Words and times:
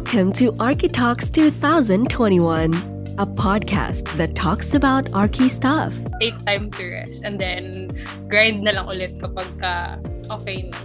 Welcome 0.00 0.32
to 0.40 0.50
Architalks 0.52 1.30
2021, 1.30 2.72
a 3.20 3.26
podcast 3.26 4.08
that 4.16 4.34
talks 4.34 4.72
about 4.72 5.12
Archi 5.12 5.50
stuff. 5.50 5.92
Take 6.18 6.42
time 6.46 6.70
to 6.72 6.88
rest 6.88 7.20
and 7.22 7.38
then 7.38 7.92
grind 8.32 8.64
na 8.64 8.80
lang 8.80 8.88
ulit 8.88 9.20
kapag 9.20 9.44
ka 9.60 10.00
okay 10.40 10.72
na. 10.72 10.80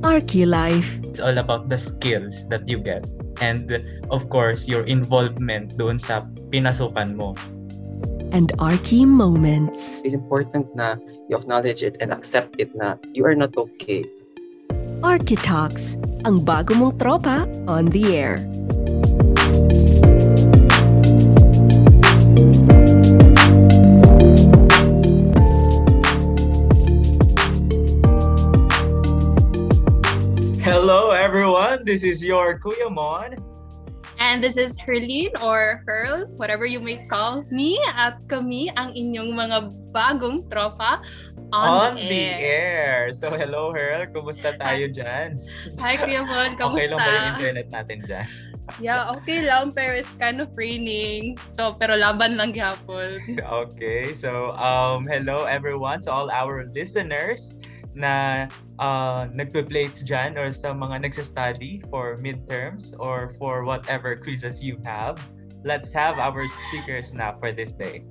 Archi 0.00 0.48
Life. 0.48 0.96
It's 1.04 1.20
all 1.20 1.36
about 1.36 1.68
the 1.68 1.76
skills 1.76 2.48
that 2.48 2.64
you 2.64 2.80
get. 2.80 3.04
And 3.44 3.84
of 4.08 4.32
course, 4.32 4.64
your 4.64 4.88
involvement 4.88 5.76
doon 5.76 6.00
sa 6.00 6.24
pinasukan 6.48 7.20
mo. 7.20 7.36
And 8.32 8.48
Archi 8.64 9.04
Moments. 9.04 10.00
It's 10.08 10.16
important 10.16 10.72
na 10.72 10.96
you 11.28 11.36
acknowledge 11.36 11.84
it 11.84 12.00
and 12.00 12.16
accept 12.16 12.56
it 12.56 12.72
na 12.72 12.96
you 13.12 13.28
are 13.28 13.36
not 13.36 13.60
okay. 13.60 14.08
Architalks, 15.04 16.00
ang 16.24 16.40
bago 16.48 16.72
mong 16.72 16.96
tropa 16.96 17.44
on 17.68 17.92
the 17.92 18.16
air. 18.16 18.40
Hello 30.64 31.12
everyone, 31.12 31.84
this 31.84 32.00
is 32.00 32.24
your 32.24 32.56
Kuya 32.56 32.88
Mon. 32.88 33.36
And 34.34 34.42
this 34.42 34.58
is 34.58 34.74
Herlene 34.82 35.30
or 35.46 35.86
Herl, 35.86 36.26
whatever 36.42 36.66
you 36.66 36.82
may 36.82 36.98
call 37.06 37.46
me 37.54 37.78
at 37.94 38.18
kami 38.26 38.66
ang 38.74 38.90
inyong 38.90 39.30
mga 39.30 39.70
bagong 39.94 40.42
tropa 40.50 40.98
on, 41.54 41.94
On 41.94 42.10
the 42.10 42.34
air. 42.34 43.14
So 43.14 43.30
hello 43.30 43.70
Herl, 43.70 44.10
kumusta 44.10 44.58
tayo 44.58 44.90
dyan? 44.90 45.38
Hi 45.78 45.94
Kuya 45.94 46.26
Mon, 46.26 46.50
kamusta? 46.58 46.82
Okay 46.82 46.90
lang 46.90 46.98
ba 46.98 47.10
yung 47.14 47.28
internet 47.38 47.68
natin 47.70 47.98
dyan? 48.10 48.26
Yeah, 48.82 49.06
okay 49.14 49.46
lang 49.46 49.70
pero 49.70 49.94
it's 49.94 50.18
kind 50.18 50.42
of 50.42 50.50
raining. 50.58 51.38
So 51.54 51.78
pero 51.78 51.94
laban 51.94 52.34
lang 52.34 52.58
gyapon. 52.58 53.38
Okay, 53.38 54.10
so 54.10 54.50
um, 54.58 55.06
hello 55.06 55.46
everyone 55.46 56.02
to 56.02 56.10
all 56.10 56.26
our 56.34 56.66
listeners 56.74 57.54
na 57.94 58.46
uh, 58.78 59.30
nagpe-plates 59.30 60.02
dyan 60.02 60.36
or 60.36 60.50
sa 60.52 60.74
mga 60.74 61.06
nagsa-study 61.06 61.82
for 61.90 62.18
midterms 62.18 62.92
or 62.98 63.34
for 63.38 63.64
whatever 63.64 64.18
quizzes 64.18 64.62
you 64.62 64.78
have. 64.84 65.18
Let's 65.64 65.94
have 65.94 66.18
our 66.18 66.44
speakers 66.68 67.14
now 67.14 67.38
for 67.40 67.54
this 67.54 67.72
day. 67.72 68.04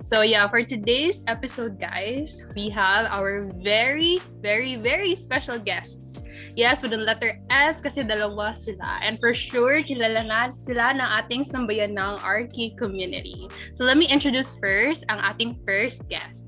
So 0.00 0.20
yeah, 0.20 0.48
for 0.48 0.62
today's 0.62 1.22
episode, 1.28 1.80
guys, 1.80 2.44
we 2.54 2.68
have 2.70 3.06
our 3.08 3.48
very, 3.62 4.20
very, 4.42 4.76
very 4.76 5.14
special 5.14 5.58
guests. 5.58 6.24
Yes, 6.54 6.82
with 6.82 6.92
the 6.92 7.00
letter 7.00 7.40
S 7.50 7.80
kasi 7.80 8.04
dalawa 8.04 8.54
sila. 8.54 9.00
And 9.02 9.18
for 9.18 9.32
sure, 9.32 9.82
kilala 9.82 10.28
na 10.28 10.52
sila 10.60 10.94
ng 10.94 11.08
ating 11.24 11.48
sambayan 11.48 11.96
ng 11.96 12.20
Arki 12.22 12.76
community. 12.76 13.48
So 13.72 13.88
let 13.88 13.96
me 13.96 14.06
introduce 14.06 14.54
first 14.60 15.08
ang 15.08 15.18
ating 15.18 15.64
first 15.64 16.06
guest. 16.06 16.46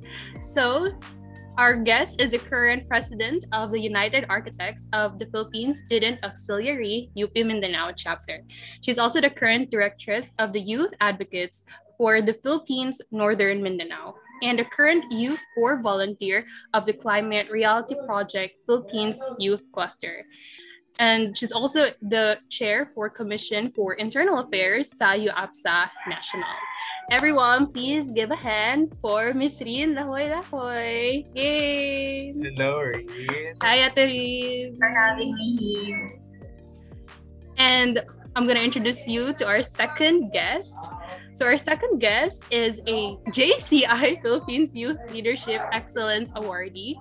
So, 0.54 0.92
our 1.58 1.74
guest 1.74 2.20
is 2.20 2.32
the 2.32 2.38
current 2.38 2.86
president 2.86 3.44
of 3.52 3.70
the 3.70 3.80
United 3.80 4.26
Architects 4.28 4.88
of 4.92 5.18
the 5.18 5.24
Philippines 5.26 5.82
Student 5.86 6.22
Auxiliary 6.22 7.08
UP 7.16 7.34
Mindanao 7.34 7.92
chapter. 7.96 8.42
She's 8.82 8.98
also 8.98 9.22
the 9.22 9.30
current 9.30 9.70
directress 9.70 10.34
of 10.38 10.52
the 10.52 10.60
Youth 10.60 10.92
Advocates 11.00 11.64
for 11.96 12.20
the 12.20 12.34
Philippines 12.42 13.00
Northern 13.10 13.62
Mindanao 13.62 14.16
and 14.42 14.58
the 14.58 14.64
current 14.64 15.10
youth 15.10 15.40
core 15.54 15.80
volunteer 15.80 16.44
of 16.74 16.84
the 16.84 16.92
Climate 16.92 17.50
Reality 17.50 17.94
Project 18.04 18.56
Philippines 18.66 19.18
Youth 19.38 19.62
Cluster. 19.72 20.26
And 20.98 21.36
she's 21.36 21.52
also 21.52 21.92
the 22.00 22.38
chair 22.48 22.90
for 22.94 23.10
Commission 23.10 23.70
for 23.76 23.94
Internal 23.94 24.40
Affairs 24.40 24.96
sa 24.96 25.12
UAPSA 25.12 25.90
National. 26.08 26.56
Everyone, 27.10 27.70
please 27.70 28.10
give 28.10 28.32
a 28.32 28.36
hand 28.36 28.96
for 29.00 29.32
Miss 29.32 29.60
Rin 29.60 29.94
Lahoy 29.94 30.26
Lahoy. 30.26 31.22
Yay! 31.36 32.34
Hello, 32.34 32.80
Reed. 32.80 33.54
Hi, 33.62 33.86
Ate 33.86 34.08
Rin. 34.10 34.76
for 34.80 34.88
having 34.88 35.34
me 35.34 35.56
here. 35.56 36.18
And 37.58 38.02
I'm 38.34 38.44
going 38.44 38.56
to 38.56 38.64
introduce 38.64 39.06
you 39.06 39.34
to 39.34 39.46
our 39.46 39.62
second 39.62 40.32
guest. 40.32 40.76
So, 41.36 41.44
our 41.44 41.58
second 41.58 41.98
guest 41.98 42.44
is 42.50 42.80
a 42.86 43.14
JCI 43.28 44.22
Philippines 44.22 44.74
Youth 44.74 44.96
Leadership 45.12 45.60
Excellence 45.70 46.32
Awardee, 46.32 46.94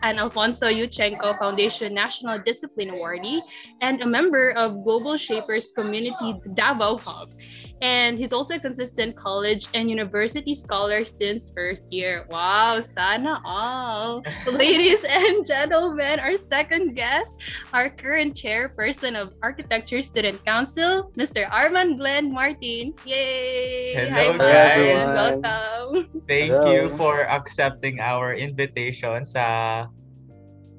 an 0.00 0.18
Alfonso 0.18 0.66
Yuchenko 0.66 1.38
Foundation 1.38 1.92
National 1.92 2.38
Discipline 2.38 2.88
Awardee, 2.88 3.42
and 3.82 4.00
a 4.00 4.06
member 4.06 4.52
of 4.52 4.82
Global 4.82 5.18
Shapers 5.18 5.72
Community 5.76 6.40
Davao 6.54 6.96
Hub. 6.96 7.34
And 7.82 8.14
he's 8.14 8.32
also 8.32 8.54
a 8.54 8.62
consistent 8.62 9.18
college 9.18 9.66
and 9.74 9.90
university 9.90 10.54
scholar 10.54 11.04
since 11.04 11.50
first 11.50 11.90
year. 11.90 12.24
Wow, 12.30 12.78
sana 12.78 13.42
all. 13.44 14.22
Ladies 14.46 15.02
and 15.02 15.42
gentlemen, 15.44 16.22
our 16.22 16.38
second 16.38 16.94
guest, 16.94 17.34
our 17.74 17.90
current 17.90 18.38
chairperson 18.38 19.18
of 19.18 19.34
Architecture 19.42 19.98
Student 19.98 20.38
Council, 20.46 21.10
Mr. 21.18 21.50
Arman 21.50 21.98
Glenn 21.98 22.30
Martin. 22.30 22.94
Yay! 23.02 23.98
Hello, 23.98 24.38
Hi, 24.38 24.38
guys. 24.38 25.42
Welcome. 25.42 26.22
Thank 26.30 26.54
Hello. 26.54 26.70
you 26.70 26.82
for 26.94 27.26
accepting 27.26 27.98
our 27.98 28.30
invitation 28.38 29.26
sa 29.26 29.90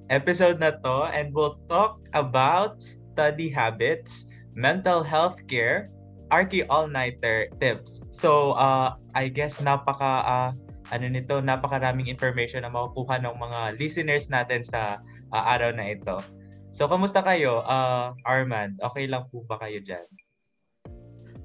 episode 0.07 0.63
na 0.63 0.71
to 0.71 1.11
and 1.11 1.35
we'll 1.35 1.59
talk 1.67 1.99
about 2.15 2.79
study 2.79 3.51
habits, 3.51 4.31
mental 4.55 5.03
health 5.03 5.35
care, 5.51 5.91
Archi 6.33 6.65
All-Nighter 6.65 7.53
tips. 7.61 8.01
So, 8.09 8.57
uh, 8.57 8.97
I 9.13 9.29
guess 9.29 9.61
napaka 9.61 10.25
uh, 10.25 10.49
ano 10.89 11.05
nito, 11.05 11.37
napakaraming 11.37 12.09
information 12.09 12.65
na 12.65 12.73
makukuha 12.73 13.21
ng 13.21 13.37
mga 13.37 13.59
listeners 13.77 14.33
natin 14.33 14.65
sa 14.65 14.97
uh, 15.29 15.43
araw 15.53 15.69
na 15.77 15.93
ito. 15.93 16.25
So, 16.73 16.89
kamusta 16.89 17.21
kayo? 17.21 17.61
Uh, 17.69 18.17
Armand, 18.25 18.81
okay 18.81 19.05
lang 19.05 19.29
po 19.29 19.45
ba 19.45 19.61
kayo 19.61 19.77
dyan? 19.85 20.09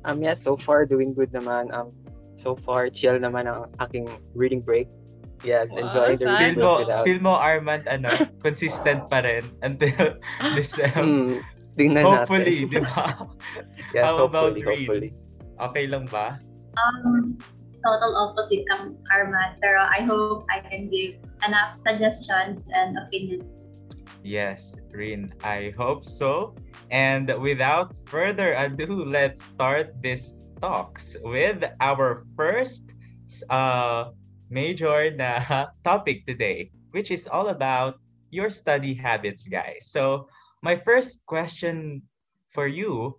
Um, 0.09 0.25
yeah, 0.25 0.33
so 0.33 0.57
far 0.57 0.89
doing 0.89 1.13
good 1.13 1.29
naman. 1.37 1.69
Um, 1.69 1.93
so 2.41 2.57
far 2.57 2.89
chill 2.89 3.21
naman 3.21 3.45
ang 3.45 3.69
aking 3.85 4.09
reading 4.33 4.65
break. 4.65 4.89
Yes, 5.45 5.69
Wow, 5.71 5.85
enjoying 5.85 6.19
the 6.19 6.27
reading 6.33 6.55
Feel 6.57 6.65
mo, 6.65 6.73
without. 6.83 7.05
feel 7.07 7.21
mo 7.23 7.33
Armand, 7.39 7.85
ano, 7.87 8.11
consistent 8.43 9.07
pa 9.07 9.23
rin 9.23 9.45
until 9.63 10.19
December. 10.59 11.05
Hmm, 11.05 11.35
tingnan 11.79 12.03
Hopefully, 12.05 12.67
natin. 12.67 12.75
di 12.75 12.81
ba? 12.83 13.07
Yes, 13.95 14.05
How 14.05 14.27
about 14.27 14.59
hopefully, 14.59 14.85
Reed? 14.91 15.15
Okay 15.63 15.87
lang 15.89 16.05
ba? 16.11 16.37
Um, 16.77 17.39
total 17.83 18.13
opposite 18.19 18.67
kang 18.69 18.99
Arman, 19.15 19.57
pero 19.63 19.81
I 19.81 20.03
hope 20.05 20.45
I 20.51 20.61
can 20.61 20.91
give 20.91 21.19
enough 21.47 21.79
suggestions 21.87 22.61
and 22.75 22.99
opinions. 22.99 23.47
Yes, 24.27 24.75
Rin, 24.93 25.33
I 25.47 25.73
hope 25.79 26.05
so. 26.05 26.53
And 26.91 27.31
without 27.41 27.95
further 28.11 28.53
ado, 28.59 29.07
let's 29.07 29.47
start 29.47 29.95
this 30.03 30.35
talks 30.61 31.15
with 31.23 31.65
our 31.81 32.27
first 32.37 32.93
uh, 33.49 34.11
major 34.51 35.11
na 35.15 35.41
topic 35.87 36.27
today, 36.27 36.71
which 36.91 37.11
is 37.11 37.31
all 37.31 37.49
about 37.49 38.03
your 38.31 38.51
study 38.51 38.93
habits, 38.93 39.47
guys. 39.47 39.89
So, 39.89 40.29
my 40.63 40.75
first 40.75 41.25
question 41.27 42.03
for 42.51 42.67
you 42.67 43.15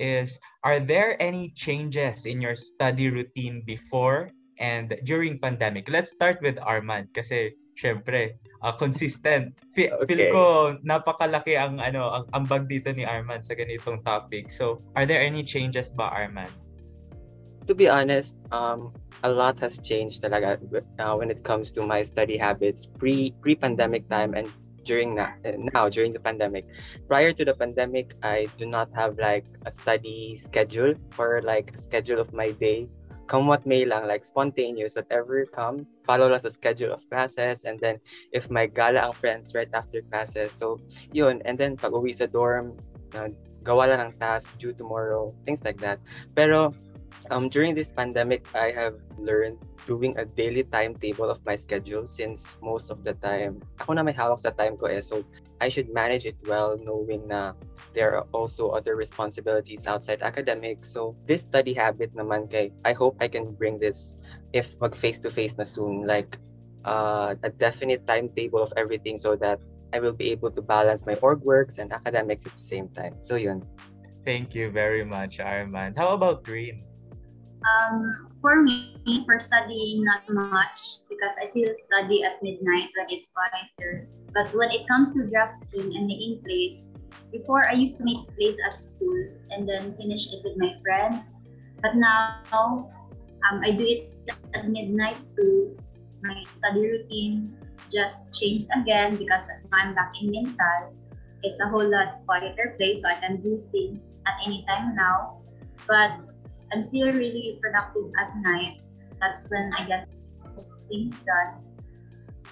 is 0.00 0.40
Are 0.64 0.80
there 0.80 1.20
any 1.20 1.52
changes 1.56 2.24
in 2.24 2.40
your 2.40 2.56
study 2.56 3.08
routine 3.08 3.62
before 3.64 4.32
and 4.60 4.96
during 5.04 5.40
pandemic? 5.40 5.88
Let's 5.88 6.12
start 6.12 6.40
with 6.40 6.60
Armand 6.60 7.12
kasi 7.16 7.56
syempre, 7.80 8.36
uh, 8.60 8.72
consistent. 8.76 9.56
Feel 9.72 9.96
Okay. 10.04 10.32
ko 10.32 10.76
napakalaki 10.84 11.56
ang 11.56 11.80
ano 11.80 12.12
ang 12.12 12.24
ambag 12.36 12.68
dito 12.68 12.92
ni 12.92 13.08
Armand 13.08 13.44
sa 13.44 13.56
ganitong 13.56 14.04
topic. 14.04 14.52
So, 14.52 14.84
are 14.96 15.08
there 15.08 15.20
any 15.20 15.40
changes 15.40 15.88
ba 15.92 16.12
Armand? 16.12 16.52
To 17.68 17.72
be 17.72 17.88
honest, 17.88 18.36
um, 18.52 18.92
a 19.24 19.30
lot 19.32 19.56
has 19.64 19.80
changed 19.80 20.20
talaga 20.20 20.60
uh, 21.00 21.14
when 21.16 21.32
it 21.32 21.40
comes 21.44 21.72
to 21.76 21.84
my 21.84 22.04
study 22.04 22.36
habits 22.36 22.84
pre 22.84 23.32
pre 23.40 23.56
pandemic 23.56 24.04
time 24.12 24.36
and 24.36 24.48
during 24.90 25.14
na, 25.14 25.38
uh, 25.46 25.54
now 25.70 25.86
during 25.86 26.10
the 26.10 26.18
pandemic. 26.18 26.66
Prior 27.06 27.30
to 27.30 27.46
the 27.46 27.54
pandemic, 27.54 28.18
I 28.26 28.50
do 28.58 28.66
not 28.66 28.90
have 28.98 29.22
like 29.22 29.46
a 29.62 29.70
study 29.70 30.42
schedule 30.42 30.98
or 31.14 31.38
like 31.46 31.70
a 31.78 31.80
schedule 31.86 32.18
of 32.18 32.34
my 32.34 32.50
day. 32.58 32.90
Come 33.30 33.46
what 33.46 33.62
may 33.62 33.86
lang, 33.86 34.10
like 34.10 34.26
spontaneous, 34.26 34.98
whatever 34.98 35.46
comes, 35.46 35.94
follow 36.02 36.26
lang 36.26 36.42
sa 36.42 36.50
schedule 36.50 36.90
of 36.90 37.06
classes, 37.06 37.62
and 37.62 37.78
then 37.78 38.02
if 38.34 38.50
may 38.50 38.66
gala 38.66 39.06
ang 39.06 39.14
friends 39.14 39.54
right 39.54 39.70
after 39.70 40.02
classes, 40.10 40.50
so 40.50 40.82
yun, 41.14 41.38
and 41.46 41.54
then 41.54 41.78
pag 41.78 41.94
uwi 41.94 42.10
sa 42.10 42.26
dorm, 42.26 42.74
uh, 43.14 43.30
gawa 43.62 43.86
lang 43.86 44.10
ng 44.10 44.14
task 44.18 44.50
due 44.58 44.74
tomorrow, 44.74 45.30
things 45.46 45.62
like 45.62 45.78
that. 45.78 46.02
Pero 46.34 46.74
um, 47.30 47.48
during 47.48 47.74
this 47.74 47.92
pandemic, 47.92 48.46
I 48.54 48.72
have 48.72 48.94
learned 49.18 49.58
doing 49.86 50.16
a 50.18 50.24
daily 50.24 50.64
timetable 50.64 51.30
of 51.30 51.44
my 51.46 51.56
schedule 51.56 52.06
since 52.06 52.56
most 52.62 52.90
of 52.90 53.04
the 53.04 53.14
time, 53.14 53.62
ako 53.80 53.94
na 53.94 54.02
may 54.02 54.12
hawak 54.12 54.40
sa 54.40 54.50
time 54.50 54.76
ko 54.76 54.86
eh. 54.86 55.00
So, 55.00 55.24
I 55.60 55.68
should 55.68 55.92
manage 55.92 56.24
it 56.24 56.36
well 56.48 56.80
knowing 56.80 57.28
na 57.28 57.52
there 57.92 58.16
are 58.16 58.24
also 58.32 58.72
other 58.72 58.96
responsibilities 58.96 59.86
outside 59.86 60.22
academics. 60.22 60.90
So, 60.90 61.16
this 61.26 61.42
study 61.42 61.74
habit 61.74 62.14
naman 62.16 62.50
kay, 62.50 62.72
I 62.84 62.92
hope 62.92 63.16
I 63.20 63.28
can 63.28 63.52
bring 63.52 63.78
this 63.78 64.16
if 64.52 64.66
mag 64.80 64.96
face-to-face 64.96 65.54
na 65.58 65.64
soon. 65.64 66.06
Like, 66.06 66.38
uh, 66.84 67.36
a 67.42 67.50
definite 67.50 68.06
timetable 68.06 68.62
of 68.62 68.72
everything 68.76 69.18
so 69.18 69.36
that 69.36 69.60
I 69.92 70.00
will 70.00 70.14
be 70.14 70.30
able 70.30 70.50
to 70.50 70.62
balance 70.62 71.04
my 71.04 71.14
org 71.20 71.42
works 71.42 71.78
and 71.78 71.92
academics 71.92 72.46
at 72.46 72.56
the 72.56 72.66
same 72.66 72.88
time. 72.90 73.18
So, 73.20 73.36
yun. 73.36 73.66
Thank 74.24 74.54
you 74.54 74.70
very 74.70 75.04
much, 75.04 75.38
Arman. 75.38 75.96
How 75.96 76.12
about 76.14 76.44
Green? 76.44 76.89
Um, 77.60 78.32
for 78.40 78.62
me, 78.62 78.96
for 79.26 79.38
studying, 79.38 80.04
not 80.04 80.24
much 80.28 81.04
because 81.08 81.32
I 81.40 81.44
still 81.44 81.68
study 81.92 82.24
at 82.24 82.42
midnight 82.42 82.88
when 82.96 83.06
it's 83.10 83.32
quieter. 83.36 84.08
But 84.32 84.48
when 84.54 84.70
it 84.70 84.88
comes 84.88 85.12
to 85.14 85.28
drafting 85.28 85.92
and 85.92 86.06
making 86.06 86.40
plates, 86.40 86.90
before 87.32 87.68
I 87.68 87.72
used 87.72 87.98
to 87.98 88.04
make 88.04 88.26
plates 88.34 88.58
at 88.64 88.74
school 88.74 89.20
and 89.50 89.68
then 89.68 89.94
finish 89.96 90.32
it 90.32 90.40
with 90.42 90.56
my 90.56 90.74
friends. 90.82 91.50
But 91.82 91.96
now, 91.96 92.42
um, 92.52 93.60
I 93.62 93.72
do 93.72 93.84
it 93.84 94.12
at 94.54 94.68
midnight 94.68 95.18
too. 95.36 95.76
My 96.22 96.44
study 96.58 96.86
routine 96.86 97.56
just 97.90 98.20
changed 98.32 98.68
again 98.76 99.16
because 99.16 99.42
I'm 99.72 99.94
back 99.94 100.12
in 100.20 100.30
mental. 100.30 100.94
It's 101.42 101.58
a 101.60 101.68
whole 101.68 101.88
lot 101.88 102.20
quieter 102.26 102.76
place, 102.76 103.02
so 103.02 103.08
I 103.08 103.14
can 103.14 103.40
do 103.40 103.62
things 103.72 104.12
at 104.26 104.34
any 104.46 104.64
time 104.68 104.94
now. 104.94 105.40
But 105.88 106.29
I'm 106.70 106.82
still 106.82 107.10
really 107.10 107.58
productive 107.58 108.14
at 108.18 108.30
night. 108.42 108.78
That's 109.20 109.50
when 109.50 109.70
I 109.74 109.84
get 109.86 110.06
things 110.88 111.12
done. 111.26 111.50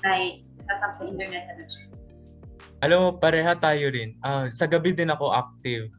Right, 0.04 0.42
because 0.58 0.80
of 0.82 0.92
the 0.98 1.06
internet 1.10 1.50
connection. 1.50 1.84
Alam 2.82 2.98
mo, 3.02 3.08
pareha 3.18 3.58
tayo 3.58 3.90
rin. 3.90 4.14
Ah, 4.22 4.46
sa 4.54 4.66
gabi 4.70 4.94
din 4.94 5.10
ako 5.10 5.34
active. 5.34 5.90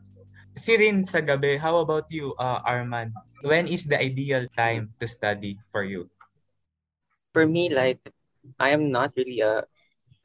Si 0.56 0.76
Rin 0.76 1.04
sa 1.04 1.20
gabi, 1.20 1.56
how 1.60 1.80
about 1.80 2.08
you, 2.12 2.36
uh, 2.40 2.60
Arman? 2.64 3.12
When 3.44 3.68
is 3.68 3.88
the 3.88 3.96
ideal 3.96 4.48
time 4.56 4.92
to 5.00 5.08
study 5.08 5.56
for 5.72 5.84
you? 5.84 6.08
For 7.32 7.48
me, 7.48 7.72
like, 7.72 8.00
I 8.60 8.72
am 8.72 8.92
not 8.92 9.16
really 9.16 9.40
a 9.40 9.64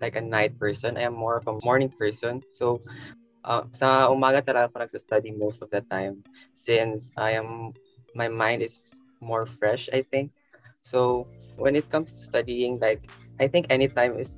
like 0.02 0.16
a 0.16 0.24
night 0.24 0.58
person. 0.58 0.98
I 0.98 1.06
am 1.06 1.14
more 1.14 1.38
of 1.38 1.46
a 1.46 1.58
morning 1.62 1.92
person. 1.94 2.42
So, 2.50 2.82
uh, 3.46 3.62
sa 3.76 4.10
umaga 4.10 4.42
talaga 4.42 4.72
ako 4.72 4.76
nagsa-study 4.82 5.30
most 5.38 5.62
of 5.62 5.70
the 5.70 5.84
time 5.86 6.24
since 6.58 7.14
I 7.14 7.38
am 7.38 7.76
my 8.14 8.28
mind 8.28 8.62
is 8.62 8.98
more 9.20 9.46
fresh, 9.46 9.88
I 9.92 10.02
think. 10.10 10.30
So, 10.82 11.26
when 11.56 11.76
it 11.76 11.90
comes 11.90 12.12
to 12.14 12.24
studying, 12.24 12.78
like, 12.78 13.10
I 13.40 13.48
think 13.48 13.66
anytime 13.70 14.18
is 14.18 14.34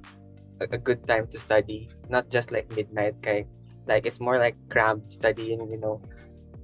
a, 0.61 0.67
a 0.73 0.78
good 0.78 1.06
time 1.06 1.26
to 1.28 1.38
study, 1.38 1.88
not 2.08 2.31
just 2.31 2.50
like 2.52 2.70
midnight, 2.76 3.14
kay, 3.23 3.46
like, 3.87 4.06
it's 4.06 4.20
more 4.20 4.38
like 4.38 4.56
cramped 4.69 5.12
studying, 5.12 5.61
you 5.70 5.78
know. 5.78 6.00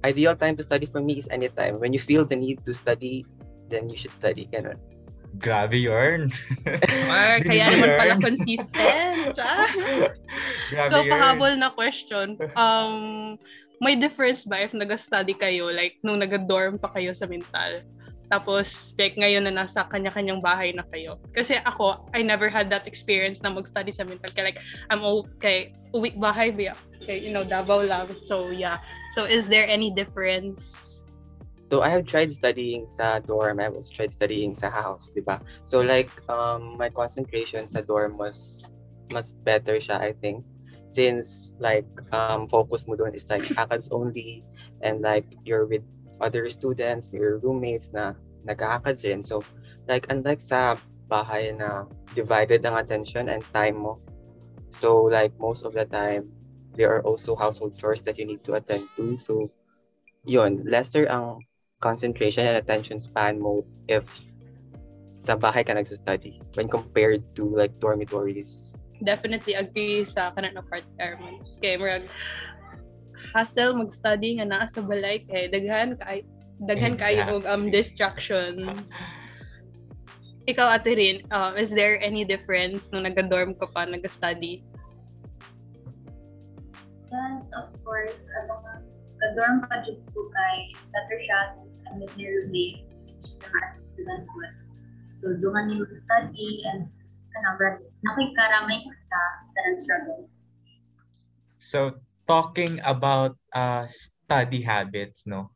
Ideal 0.03 0.35
time 0.35 0.57
to 0.57 0.63
study 0.63 0.85
for 0.85 0.99
me 0.99 1.19
is 1.19 1.27
anytime. 1.31 1.79
When 1.79 1.93
you 1.93 1.99
feel 1.99 2.25
the 2.25 2.35
need 2.35 2.65
to 2.65 2.73
study, 2.73 3.25
then 3.69 3.87
you 3.89 3.95
should 3.95 4.11
study. 4.11 4.49
Ganun. 4.51 4.75
Grabe 5.39 5.81
yarn. 5.81 6.29
Or 7.09 7.41
kaya 7.41 7.73
naman 7.73 7.97
pala 7.97 8.15
consistent. 8.21 9.33
Grabe 10.69 10.89
so, 10.91 11.01
yarn. 11.01 11.09
pahabol 11.09 11.51
na 11.57 11.73
question. 11.73 12.37
Um, 12.53 13.39
may 13.81 13.95
difference 13.95 14.45
ba 14.45 14.61
if 14.61 14.73
nag-study 14.73 15.33
kayo, 15.37 15.69
like, 15.73 15.97
nung 16.05 16.19
nag-dorm 16.19 16.77
pa 16.77 16.91
kayo 16.93 17.13
sa 17.15 17.25
mental? 17.25 17.85
Tapos, 18.29 18.97
like, 18.97 19.13
ngayon 19.13 19.45
na 19.45 19.53
nasa 19.53 19.85
kanya-kanyang 19.85 20.41
bahay 20.41 20.73
na 20.73 20.81
kayo. 20.89 21.21
Kasi 21.35 21.59
ako, 21.61 22.09
I 22.13 22.25
never 22.25 22.49
had 22.49 22.69
that 22.73 22.89
experience 22.89 23.45
na 23.45 23.53
mag-study 23.53 23.93
sa 23.93 24.05
mental. 24.05 24.31
Kaya, 24.33 24.53
like, 24.53 24.61
I'm 24.89 25.05
okay, 25.05 25.73
uwi 25.93 26.17
bahay 26.17 26.49
ba? 26.49 26.73
Okay, 27.03 27.21
you 27.21 27.29
know, 27.29 27.45
Davao 27.45 27.85
lang. 27.85 28.09
So, 28.25 28.49
yeah. 28.49 28.81
So, 29.13 29.29
is 29.29 29.45
there 29.45 29.69
any 29.69 29.93
difference? 29.93 30.93
So 31.73 31.81
I 31.81 31.89
have 31.89 32.05
tried 32.05 32.29
studying 32.37 32.85
sa 32.85 33.17
dorm. 33.17 33.57
I 33.57 33.65
was 33.65 33.89
tried 33.89 34.13
studying 34.13 34.53
sa 34.53 34.69
house, 34.69 35.09
di 35.09 35.25
ba? 35.25 35.41
So 35.65 35.81
like 35.81 36.13
um 36.29 36.77
my 36.77 36.93
concentration 36.93 37.65
sa 37.65 37.81
dorm 37.81 38.13
was 38.21 38.61
mas 39.09 39.33
better 39.41 39.81
siya, 39.81 39.97
I 39.97 40.13
think. 40.21 40.45
Since 40.93 41.57
like 41.57 41.89
um 42.13 42.45
focus 42.47 42.85
mo 42.85 42.93
doon 42.93 43.17
is 43.17 43.25
like 43.29 43.43
ACADS 43.61 43.89
only 43.89 44.45
and 44.85 45.01
like 45.01 45.25
you're 45.43 45.65
with 45.65 45.81
other 46.21 46.49
students, 46.49 47.09
your 47.11 47.41
roommates 47.41 47.89
na 47.93 48.13
nag-ACADS 48.45 49.03
rin. 49.03 49.21
So 49.25 49.43
like 49.89 50.05
unlike 50.13 50.39
sa 50.39 50.77
bahay 51.09 51.51
na 51.53 51.89
divided 52.15 52.63
ang 52.65 52.77
attention 52.77 53.29
and 53.29 53.41
time 53.53 53.81
mo. 53.81 53.97
So 54.69 55.09
like 55.09 55.33
most 55.41 55.65
of 55.65 55.73
the 55.73 55.85
time 55.85 56.29
there 56.73 56.89
are 56.89 57.01
also 57.05 57.35
household 57.35 57.77
chores 57.77 58.01
that 58.05 58.17
you 58.17 58.25
need 58.25 58.43
to 58.45 58.57
attend 58.57 58.89
to. 58.97 59.17
So 59.25 59.49
yun, 60.25 60.65
lesser 60.65 61.05
ang 61.05 61.45
concentration 61.81 62.47
and 62.47 62.57
attention 62.57 62.99
span 62.99 63.37
mo 63.37 63.65
if 63.91 64.07
sa 65.13 65.35
bahay 65.37 65.63
ka 65.63 65.75
nagsa-study 65.75 66.41
when 66.55 66.67
compared 66.67 67.21
to 67.35 67.47
like 67.53 67.71
dormitories. 67.79 68.72
Definitely 69.01 69.57
agree 69.57 70.05
sa 70.05 70.29
kanan 70.35 70.53
na 70.53 70.63
part, 70.65 70.85
Erman. 71.01 71.41
Okay, 71.57 71.79
murag 71.79 72.05
hassle 73.33 73.73
mag-study 73.73 74.37
nga 74.37 74.45
naa 74.45 74.69
sa 74.69 74.85
balay 74.85 75.25
kay 75.25 75.49
daghan 75.49 75.97
kay 75.97 76.21
daghan 76.69 76.93
kayo 76.93 77.41
og 77.41 77.49
um 77.49 77.73
distractions. 77.73 78.85
Ikaw 80.43 80.75
ate 80.75 80.91
rin, 80.99 81.23
um, 81.31 81.55
is 81.55 81.71
there 81.71 81.95
any 82.03 82.27
difference 82.27 82.91
nung 82.91 83.07
nag-dorm 83.07 83.55
ka 83.55 83.63
pa 83.71 83.87
nag-study? 83.87 84.59
Yes, 87.07 87.47
of 87.55 87.71
course. 87.87 88.27
Ano 88.43 88.59
nga, 88.59 88.75
ka-dorm 89.23 89.63
pa 89.71 89.87
dyan 89.87 90.03
po 90.11 90.27
kay 90.35 90.75
better 90.91 91.19
shot 91.23 91.63
and 91.87 92.03
with 92.03 92.11
my 92.19 92.27
roommate, 92.27 92.83
which 93.07 93.31
is 93.31 93.39
an 93.39 93.55
art 93.55 93.79
student 93.79 94.27
ko. 94.27 94.37
So, 95.15 95.39
doon 95.39 95.71
niyo 95.71 95.87
study 95.95 96.67
and 96.67 96.91
ano, 97.37 97.49
nakikaramay 98.05 98.85
ka 98.85 98.93
sa 99.09 99.19
struggle. 99.79 100.29
So, 101.57 101.97
talking 102.27 102.83
about 102.83 103.39
uh, 103.55 103.87
study 103.87 104.61
habits, 104.61 105.23
no? 105.23 105.51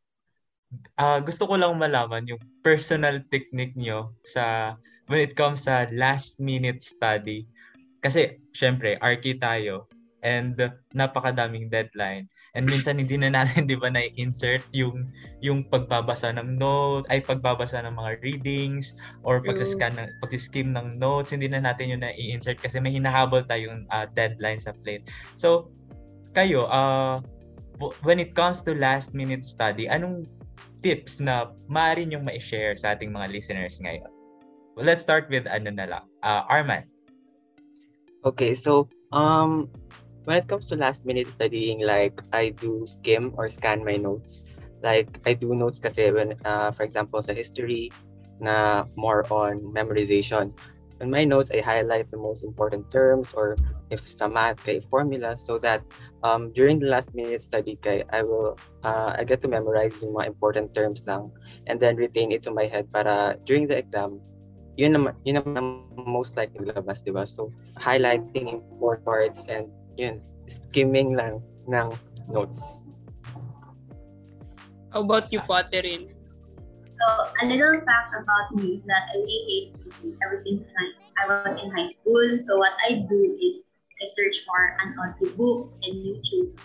Uh, 1.00 1.24
gusto 1.24 1.47
ko 1.47 1.56
lang 1.56 1.79
malaman 1.79 2.27
yung 2.27 2.41
personal 2.63 3.24
technique 3.31 3.75
nyo 3.75 4.12
sa 4.27 4.75
when 5.07 5.24
it 5.24 5.36
comes 5.36 5.67
sa 5.67 5.88
last 5.96 6.39
minute 6.39 6.84
study. 6.84 7.48
Kasi, 8.03 8.39
syempre, 8.51 9.00
arky 9.00 9.36
tayo 9.39 9.88
and 10.24 10.60
napakadaming 10.91 11.72
deadline. 11.72 12.27
And 12.57 12.65
minsan 12.65 12.97
hindi 12.97 13.13
na 13.21 13.29
natin 13.29 13.63
'di 13.69 13.77
ba 13.77 13.93
na-insert 13.93 14.65
yung 14.73 15.05
yung 15.45 15.61
pagbabasa 15.69 16.33
ng 16.33 16.57
note, 16.57 17.05
ay 17.13 17.21
pagbabasa 17.21 17.85
ng 17.85 17.93
mga 17.93 18.11
readings 18.25 18.97
or 19.21 19.37
pag-scan 19.45 19.93
ng 19.93 20.09
pag-skim 20.25 20.73
ng 20.73 20.97
notes, 20.97 21.29
hindi 21.29 21.45
na 21.45 21.61
natin 21.61 21.93
yun 21.93 22.01
na-insert 22.01 22.57
kasi 22.57 22.81
may 22.81 22.89
hinahabol 22.89 23.45
tayong 23.45 23.85
uh, 23.93 24.09
deadline 24.17 24.57
sa 24.57 24.73
plate. 24.81 25.05
So 25.37 25.69
kayo 26.33 26.65
uh, 26.65 27.21
when 28.01 28.17
it 28.17 28.33
comes 28.33 28.65
to 28.65 28.73
last 28.73 29.13
minute 29.13 29.45
study, 29.45 29.85
anong 29.85 30.25
tips 30.81 31.21
na 31.21 31.53
maaari 31.69 32.09
niyong 32.09 32.25
ma-share 32.25 32.73
sa 32.73 32.97
ating 32.97 33.13
mga 33.13 33.29
listeners 33.29 33.77
ngayon? 33.77 34.09
Well, 34.73 34.85
let's 34.85 35.01
start 35.01 35.29
with 35.29 35.45
ano 35.49 35.73
na 35.73 35.85
lang. 35.89 36.03
Uh, 36.21 36.45
Arman. 36.49 36.85
Okay, 38.25 38.57
so 38.57 38.89
um 39.13 39.69
when 40.27 40.36
it 40.36 40.48
comes 40.51 40.67
to 40.67 40.75
last 40.75 41.07
minute 41.07 41.25
studying, 41.31 41.79
like 41.79 42.19
I 42.36 42.51
do 42.51 42.84
skim 42.84 43.31
or 43.39 43.48
scan 43.50 43.79
my 43.88 43.96
notes. 43.96 44.43
Like 44.84 45.24
I 45.25 45.34
do 45.34 45.55
notes 45.55 45.79
kasi 45.79 46.12
when, 46.12 46.36
uh, 46.43 46.75
for 46.75 46.84
example, 46.84 47.24
sa 47.24 47.31
history, 47.31 47.96
na 48.43 48.84
more 49.00 49.24
on 49.31 49.63
memorization. 49.72 50.51
In 51.00 51.10
my 51.10 51.24
notes, 51.24 51.50
I 51.53 51.62
highlight 51.62 52.12
the 52.12 52.19
most 52.19 52.43
important 52.43 52.91
terms 52.91 53.31
or 53.34 53.55
if 53.89 54.03
sa 54.03 54.27
math 54.27 54.60
kay 54.67 54.84
formula 54.91 55.39
so 55.39 55.57
that 55.63 55.79
um, 56.27 56.51
during 56.51 56.84
the 56.84 56.91
last 56.91 57.07
minute 57.15 57.39
study 57.39 57.79
kay 57.79 58.03
I 58.12 58.22
will 58.22 58.60
uh, 58.84 59.15
I 59.15 59.24
get 59.24 59.39
to 59.46 59.48
memorize 59.48 59.96
yung 60.03 60.12
mga 60.17 60.27
important 60.27 60.74
terms 60.75 61.05
lang 61.07 61.31
and 61.72 61.79
then 61.79 61.96
retain 61.96 62.36
it 62.36 62.43
to 62.43 62.51
my 62.51 62.67
head 62.67 62.91
para 62.91 63.39
during 63.48 63.69
the 63.69 63.77
exam 63.77 64.19
yun 64.75 64.98
naman 64.98 65.13
yun 65.24 65.39
naman 65.39 65.86
most 65.96 66.36
likely 66.36 66.65
labas, 66.67 67.01
di 67.05 67.13
ba? 67.13 67.29
So 67.29 67.53
highlighting 67.77 68.50
important 68.50 69.05
parts 69.05 69.46
and 69.48 69.69
yun, 69.98 70.22
skimming 70.48 71.18
lang 71.18 71.44
ng 71.68 71.89
notes. 72.30 72.62
How 74.94 75.04
about 75.04 75.34
you, 75.34 75.44
Potterin? 75.44 76.13
So, 76.98 77.08
a 77.42 77.46
little 77.46 77.77
fact 77.86 78.13
about 78.18 78.48
me 78.58 78.82
is 78.82 78.84
that 78.89 79.13
I 79.13 79.22
really 79.22 79.44
hate 79.46 79.70
reading 79.77 80.18
ever 80.25 80.38
since 80.38 80.66
I 81.22 81.24
was 81.30 81.54
in 81.62 81.70
high 81.70 81.92
school. 81.94 82.25
So, 82.46 82.58
what 82.58 82.74
I 82.89 83.06
do 83.06 83.20
is 83.38 83.75
I 84.01 84.06
search 84.18 84.42
for 84.46 84.77
an 84.82 84.98
audiobook 84.98 85.74
in 85.86 85.94
YouTube. 86.01 86.58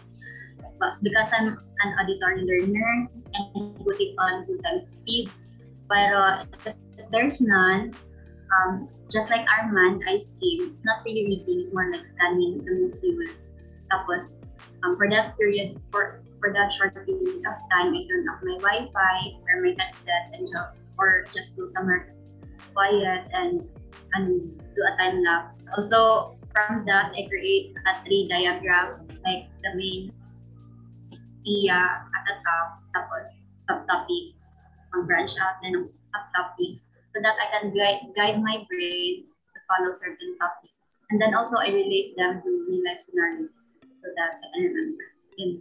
But 0.80 1.02
because 1.04 1.28
I'm 1.36 1.52
an 1.52 1.90
auditory 2.00 2.48
learner 2.48 3.08
and 3.12 3.76
put 3.84 4.00
it 4.00 4.16
on 4.16 4.46
two 4.46 4.56
times 4.64 5.02
speed, 5.02 5.28
Pero 5.92 6.48
if 6.48 7.06
there's 7.12 7.40
none, 7.44 7.92
um, 8.52 8.88
just 9.10 9.30
like 9.30 9.44
Armand, 9.48 10.02
I 10.08 10.18
skim. 10.18 10.72
It's 10.72 10.84
not 10.84 11.04
really 11.04 11.24
reading, 11.24 11.64
it's 11.64 11.74
more 11.74 11.90
like 11.90 12.04
scanning 12.16 12.64
the 12.64 12.88
material. 12.88 13.34
Tapos, 13.92 14.44
um, 14.84 14.96
for 14.96 15.08
that 15.10 15.36
period, 15.36 15.80
for 15.92 16.24
for 16.40 16.52
that 16.52 16.72
short 16.72 16.96
period 17.06 17.44
of 17.44 17.56
time, 17.70 17.94
I 17.94 18.02
turn 18.08 18.24
off 18.32 18.40
my 18.42 18.56
Wi-Fi 18.58 19.16
or 19.46 19.62
my 19.62 19.76
headset 19.78 20.32
and 20.34 20.48
just, 20.48 20.74
or 20.98 21.24
just 21.32 21.54
do 21.56 21.68
somewhere 21.68 22.14
quiet 22.72 23.28
and 23.32 23.62
and 24.16 24.56
do 24.74 24.80
a 24.80 24.92
time 24.96 25.22
lapse. 25.22 25.68
Also, 25.76 26.34
from 26.52 26.84
that, 26.88 27.12
I 27.12 27.28
create 27.28 27.76
a 27.86 27.92
tree 28.04 28.28
diagram, 28.28 29.08
like 29.24 29.48
the 29.62 29.70
main 29.76 30.12
idea 31.12 31.76
at 31.76 32.22
the 32.28 32.36
top, 32.44 32.68
tapos 32.96 33.26
subtopics, 33.68 34.66
ang 34.94 35.06
branch 35.06 35.36
out, 35.40 35.60
then 35.62 35.84
subtopics, 35.84 36.91
so 37.12 37.20
that 37.20 37.36
I 37.36 37.46
can 37.52 37.76
guide, 37.76 38.08
guide 38.16 38.40
my 38.40 38.64
brain 38.66 39.28
to 39.28 39.58
follow 39.68 39.92
certain 39.92 40.36
topics. 40.40 40.96
And 41.12 41.20
then 41.20 41.36
also, 41.36 41.60
I 41.60 41.68
relate 41.68 42.16
them 42.16 42.40
to 42.40 42.48
real 42.68 42.80
life 42.88 43.04
scenarios 43.04 43.76
so 43.92 44.08
that 44.16 44.40
I 44.40 44.46
can 44.48 44.62
remember. 44.72 45.06
Yun. 45.36 45.52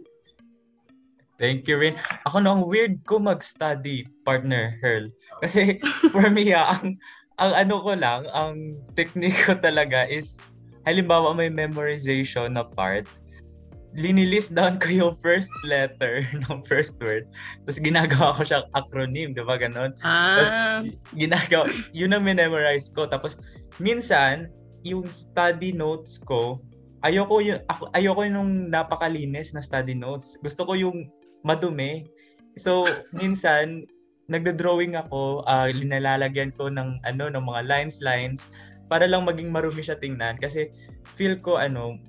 Thank 1.36 1.68
you, 1.68 1.76
Rin. 1.76 1.98
Ako 2.24 2.40
no, 2.40 2.56
ang 2.56 2.64
weird 2.64 3.04
ko 3.04 3.20
mag-study, 3.20 4.08
partner, 4.24 4.78
Herl. 4.80 5.12
Kasi 5.44 5.82
for 6.14 6.30
me, 6.32 6.56
ah, 6.56 6.78
ang, 6.78 6.96
ang 7.36 7.52
ano 7.68 7.82
ko 7.84 7.92
lang, 7.98 8.24
ang 8.32 8.78
technique 8.96 9.44
ko 9.44 9.58
talaga 9.58 10.08
is, 10.08 10.40
halimbawa 10.88 11.36
may 11.36 11.52
memorization 11.52 12.56
na 12.56 12.64
part, 12.64 13.04
linilist 13.92 14.56
down 14.56 14.80
ko 14.80 14.88
yung 14.88 15.14
first 15.20 15.52
letter 15.68 16.24
ng 16.48 16.64
first 16.64 16.96
word. 17.00 17.28
Tapos 17.64 17.78
ginagawa 17.80 18.36
ko 18.36 18.42
siyang 18.44 18.66
acronym, 18.72 19.36
di 19.36 19.44
ba 19.44 19.60
ganon? 19.60 19.92
Ah. 20.00 20.84
ginagawa, 21.12 21.68
yun 21.92 22.16
ang 22.16 22.24
memorize 22.24 22.88
ko. 22.92 23.04
Tapos, 23.04 23.36
minsan, 23.76 24.48
yung 24.82 25.06
study 25.12 25.70
notes 25.70 26.18
ko, 26.24 26.58
ayoko 27.04 27.44
yung, 27.44 27.60
ako, 27.68 27.92
ayoko 27.92 28.20
yung 28.24 28.72
napakalinis 28.72 29.52
na 29.52 29.62
study 29.62 29.94
notes. 29.94 30.34
Gusto 30.40 30.64
ko 30.64 30.72
yung 30.72 31.12
madumi. 31.44 32.08
So, 32.56 32.88
minsan, 33.12 33.84
nagdo-drawing 34.32 34.96
ako, 34.96 35.44
uh, 35.44 35.68
linalalagyan 35.68 36.56
ko 36.56 36.72
ng, 36.72 36.96
ano, 37.04 37.28
ng 37.28 37.44
mga 37.44 37.60
lines, 37.68 38.00
lines, 38.00 38.48
para 38.88 39.04
lang 39.04 39.28
maging 39.28 39.52
marumi 39.52 39.84
siya 39.84 40.00
tingnan. 40.00 40.40
Kasi, 40.40 40.72
feel 41.16 41.36
ko, 41.36 41.60
ano, 41.60 42.00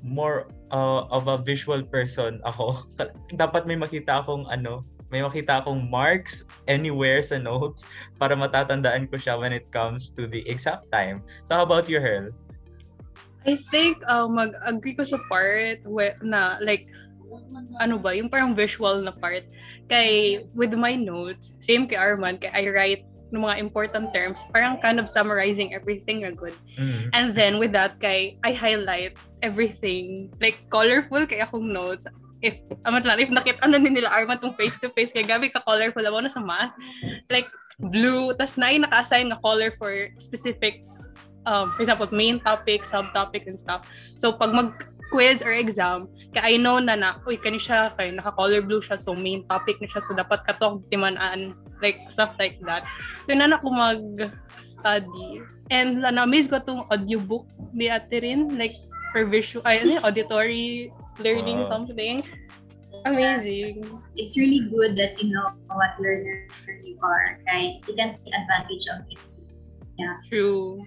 more 0.00 0.48
uh, 0.70 1.06
of 1.10 1.28
a 1.28 1.38
visual 1.38 1.82
person 1.82 2.40
ako. 2.44 2.86
Dapat 3.42 3.66
may 3.66 3.76
makita 3.76 4.22
akong, 4.22 4.46
ano, 4.50 4.86
may 5.10 5.22
makita 5.22 5.62
akong 5.62 5.86
marks 5.86 6.42
anywhere 6.66 7.22
sa 7.22 7.38
notes 7.38 7.86
para 8.18 8.34
matatandaan 8.34 9.06
ko 9.06 9.16
siya 9.18 9.38
when 9.38 9.54
it 9.54 9.70
comes 9.70 10.10
to 10.10 10.26
the 10.26 10.42
exam 10.50 10.82
time. 10.90 11.22
So, 11.46 11.58
how 11.58 11.62
about 11.62 11.86
you, 11.86 12.02
Herl? 12.02 12.34
I 13.46 13.62
think 13.70 14.02
uh, 14.10 14.26
mag-agree 14.26 14.98
ko 14.98 15.06
sa 15.06 15.22
part 15.30 15.86
where, 15.86 16.18
na 16.18 16.58
like 16.58 16.90
ano 17.78 17.98
ba, 17.98 18.14
yung 18.14 18.30
parang 18.30 18.54
visual 18.54 19.02
na 19.02 19.14
part. 19.14 19.46
Kay, 19.86 20.42
with 20.54 20.74
my 20.74 20.98
notes, 20.98 21.54
same 21.62 21.86
kay 21.86 21.94
Arman, 21.94 22.42
kay 22.42 22.50
I 22.50 22.66
write 22.70 23.04
ng 23.30 23.42
mga 23.42 23.58
important 23.58 24.14
terms, 24.14 24.42
parang 24.54 24.78
kind 24.78 24.98
of 24.98 25.10
summarizing 25.10 25.74
everything 25.74 26.22
na 26.22 26.30
good. 26.30 26.54
Mm. 26.78 27.10
And 27.14 27.26
then 27.34 27.58
with 27.58 27.74
that, 27.74 27.98
kay, 27.98 28.38
I 28.42 28.54
highlight 28.54 29.18
everything. 29.46 30.34
Like, 30.42 30.66
colorful 30.66 31.24
kay 31.30 31.38
akong 31.38 31.70
notes. 31.70 32.10
If, 32.42 32.58
amat 32.84 33.06
lang, 33.06 33.22
if 33.22 33.30
nakita 33.30 33.62
ano 33.62 33.78
ni 33.78 33.94
nila 33.94 34.10
Arman 34.10 34.42
tong 34.42 34.58
face-to-face, 34.58 35.14
kay 35.14 35.24
gabi 35.24 35.48
ka 35.48 35.62
colorful, 35.62 36.02
ako 36.02 36.26
na 36.26 36.32
sa 36.32 36.42
math. 36.42 36.74
Like, 37.30 37.48
blue, 37.78 38.34
tas 38.34 38.58
na 38.58 38.74
naka-assign 38.74 39.30
na 39.30 39.38
color 39.38 39.72
for 39.78 39.92
specific 40.18 40.82
um, 41.46 41.72
for 41.72 41.80
example, 41.80 42.10
main 42.10 42.42
topic, 42.42 42.82
subtopic, 42.82 43.46
and 43.46 43.56
stuff. 43.56 43.88
So, 44.18 44.34
pag 44.34 44.52
mag 44.52 44.74
quiz 45.14 45.40
or 45.40 45.54
exam, 45.54 46.10
kaya 46.34 46.52
I 46.52 46.54
know 46.58 46.82
na 46.82 46.98
na, 46.98 47.22
uy, 47.22 47.38
kani 47.38 47.62
siya, 47.62 47.94
kay 47.94 48.10
naka-color 48.10 48.60
blue 48.66 48.82
siya, 48.82 48.98
so 48.98 49.14
main 49.14 49.46
topic 49.46 49.78
na 49.78 49.86
siya, 49.86 50.02
so 50.02 50.12
dapat 50.12 50.42
katong 50.44 50.82
timanaan, 50.90 51.54
like, 51.80 52.02
stuff 52.10 52.34
like 52.42 52.58
that. 52.66 52.82
So, 53.24 53.32
na 53.32 53.54
ako 53.54 53.70
mag-study. 53.70 55.46
And 55.70 56.02
na-amaze 56.02 56.50
ko 56.50 56.58
tong 56.58 56.90
audiobook 56.90 57.46
ni 57.70 57.86
Ate 57.86 58.20
rin, 58.20 58.58
like, 58.58 58.74
for 59.12 59.24
visual, 59.24 59.62
ay, 59.66 59.82
ano, 59.82 60.00
auditory 60.02 60.92
learning 61.22 61.64
Wow. 61.64 61.70
something. 61.70 62.22
Amazing. 63.06 63.86
It's 64.18 64.34
really 64.34 64.66
good 64.66 64.98
that 64.98 65.14
you 65.22 65.30
know 65.30 65.54
what 65.70 65.94
learner 66.02 66.50
you 66.82 66.98
are, 67.02 67.38
right? 67.46 67.78
You 67.86 67.94
can 67.94 68.18
take 68.18 68.34
advantage 68.34 68.86
of 68.90 69.06
it. 69.06 69.20
True. 70.28 70.82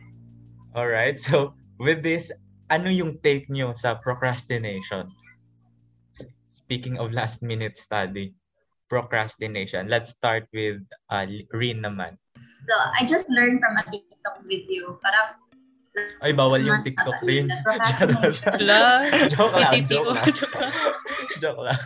Alright, 0.76 1.18
so 1.18 1.56
with 1.80 2.04
this, 2.04 2.30
ano 2.70 2.92
yung 2.92 3.18
take 3.24 3.50
nyo 3.50 3.74
sa 3.74 3.98
procrastination? 3.98 5.10
Speaking 6.54 7.00
of 7.02 7.10
last 7.16 7.42
minute 7.42 7.80
study, 7.80 8.36
procrastination. 8.92 9.88
Let's 9.90 10.14
start 10.14 10.46
with 10.54 10.84
uh, 11.10 11.26
Rin 11.56 11.82
naman. 11.82 12.20
So 12.70 12.74
I 12.78 13.08
just 13.08 13.32
learned 13.34 13.64
from 13.64 13.80
a 13.80 13.84
TikTok 13.90 14.46
video. 14.46 15.00
Parang 15.02 15.40
Ay, 16.20 16.32
bawal 16.36 16.60
yung 16.60 16.84
TikTok 16.84 17.20
Rin. 17.24 17.48
the 17.48 17.60
joke 19.32 19.56
Si 19.56 19.60
lang, 19.63 19.88
joke 19.88 20.12
lang. 20.12 20.27
joke 21.39 21.62
lang. 21.63 21.79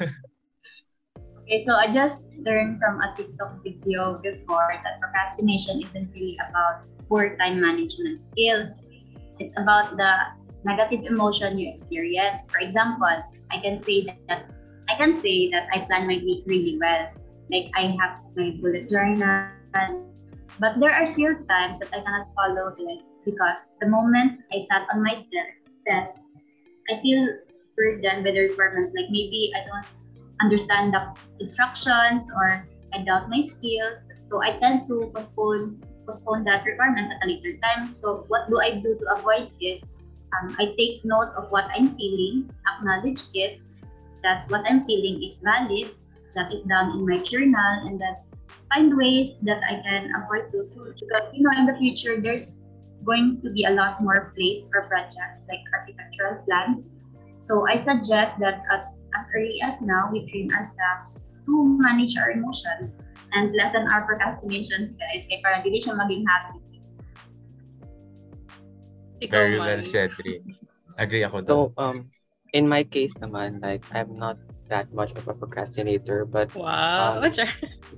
Okay, 1.44 1.60
so 1.68 1.76
I 1.76 1.92
just 1.92 2.24
learned 2.42 2.80
from 2.80 3.04
a 3.04 3.12
TikTok 3.14 3.62
video 3.62 4.18
before 4.24 4.80
that 4.82 4.98
procrastination 5.04 5.84
isn't 5.84 6.10
really 6.16 6.40
about 6.50 6.88
poor 7.12 7.36
time 7.38 7.60
management 7.60 8.24
skills. 8.32 8.88
It's 9.38 9.54
about 9.60 10.00
the 10.00 10.34
negative 10.64 11.04
emotion 11.06 11.60
you 11.60 11.70
experience. 11.70 12.48
For 12.50 12.64
example, 12.64 13.12
I 13.52 13.58
can 13.60 13.84
say 13.84 14.08
that 14.28 14.50
I 14.90 14.96
can 14.96 15.20
say 15.20 15.52
that 15.52 15.68
I 15.76 15.86
plan 15.86 16.08
my 16.08 16.18
week 16.24 16.48
really 16.48 16.80
well. 16.80 17.12
Like 17.52 17.70
I 17.76 17.92
have 18.02 18.24
my 18.40 18.56
bullet 18.58 18.88
journal, 18.88 19.52
but 20.58 20.80
there 20.80 20.96
are 20.96 21.06
still 21.06 21.36
times 21.46 21.78
that 21.84 21.92
I 21.92 22.02
cannot 22.02 22.32
follow 22.34 22.72
it 22.80 23.04
because 23.26 23.72
the 23.82 23.88
moment 23.88 24.42
I 24.52 24.60
sat 24.60 24.88
on 24.94 25.04
my 25.04 25.26
de- 25.32 25.56
desk, 25.86 26.20
I 26.90 27.00
feel 27.02 27.28
burdened 27.76 28.24
with 28.24 28.36
the 28.36 28.52
requirements. 28.52 28.94
Like 28.96 29.10
maybe 29.10 29.52
I 29.56 29.66
don't 29.66 29.88
understand 30.42 30.94
the 30.94 31.16
instructions 31.40 32.30
or 32.36 32.68
I 32.94 33.04
doubt 33.04 33.30
my 33.30 33.42
skills. 33.42 34.12
So 34.30 34.42
I 34.42 34.60
tend 34.60 34.88
to 34.88 35.12
postpone 35.14 35.82
postpone 36.06 36.44
that 36.44 36.66
requirement 36.66 37.12
at 37.12 37.24
a 37.24 37.28
later 37.28 37.56
time. 37.64 37.94
So 37.94 38.26
what 38.28 38.50
do 38.50 38.60
I 38.60 38.80
do 38.84 38.96
to 39.00 39.06
avoid 39.16 39.52
it? 39.60 39.84
Um, 40.36 40.56
I 40.60 40.76
take 40.76 41.06
note 41.06 41.32
of 41.38 41.52
what 41.52 41.70
I'm 41.72 41.96
feeling, 41.96 42.50
acknowledge 42.68 43.22
it, 43.34 43.62
that 44.24 44.50
what 44.50 44.66
I'm 44.68 44.84
feeling 44.86 45.22
is 45.24 45.40
valid, 45.40 45.96
jot 46.34 46.52
it 46.52 46.68
down 46.68 46.92
in 46.98 47.06
my 47.06 47.20
journal, 47.20 47.88
and 47.88 48.02
then 48.02 48.18
find 48.74 48.98
ways 48.98 49.38
that 49.44 49.62
I 49.64 49.80
can 49.84 50.12
avoid 50.12 50.52
those. 50.52 50.74
Because 50.74 51.30
you 51.32 51.44
know, 51.44 51.54
in 51.56 51.66
the 51.68 51.78
future, 51.78 52.20
there's 52.20 52.63
going 53.04 53.40
to 53.44 53.52
be 53.52 53.66
a 53.66 53.72
lot 53.72 54.02
more 54.02 54.34
plates 54.36 54.72
or 54.74 54.88
projects 54.88 55.46
like 55.48 55.64
architectural 55.76 56.44
plans. 56.48 56.96
So 57.40 57.68
I 57.68 57.76
suggest 57.76 58.40
that 58.40 58.64
at, 58.72 58.96
as 59.16 59.30
early 59.36 59.60
as 59.62 59.82
now, 59.82 60.10
we 60.12 60.26
train 60.32 60.52
ourselves 60.56 61.28
to 61.46 61.54
manage 61.80 62.16
our 62.18 62.32
emotions 62.32 62.98
and 63.34 63.54
lessen 63.56 63.88
our 63.88 64.08
procrastination, 64.08 64.96
guys. 64.96 65.28
Kaya 65.28 65.44
para 65.44 65.60
hindi 65.60 65.84
siya 65.84 66.00
maging 66.00 66.24
happy. 66.24 66.60
Ikaw 69.24 69.32
Very 69.32 69.60
well 69.60 69.84
said, 69.84 70.12
Rin. 70.24 70.56
Agree 71.00 71.24
ako 71.24 71.42
doon. 71.42 71.48
So, 71.48 71.58
um, 71.80 71.98
in 72.54 72.68
my 72.70 72.84
case 72.86 73.12
naman, 73.20 73.60
like, 73.64 73.84
I'm 73.92 74.16
not 74.16 74.38
that 74.74 74.90
much 74.90 75.14
of 75.14 75.30
a 75.30 75.38
procrastinator, 75.38 76.26
but 76.26 76.50
Wow. 76.58 77.22
Um, 77.22 77.30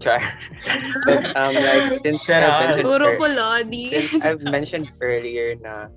try. 0.03 0.19
but, 1.07 1.23
um, 1.39 1.55
like, 1.55 1.87
since 2.03 2.19
Shut 2.27 2.43
I've 2.43 2.59
mentioned, 2.59 2.83
Puro 2.83 3.07
ear- 3.07 3.17
ko 3.17 3.27
lodi. 3.31 3.85
since 3.95 4.11
I've 4.27 4.43
mentioned 4.43 4.91
earlier 4.99 5.55
na 5.55 5.87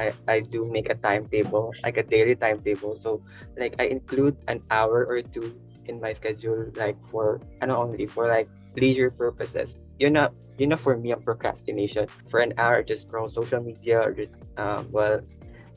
I, 0.00 0.16
I 0.24 0.40
do 0.40 0.64
make 0.64 0.88
a 0.88 0.96
timetable, 0.96 1.76
like 1.84 2.00
a 2.00 2.02
daily 2.02 2.32
timetable. 2.32 2.96
So, 2.96 3.20
like, 3.60 3.76
I 3.76 3.92
include 3.92 4.40
an 4.48 4.64
hour 4.72 5.04
or 5.04 5.20
two 5.20 5.52
in 5.84 6.00
my 6.00 6.16
schedule, 6.16 6.72
like, 6.80 6.96
for, 7.12 7.44
ano 7.60 7.76
only, 7.76 8.08
for, 8.08 8.24
like, 8.24 8.48
leisure 8.72 9.12
purposes. 9.12 9.76
You 10.00 10.08
know 10.08 10.32
you 10.56 10.64
know 10.68 10.76
for 10.80 10.96
me 10.96 11.12
ang 11.12 11.20
procrastination. 11.20 12.08
For 12.32 12.40
an 12.40 12.56
hour, 12.56 12.80
just 12.80 13.04
scroll 13.08 13.28
social 13.28 13.60
media 13.60 14.00
or 14.00 14.12
just, 14.16 14.32
um, 14.56 14.88
well, 14.92 15.20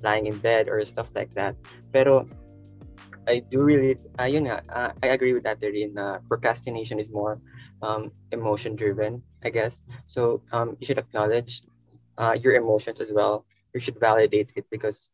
lying 0.04 0.28
in 0.28 0.38
bed 0.40 0.68
or 0.68 0.84
stuff 0.86 1.08
like 1.16 1.32
that. 1.36 1.56
Pero, 1.92 2.28
I 3.28 3.40
do 3.40 3.62
really, 3.62 3.98
uh, 4.20 4.26
yun 4.26 4.46
nga, 4.46 4.62
uh, 4.70 4.92
I 5.04 5.08
agree 5.18 5.34
with 5.34 5.44
that 5.44 5.62
rin 5.62 5.94
na 5.94 6.20
procrastination 6.30 7.00
is 7.00 7.10
more 7.10 7.40
um, 7.82 8.12
emotion 8.32 8.76
driven, 8.76 9.22
I 9.44 9.50
guess. 9.50 9.82
So 10.08 10.42
um, 10.52 10.78
you 10.80 10.86
should 10.86 10.98
acknowledge 10.98 11.62
uh, 12.18 12.34
your 12.34 12.56
emotions 12.56 13.02
as 13.02 13.12
well. 13.12 13.46
You 13.74 13.82
should 13.82 14.00
validate 14.00 14.50
it 14.56 14.66
because 14.72 15.10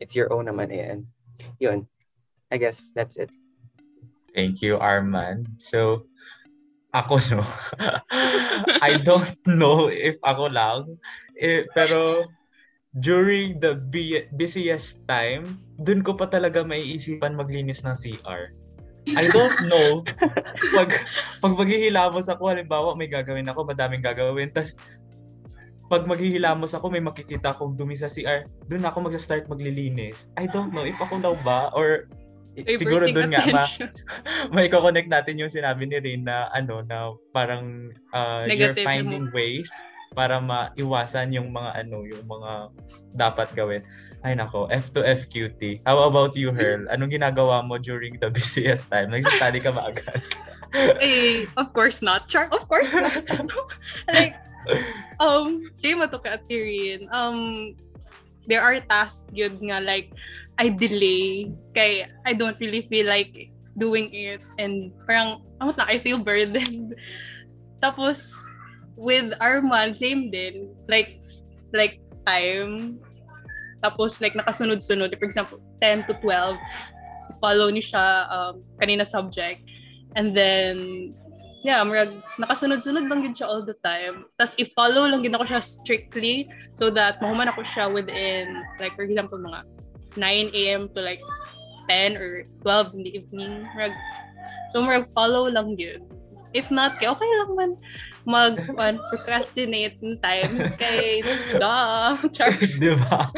it's 0.00 0.14
your 0.14 0.32
own 0.32 0.46
naman 0.46 0.72
eh. 0.72 0.84
And 0.84 1.06
yun, 1.58 1.86
I 2.50 2.56
guess 2.56 2.82
that's 2.94 3.16
it. 3.16 3.30
Thank 4.34 4.62
you, 4.62 4.78
Arman. 4.78 5.60
So, 5.60 6.06
ako 6.94 7.20
no. 7.32 7.44
I 8.80 9.00
don't 9.02 9.36
know 9.46 9.88
if 9.88 10.16
ako 10.24 10.48
lang. 10.52 11.00
Eh, 11.36 11.64
pero 11.74 12.24
during 13.04 13.60
the 13.60 13.76
busiest 14.36 15.04
time, 15.04 15.60
dun 15.84 16.00
ko 16.00 16.16
pa 16.16 16.28
talaga 16.32 16.64
maiisipan 16.64 17.36
maglinis 17.36 17.84
ng 17.84 17.92
CR. 17.92 18.52
I 19.14 19.30
don't 19.30 19.68
know. 19.70 20.02
pag, 20.76 20.90
pag 21.38 21.54
maghihilamos 21.54 22.26
ako, 22.26 22.50
halimbawa 22.50 22.96
may 22.98 23.06
gagawin 23.06 23.46
ako, 23.46 23.68
madaming 23.68 24.02
gagawin. 24.02 24.50
Tapos, 24.50 24.74
pag 25.86 26.08
maghihilamos 26.08 26.74
ako, 26.74 26.90
may 26.90 27.04
makikita 27.04 27.54
akong 27.54 27.78
dumi 27.78 27.94
sa 27.94 28.10
CR, 28.10 28.48
dun 28.66 28.82
ako 28.82 29.06
magsa-start 29.06 29.46
maglilinis. 29.46 30.26
I 30.34 30.50
don't 30.50 30.74
know 30.74 30.82
if 30.82 30.98
ako 30.98 31.22
daw 31.22 31.34
ba 31.46 31.70
or 31.76 32.10
Diverting 32.56 32.80
siguro 32.80 33.04
dun 33.12 33.36
nga 33.36 33.44
ma, 33.52 33.68
may 34.56 34.72
connect 34.72 35.12
natin 35.12 35.36
yung 35.36 35.52
sinabi 35.52 35.84
ni 35.84 36.00
Rin 36.00 36.24
na 36.24 36.48
ano 36.56 36.80
na 36.88 37.12
parang 37.36 37.92
uh, 38.16 38.48
you're 38.48 38.72
finding 38.80 39.28
ways 39.36 39.68
para 40.16 40.40
maiwasan 40.40 41.36
yung 41.36 41.52
mga 41.52 41.84
ano 41.84 42.08
yung 42.08 42.24
mga 42.24 42.72
dapat 43.12 43.52
gawin. 43.52 43.84
Ay 44.24 44.32
nako, 44.32 44.64
F 44.72 44.88
to 44.96 45.04
FQT. 45.04 45.84
How 45.84 46.08
about 46.08 46.32
you, 46.32 46.50
Herl? 46.56 46.88
Anong 46.88 47.12
ginagawa 47.12 47.60
mo 47.60 47.76
during 47.76 48.16
the 48.16 48.32
busiest 48.36 48.88
time? 48.88 49.12
Nag-study 49.12 49.60
ka 49.60 49.76
ba 49.76 49.92
agad? 49.92 50.24
eh, 51.04 51.44
of 51.60 51.70
course 51.76 52.00
not. 52.00 52.26
Char, 52.26 52.48
of 52.48 52.64
course 52.64 52.96
not. 52.96 53.22
like, 54.16 54.34
um, 55.20 55.68
same 55.76 56.00
to 56.00 56.18
ka, 56.18 56.40
Tyrion. 56.48 57.06
Um, 57.12 57.76
there 58.48 58.64
are 58.64 58.80
tasks 58.80 59.28
yun 59.30 59.60
nga, 59.60 59.84
like, 59.84 60.16
I 60.56 60.72
delay. 60.72 61.52
Kay, 61.76 62.08
I 62.24 62.32
don't 62.32 62.56
really 62.58 62.88
feel 62.88 63.06
like 63.06 63.52
doing 63.76 64.08
it. 64.10 64.40
And 64.58 64.90
parang, 65.04 65.44
ano 65.60 65.76
na, 65.76 65.86
I 65.86 66.00
feel 66.00 66.18
burdened. 66.18 66.96
Tapos, 67.84 68.34
with 68.96 69.36
Arman, 69.38 69.94
same 69.94 70.32
din. 70.32 70.72
Like, 70.88 71.20
like, 71.72 72.00
time. 72.26 72.98
Tapos, 73.84 74.18
like, 74.20 74.34
nakasunod-sunod. 74.34 75.12
For 75.20 75.24
example, 75.24 75.60
10 75.80 76.08
to 76.08 76.14
12. 76.18 76.56
Follow 77.38 77.68
ni 77.70 77.84
siya 77.84 78.26
um, 78.32 78.64
kanina 78.80 79.06
subject. 79.06 79.62
And 80.16 80.32
then, 80.32 81.12
yeah, 81.60 81.84
marag, 81.84 82.16
nakasunod-sunod 82.40 83.06
lang 83.06 83.20
yun 83.22 83.36
siya 83.36 83.46
all 83.46 83.62
the 83.62 83.76
time. 83.84 84.24
Tapos, 84.40 84.56
i-follow 84.56 85.06
lang 85.06 85.20
din 85.20 85.36
ako 85.36 85.44
siya 85.44 85.60
strictly 85.60 86.48
so 86.72 86.88
that 86.88 87.20
mahuman 87.20 87.52
ako 87.52 87.62
siya 87.62 87.92
within, 87.92 88.64
like, 88.80 88.96
for 88.96 89.04
example, 89.04 89.36
mga 89.36 89.62
9 90.16 90.56
a.m. 90.56 90.88
to 90.96 91.04
like 91.04 91.20
10 91.92 92.16
or 92.16 92.48
12 92.64 92.96
in 92.96 93.00
the 93.04 93.12
evening. 93.20 93.52
Marag, 93.76 93.92
so, 94.72 94.80
marag, 94.80 95.06
follow 95.12 95.44
lang 95.52 95.76
yun. 95.76 96.00
If 96.56 96.72
not, 96.72 96.96
kay 96.96 97.12
okay 97.12 97.28
lang 97.44 97.52
man. 97.52 97.72
Mag 98.26 98.56
procrastinate 99.12 100.00
ng 100.02 100.18
times 100.18 100.72
kay 100.80 101.20
da 101.60 102.16
char. 102.34 102.50
Di 102.82 102.96
ba? 102.96 103.28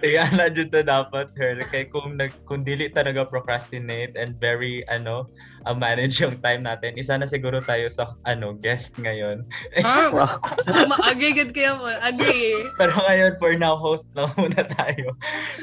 Kaya 0.00 0.26
na 0.34 0.48
dito 0.48 0.80
dapat 0.80 1.30
her 1.36 1.62
kay 1.68 1.86
kung 1.92 2.16
nag 2.16 2.32
kung 2.48 2.64
dili 2.64 2.88
talaga 2.88 3.28
procrastinate 3.28 4.16
and 4.16 4.40
very 4.40 4.82
ano 4.90 5.30
uh, 5.68 5.76
manage 5.76 6.18
yung 6.18 6.34
time 6.42 6.66
natin 6.66 6.98
isa 6.98 7.14
na 7.14 7.28
siguro 7.28 7.62
tayo 7.62 7.86
sa 7.92 8.16
ano 8.26 8.56
guest 8.58 8.98
ngayon. 8.98 9.46
Ah, 9.84 10.40
good 11.22 11.54
kayo 11.54 11.78
mo 11.78 11.92
agree. 12.02 12.66
Pero 12.80 12.92
ngayon 12.98 13.38
for 13.38 13.54
now 13.54 13.78
host 13.78 14.08
lang 14.18 14.32
muna 14.34 14.64
tayo. 14.80 15.14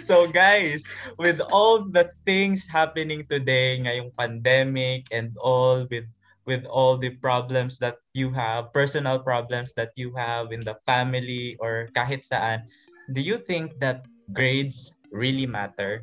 So 0.06 0.30
guys 0.30 0.88
with 1.20 1.42
all 1.52 1.84
the 1.84 2.08
things 2.24 2.64
happening 2.64 3.28
today 3.28 3.82
ngayong 3.84 4.16
pandemic 4.16 5.10
and 5.12 5.36
all 5.42 5.84
with 5.92 6.08
with 6.50 6.66
all 6.66 6.98
the 6.98 7.14
problems 7.22 7.78
that 7.78 8.02
you 8.18 8.34
have, 8.34 8.74
personal 8.74 9.22
problems 9.22 9.70
that 9.78 9.94
you 9.94 10.10
have 10.18 10.50
in 10.50 10.66
the 10.66 10.74
family 10.90 11.54
or 11.62 11.94
kahit 11.94 12.26
saan, 12.26 12.66
do 13.14 13.22
you 13.22 13.38
think 13.38 13.78
that 13.78 14.10
grades 14.34 14.98
really 15.14 15.46
matter? 15.46 16.02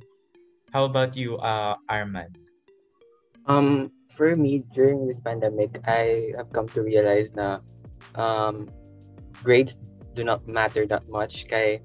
How 0.71 0.87
about 0.87 1.19
you, 1.19 1.43
uh, 1.43 1.75
Arman? 1.91 2.31
Um, 3.51 3.91
for 4.15 4.39
me, 4.39 4.63
during 4.71 5.11
this 5.11 5.19
pandemic, 5.27 5.83
I 5.83 6.31
have 6.39 6.55
come 6.55 6.71
to 6.79 6.81
realize 6.87 7.35
na 7.35 7.59
um, 8.15 8.71
grades 9.43 9.75
do 10.15 10.23
not 10.23 10.47
matter 10.47 10.87
that 10.87 11.11
much. 11.11 11.51
Kay, 11.51 11.83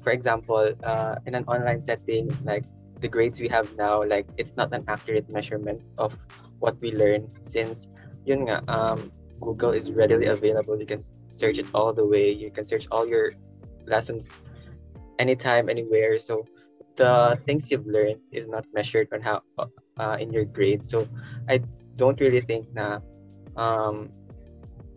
for 0.00 0.16
example, 0.16 0.72
uh, 0.80 1.20
in 1.28 1.36
an 1.36 1.44
online 1.44 1.84
setting, 1.84 2.32
like 2.42 2.64
the 3.04 3.08
grades 3.08 3.36
we 3.36 3.48
have 3.52 3.68
now, 3.76 4.00
like 4.00 4.26
it's 4.40 4.56
not 4.56 4.72
an 4.72 4.84
accurate 4.88 5.28
measurement 5.28 5.84
of 6.00 6.16
what 6.58 6.74
we 6.80 6.90
learn 6.90 7.30
since 7.46 7.88
yun 8.28 8.44
nga, 8.44 8.60
um, 8.68 9.08
Google 9.40 9.72
is 9.72 9.88
readily 9.90 10.28
available. 10.28 10.76
You 10.76 10.84
can 10.84 11.00
search 11.32 11.56
it 11.56 11.66
all 11.72 11.96
the 11.96 12.04
way. 12.04 12.28
You 12.28 12.52
can 12.52 12.68
search 12.68 12.84
all 12.92 13.08
your 13.08 13.32
lessons 13.88 14.28
anytime, 15.18 15.72
anywhere. 15.72 16.20
So 16.20 16.44
the 17.00 17.40
things 17.48 17.70
you've 17.72 17.88
learned 17.88 18.20
is 18.30 18.44
not 18.44 18.68
measured 18.74 19.08
on 19.16 19.24
how 19.24 19.40
uh, 19.96 20.20
in 20.20 20.28
your 20.28 20.44
grade. 20.44 20.84
So 20.84 21.08
I 21.48 21.64
don't 21.96 22.20
really 22.20 22.44
think 22.44 22.68
na 22.76 23.00
um, 23.56 24.12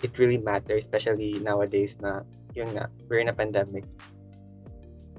it 0.03 0.11
really 0.19 0.37
matters, 0.37 0.83
especially 0.83 1.39
nowadays 1.39 1.95
na 2.03 2.27
yun 2.51 2.75
nga, 2.75 2.91
we're 3.07 3.23
in 3.23 3.31
a 3.31 3.37
pandemic. 3.37 3.87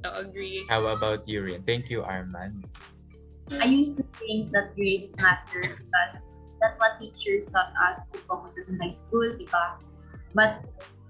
I 0.05 0.21
agree. 0.21 0.67
How 0.69 0.85
about 0.91 1.25
you, 1.31 1.47
Rin? 1.47 1.63
Thank 1.63 1.89
you, 1.89 2.03
Arman. 2.03 2.67
I 3.55 3.71
used 3.71 3.97
to 3.99 4.05
think 4.19 4.51
that 4.51 4.75
grades 4.75 5.15
matter 5.17 5.63
because 5.63 6.19
that's 6.63 6.79
what 6.79 7.03
teachers 7.03 7.51
taught 7.51 7.75
us 7.91 7.99
to 8.15 8.19
focus 8.31 8.55
in 8.63 8.79
high 8.79 8.95
school, 8.95 9.27
diba? 9.35 9.83
But 10.35 10.63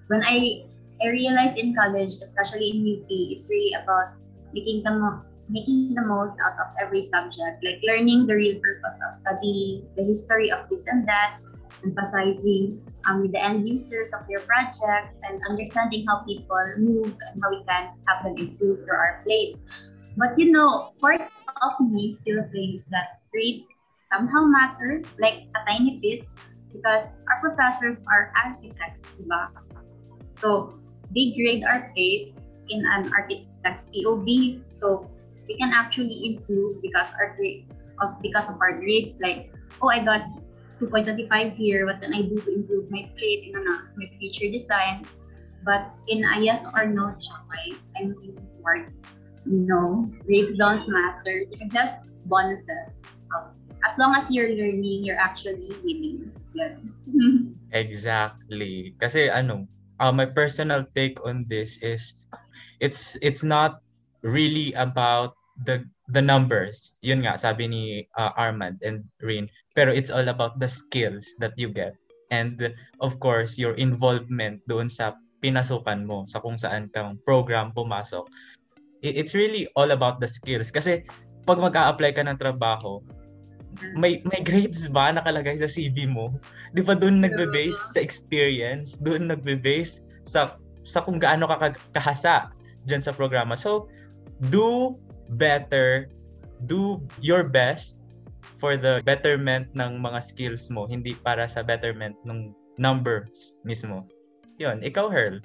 when 0.09 0.25
I 0.25 0.65
I 1.05 1.13
realized 1.13 1.59
in 1.59 1.77
college, 1.77 2.17
especially 2.25 2.73
in 2.73 2.79
UP, 2.89 3.11
it's 3.11 3.51
really 3.53 3.77
about 3.77 4.17
making 4.57 4.83
the 4.83 4.97
making 5.51 5.95
the 5.95 6.07
most 6.07 6.39
out 6.41 6.57
of 6.57 6.73
every 6.81 7.03
subject, 7.03 7.61
like 7.61 7.83
learning 7.85 8.27
the 8.27 8.35
real 8.35 8.57
purpose 8.63 8.97
of 9.05 9.13
studying, 9.13 9.85
the 9.97 10.05
history 10.05 10.51
of 10.51 10.65
this 10.71 10.87
and 10.87 11.07
that, 11.07 11.43
empathizing 11.85 12.81
um, 13.05 13.21
with 13.21 13.33
the 13.33 13.43
end 13.43 13.69
users 13.69 14.09
of 14.15 14.25
your 14.31 14.41
project, 14.47 15.13
and 15.29 15.43
understanding 15.51 16.07
how 16.07 16.23
people 16.25 16.63
move 16.79 17.13
and 17.13 17.43
how 17.43 17.51
we 17.51 17.61
can 17.69 17.93
have 18.09 18.25
them 18.25 18.39
improve 18.39 18.81
through 18.87 18.97
our 18.97 19.21
plates. 19.27 19.59
But 20.17 20.39
you 20.39 20.53
know, 20.53 20.95
part 21.01 21.21
of 21.21 21.73
me 21.81 22.13
still 22.13 22.45
thinks 22.53 22.85
that 22.95 23.21
grades 23.33 23.67
somehow 24.13 24.45
matter, 24.45 25.03
like 25.19 25.49
a 25.57 25.61
tiny 25.65 25.99
bit, 25.99 26.29
because 26.73 27.17
our 27.33 27.41
professors 27.41 28.01
are 28.13 28.33
architects, 28.45 29.01
diba? 29.17 29.49
So 30.33 30.75
they 31.15 31.33
grade 31.33 31.65
our 31.65 31.91
plates 31.95 32.53
in 32.69 32.85
an 32.85 33.11
architect's 33.13 33.89
POV, 33.93 34.61
so 34.69 35.11
we 35.49 35.57
can 35.57 35.73
actually 35.73 36.37
improve 36.37 36.81
because 36.83 37.09
our 37.19 37.37
grade 37.37 37.67
of 38.01 38.21
because 38.21 38.49
of 38.49 38.61
our 38.61 38.79
grades. 38.79 39.21
Like, 39.21 39.53
oh, 39.81 39.89
I 39.89 40.05
got 40.05 40.29
2.25 40.81 41.57
here. 41.57 41.87
What 41.87 42.01
can 42.01 42.13
I 42.13 42.23
do 42.23 42.37
to 42.37 42.51
improve 42.55 42.91
my 42.91 43.09
plate 43.17 43.49
in 43.49 43.53
my 43.97 44.07
future 44.19 44.51
design? 44.51 45.05
But 45.65 45.95
in 46.09 46.25
a 46.25 46.41
yes 46.41 46.67
or 46.75 46.87
no 46.87 47.15
choice, 47.15 47.79
I'm 47.95 48.17
leaning 48.19 48.49
towards 48.59 48.91
no. 49.47 50.11
Grades 50.27 50.59
don't 50.59 50.89
matter. 50.89 51.45
They're 51.51 51.71
just 51.71 51.95
bonuses. 52.27 53.07
As 53.85 53.99
long 53.99 54.15
as 54.15 54.31
you're 54.31 54.51
learning, 54.51 55.05
you're 55.05 55.19
actually 55.19 55.71
winning. 55.83 56.31
Yun. 56.55 56.95
exactly. 57.73 58.95
Kasi 59.01 59.31
ano, 59.31 59.67
uh, 60.01 60.13
my 60.13 60.27
personal 60.27 60.87
take 60.95 61.19
on 61.27 61.47
this 61.49 61.79
is 61.83 62.15
it's 62.81 63.19
it's 63.23 63.43
not 63.43 63.83
really 64.23 64.73
about 64.75 65.35
the 65.67 65.83
the 66.11 66.23
numbers. 66.23 66.95
Yun 67.03 67.27
nga 67.27 67.39
sabi 67.39 67.67
ni 67.67 67.83
uh, 68.19 68.31
Armand 68.39 68.83
and 68.83 69.07
Rin, 69.23 69.47
pero 69.75 69.91
it's 69.91 70.11
all 70.11 70.27
about 70.31 70.59
the 70.59 70.69
skills 70.69 71.35
that 71.43 71.55
you 71.59 71.71
get 71.71 71.95
and 72.33 72.73
of 73.05 73.21
course 73.21 73.61
your 73.61 73.77
involvement 73.77 74.65
doon 74.65 74.89
sa 74.89 75.13
pinasukan 75.45 76.09
mo 76.09 76.25
sa 76.25 76.41
kung 76.41 76.57
saan 76.57 76.89
kang 76.97 77.21
program 77.29 77.71
pumasok. 77.77 78.25
It's 79.05 79.35
really 79.37 79.69
all 79.75 79.91
about 79.93 80.23
the 80.23 80.31
skills 80.31 80.73
kasi 80.73 81.05
pag 81.43 81.59
mag-a-apply 81.59 82.15
ka 82.15 82.23
ng 82.23 82.39
trabaho, 82.39 83.03
may 83.97 84.21
may 84.29 84.41
grades 84.45 84.89
ba 84.89 85.13
nakalagay 85.13 85.57
sa 85.59 85.69
CV 85.69 86.05
mo? 86.09 86.33
'Di 86.73 86.85
ba 86.85 86.97
doon 86.97 87.25
nagbe-base 87.25 87.79
sa 87.97 88.01
experience, 88.01 89.01
doon 89.01 89.33
nagbe-base 89.33 90.05
sa 90.29 90.57
sa 90.83 91.01
kung 91.03 91.23
gaano 91.23 91.47
ka 91.47 91.73
kahasa 91.95 92.51
diyan 92.91 93.03
sa 93.03 93.15
programa. 93.15 93.55
So, 93.55 93.87
do 94.51 94.99
better, 95.39 96.11
do 96.67 97.01
your 97.23 97.47
best 97.47 98.03
for 98.59 98.75
the 98.79 99.03
betterment 99.07 99.71
ng 99.75 100.03
mga 100.03 100.21
skills 100.23 100.71
mo, 100.71 100.87
hindi 100.87 101.15
para 101.19 101.47
sa 101.47 101.63
betterment 101.63 102.19
ng 102.27 102.55
numbers 102.79 103.55
mismo. 103.63 104.07
'Yon, 104.59 104.83
ikaw 104.83 105.11
Herl. 105.11 105.43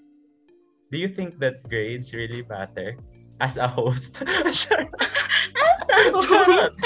Do 0.87 0.95
you 0.95 1.11
think 1.11 1.39
that 1.43 1.67
grades 1.67 2.15
really 2.15 2.47
matter 2.47 2.95
as 3.43 3.59
a 3.59 3.67
host? 3.67 4.17
as 4.47 4.65
homes. 5.93 6.73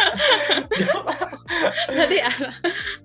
Dali, 1.92 2.18
ala. 2.22 2.52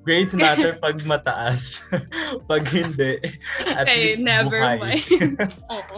Grades 0.04 0.34
matter 0.34 0.78
pag 0.78 1.02
mataas. 1.02 1.82
pag 2.50 2.64
hindi, 2.70 3.18
at 3.66 3.86
Okay, 3.86 4.14
least 4.16 4.22
never 4.22 4.60
buhay. 4.60 4.78
mind. 4.78 5.36
Oo. 5.74 5.96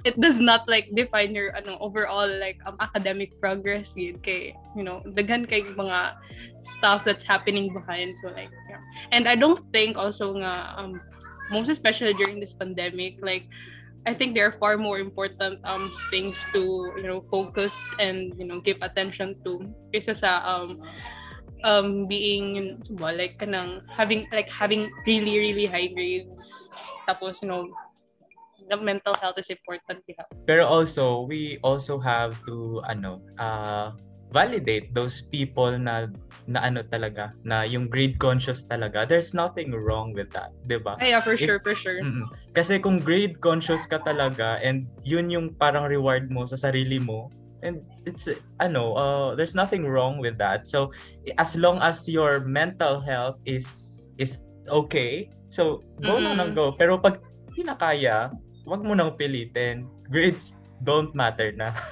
It 0.00 0.16
does 0.16 0.40
not 0.40 0.64
like 0.64 0.88
define 0.96 1.36
your 1.36 1.52
ano 1.52 1.76
overall 1.76 2.24
like 2.40 2.56
um, 2.64 2.80
academic 2.80 3.36
progress 3.36 3.92
yun 3.92 4.16
kay 4.24 4.56
you 4.72 4.80
know 4.80 5.04
daghan 5.12 5.44
kay 5.44 5.60
mga 5.76 6.16
stuff 6.64 7.04
that's 7.04 7.20
happening 7.20 7.68
behind 7.68 8.16
so 8.16 8.32
like 8.32 8.48
yeah. 8.72 8.80
and 9.12 9.28
I 9.28 9.36
don't 9.36 9.60
think 9.76 10.00
also 10.00 10.32
nga 10.40 10.72
um 10.80 10.96
most 11.52 11.68
especially 11.68 12.16
during 12.16 12.40
this 12.40 12.56
pandemic 12.56 13.20
like 13.20 13.44
I 14.06 14.14
think 14.14 14.34
there 14.34 14.48
are 14.48 14.56
far 14.56 14.80
more 14.80 14.98
important 14.98 15.60
um 15.64 15.92
things 16.08 16.40
to 16.56 16.92
you 16.96 17.04
know 17.04 17.20
focus 17.28 17.76
and 18.00 18.32
you 18.40 18.46
know 18.48 18.60
give 18.60 18.80
attention 18.80 19.36
to 19.44 19.60
kaysa 19.92 20.16
sa 20.16 20.40
um 20.44 20.80
um 21.64 22.08
being 22.08 22.80
well, 22.96 23.12
like 23.12 23.36
kanang 23.36 23.84
having 23.92 24.24
like 24.32 24.48
having 24.48 24.88
really 25.04 25.36
really 25.36 25.68
high 25.68 25.92
grades 25.92 26.48
tapos 27.04 27.44
you 27.44 27.48
know 27.52 27.68
the 28.70 28.78
mental 28.78 29.12
health 29.18 29.36
is 29.36 29.50
important 29.50 30.00
yeah. 30.06 30.24
Pero 30.46 30.64
also, 30.64 31.26
we 31.26 31.58
also 31.66 31.98
have 31.98 32.38
to 32.46 32.78
ano, 32.86 33.18
uh, 33.36 33.90
validate 34.30 34.94
those 34.94 35.26
people 35.28 35.74
na 35.74 36.06
na 36.50 36.62
ano 36.66 36.82
talaga, 36.86 37.34
na 37.46 37.62
yung 37.62 37.86
grade 37.86 38.18
conscious 38.18 38.66
talaga. 38.66 39.06
There's 39.06 39.34
nothing 39.34 39.70
wrong 39.74 40.14
with 40.14 40.30
that, 40.34 40.50
'di 40.66 40.82
ba? 40.82 40.98
Ah, 40.98 41.06
yeah 41.06 41.22
for 41.22 41.34
If- 41.34 41.46
sure 41.46 41.60
for 41.62 41.74
sure 41.74 42.02
Mm-mm. 42.02 42.26
Kasi 42.54 42.78
kung 42.82 42.98
grade 42.98 43.38
conscious 43.42 43.86
ka 43.86 44.02
talaga 44.02 44.58
and 44.62 44.86
yun 45.06 45.30
yung 45.30 45.54
parang 45.58 45.86
reward 45.86 46.30
mo 46.30 46.46
sa 46.46 46.58
sarili 46.58 46.98
mo, 46.98 47.30
and 47.62 47.82
it's 48.08 48.26
ano, 48.58 48.94
uh, 48.96 49.28
there's 49.34 49.54
nothing 49.54 49.86
wrong 49.86 50.18
with 50.18 50.38
that. 50.38 50.66
So 50.66 50.90
as 51.38 51.54
long 51.54 51.78
as 51.82 52.06
your 52.08 52.42
mental 52.42 52.98
health 53.02 53.38
is 53.46 53.66
is 54.18 54.42
okay, 54.70 55.30
so 55.50 55.82
go 56.02 56.18
lang 56.18 56.38
ng 56.38 56.50
Mm. 56.54 56.58
go. 56.58 56.66
Pero 56.74 56.98
pag 56.98 57.22
hindi 57.52 57.66
na 57.66 57.76
kaya, 57.76 58.30
wag 58.66 58.82
mo 58.86 58.94
nang 58.94 59.14
pilitin. 59.18 59.86
Grades 60.10 60.54
don't 60.84 61.14
matter 61.14 61.52
na. 61.52 61.72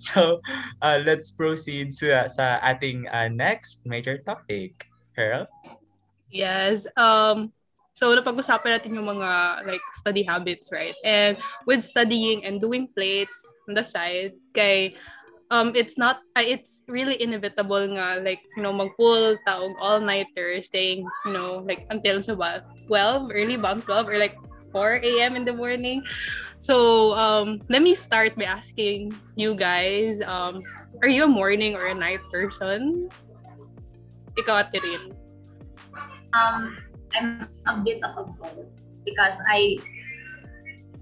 So, 0.00 0.40
uh, 0.82 0.98
let's 1.04 1.30
proceed 1.30 1.92
sa, 1.94 2.26
sa 2.26 2.58
ating 2.64 3.06
uh, 3.12 3.28
next 3.28 3.86
major 3.86 4.18
topic. 4.24 4.90
Pearl? 5.14 5.46
Yes. 6.30 6.86
Um 6.94 7.52
so 7.92 8.14
napag-usapan 8.16 8.80
natin 8.80 8.96
yung 8.96 9.10
mga 9.10 9.30
like 9.66 9.84
study 9.98 10.22
habits, 10.22 10.70
right? 10.72 10.96
And 11.04 11.36
with 11.66 11.84
studying 11.84 12.46
and 12.46 12.62
doing 12.62 12.88
plates 12.94 13.36
on 13.68 13.74
the 13.74 13.84
side, 13.84 14.38
kay 14.54 14.94
um 15.50 15.74
it's 15.74 15.98
not 15.98 16.22
uh, 16.38 16.46
it's 16.46 16.86
really 16.86 17.18
inevitable 17.18 17.82
nga 17.98 18.22
like 18.22 18.40
you 18.54 18.62
know 18.62 18.70
mag-pull 18.70 19.34
taog 19.42 19.74
all-nighter 19.82 20.62
staying 20.62 21.02
you 21.26 21.34
know 21.34 21.66
like 21.66 21.82
until 21.90 22.22
sa 22.22 22.38
ba 22.38 22.62
12 22.86 23.34
early 23.34 23.58
ba 23.58 23.74
12 23.82 24.06
or 24.06 24.14
like 24.14 24.38
4 24.72 25.00
a.m. 25.02 25.36
in 25.36 25.44
the 25.44 25.52
morning. 25.52 26.02
So 26.60 27.12
um 27.14 27.60
let 27.68 27.82
me 27.82 27.94
start 27.94 28.36
by 28.36 28.44
asking 28.44 29.16
you 29.36 29.56
guys 29.56 30.20
um 30.24 30.60
are 31.00 31.08
you 31.08 31.24
a 31.24 31.30
morning 31.30 31.74
or 31.74 31.88
a 31.88 31.96
night 31.96 32.20
person? 32.28 33.08
Ikaw. 34.36 34.68
Um, 36.32 36.76
I'm 37.16 37.48
a 37.66 37.82
bit 37.82 38.04
of 38.04 38.16
a 38.16 38.24
both 38.38 38.68
because 39.04 39.34
I 39.48 39.80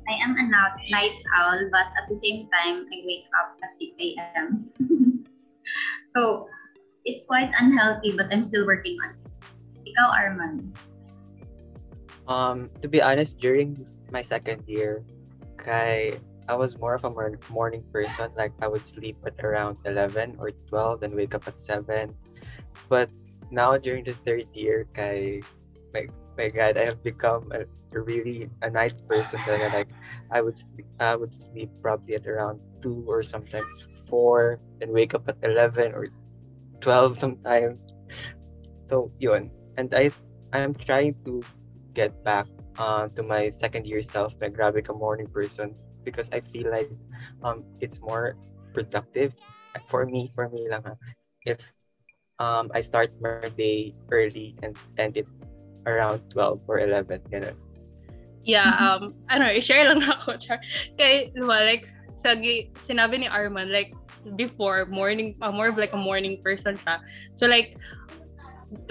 I 0.08 0.14
am 0.24 0.32
a 0.38 0.44
night, 0.48 0.78
night 0.88 1.16
owl, 1.36 1.60
but 1.70 1.92
at 2.00 2.08
the 2.08 2.16
same 2.16 2.48
time, 2.48 2.88
I 2.88 2.96
wake 3.04 3.28
up 3.36 3.60
at 3.60 3.76
6 3.76 3.92
a.m. 4.00 4.72
so 6.16 6.48
it's 7.04 7.26
quite 7.26 7.52
unhealthy, 7.60 8.16
but 8.16 8.32
I'm 8.32 8.42
still 8.42 8.64
working 8.64 8.96
on 9.04 9.20
it. 9.20 9.92
Ikaw, 9.92 10.08
Arman. 10.16 10.72
Um, 12.28 12.68
to 12.82 12.88
be 12.88 13.00
honest, 13.00 13.40
during 13.40 13.88
my 14.12 14.20
second 14.20 14.62
year, 14.68 15.02
kay 15.56 16.20
I 16.48 16.54
was 16.54 16.76
more 16.76 16.94
of 16.94 17.04
a 17.04 17.10
morning 17.10 17.84
person. 17.92 18.28
Like 18.36 18.52
I 18.60 18.68
would 18.68 18.86
sleep 18.86 19.16
at 19.24 19.36
around 19.44 19.76
11 19.84 20.36
or 20.38 20.52
12 20.68 21.02
and 21.02 21.14
wake 21.14 21.34
up 21.34 21.48
at 21.48 21.60
7. 21.60 22.12
But 22.88 23.08
now 23.50 23.76
during 23.76 24.04
the 24.04 24.12
third 24.24 24.44
year, 24.52 24.88
kay 24.94 25.40
my, 25.92 26.08
my 26.36 26.48
God, 26.48 26.76
I 26.76 26.84
have 26.84 27.02
become 27.02 27.52
a, 27.52 27.64
a 27.96 28.00
really 28.00 28.48
a 28.60 28.68
night 28.68 28.96
person. 29.08 29.40
Talaga. 29.40 29.72
Like 29.72 29.92
I 30.30 30.40
would 30.40 30.56
sleep, 30.56 30.86
I 31.00 31.16
would 31.16 31.32
sleep 31.32 31.70
probably 31.80 32.14
at 32.16 32.26
around 32.26 32.60
2 32.80 33.04
or 33.08 33.22
sometimes 33.22 33.84
4 34.08 34.60
and 34.80 34.92
wake 34.92 35.12
up 35.12 35.28
at 35.28 35.36
11 35.42 35.92
or 35.92 36.08
12 36.80 37.20
sometimes. 37.20 37.80
So 38.88 39.12
yun. 39.18 39.50
And 39.76 39.92
I 39.94 40.12
I'm 40.52 40.72
trying 40.72 41.14
to 41.24 41.44
get 41.98 42.14
back 42.22 42.46
uh, 42.78 43.10
to 43.18 43.26
my 43.26 43.50
second 43.50 43.82
year 43.82 43.98
self 43.98 44.30
na 44.38 44.46
grabe 44.46 44.78
ka 44.78 44.94
morning 44.94 45.26
person 45.26 45.74
because 46.06 46.30
I 46.30 46.38
feel 46.54 46.70
like 46.70 46.94
um 47.42 47.66
it's 47.82 47.98
more 47.98 48.38
productive 48.70 49.34
for 49.90 50.06
me 50.06 50.30
for 50.38 50.46
me 50.46 50.70
lang 50.70 50.86
ha, 50.86 50.94
if 51.42 51.58
um 52.38 52.70
I 52.70 52.86
start 52.86 53.10
my 53.18 53.50
day 53.58 53.98
early 54.14 54.54
and 54.62 54.78
end 54.94 55.18
it 55.18 55.26
around 55.90 56.22
12 56.30 56.62
or 56.70 56.78
11 56.78 57.26
ganun. 57.34 57.58
Yeah, 58.48 58.72
um, 58.80 59.12
ano, 59.28 59.44
i-share 59.52 59.84
lang 59.84 60.00
ako, 60.08 60.40
Char. 60.40 60.56
Kay, 60.96 61.36
like, 61.36 61.84
sagi, 62.16 62.72
sinabi 62.80 63.20
ni 63.20 63.28
Arman, 63.28 63.68
like, 63.68 63.92
before, 64.40 64.88
morning, 64.88 65.36
uh, 65.44 65.52
more 65.52 65.68
of 65.68 65.76
like 65.76 65.92
a 65.92 66.00
morning 66.00 66.40
person 66.40 66.72
siya. 66.80 66.96
So, 67.36 67.44
like, 67.44 67.76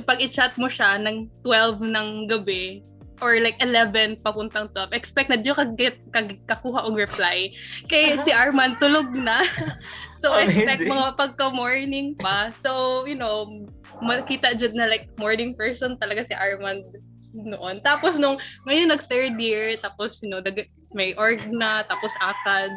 pag 0.06 0.22
i-chat 0.22 0.58
mo 0.62 0.70
siya 0.70 1.02
ng 1.02 1.30
12 1.42 1.90
ng 1.90 2.10
gabi, 2.30 2.86
or 3.22 3.42
like 3.42 3.58
11 3.60 4.22
papuntang 4.22 4.70
12, 4.74 4.94
expect 4.94 5.30
na 5.30 5.40
diyo 5.40 5.58
kag 5.58 5.74
kag 6.14 6.38
kakuha 6.46 6.86
og 6.86 6.98
reply. 6.98 7.50
Kay 7.90 8.18
si 8.22 8.30
Arman 8.30 8.78
tulog 8.78 9.10
na. 9.14 9.42
so 10.22 10.34
expect 10.38 10.86
Amazing. 10.86 10.94
mga 10.94 11.10
pagka-morning 11.18 12.08
pa. 12.18 12.54
So, 12.62 13.04
you 13.10 13.18
know, 13.18 13.66
makita 14.02 14.54
jud 14.58 14.78
na 14.78 14.86
like 14.86 15.10
morning 15.18 15.58
person 15.58 15.98
talaga 15.98 16.30
si 16.30 16.34
Arman 16.38 16.86
noon. 17.34 17.82
Tapos 17.82 18.18
nung 18.22 18.38
ngayon 18.66 18.94
nag 18.94 19.06
third 19.10 19.38
year, 19.38 19.78
tapos 19.82 20.22
you 20.22 20.30
know, 20.30 20.42
dag- 20.42 20.70
may 20.94 21.14
org 21.18 21.42
na, 21.50 21.84
tapos 21.86 22.14
akad. 22.22 22.72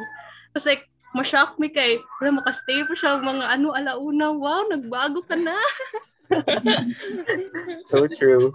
Tapos 0.52 0.66
like, 0.66 0.84
ma-shock 1.14 1.58
me 1.58 1.68
kay, 1.70 1.98
wala 2.22 2.42
makastay 2.42 2.86
pa 2.86 2.94
siya 2.94 3.18
mga 3.18 3.44
ano 3.58 3.74
alauna, 3.74 4.30
wow, 4.34 4.62
nagbago 4.70 5.20
ka 5.26 5.36
na. 5.36 5.56
So 7.90 8.06
true. 8.06 8.54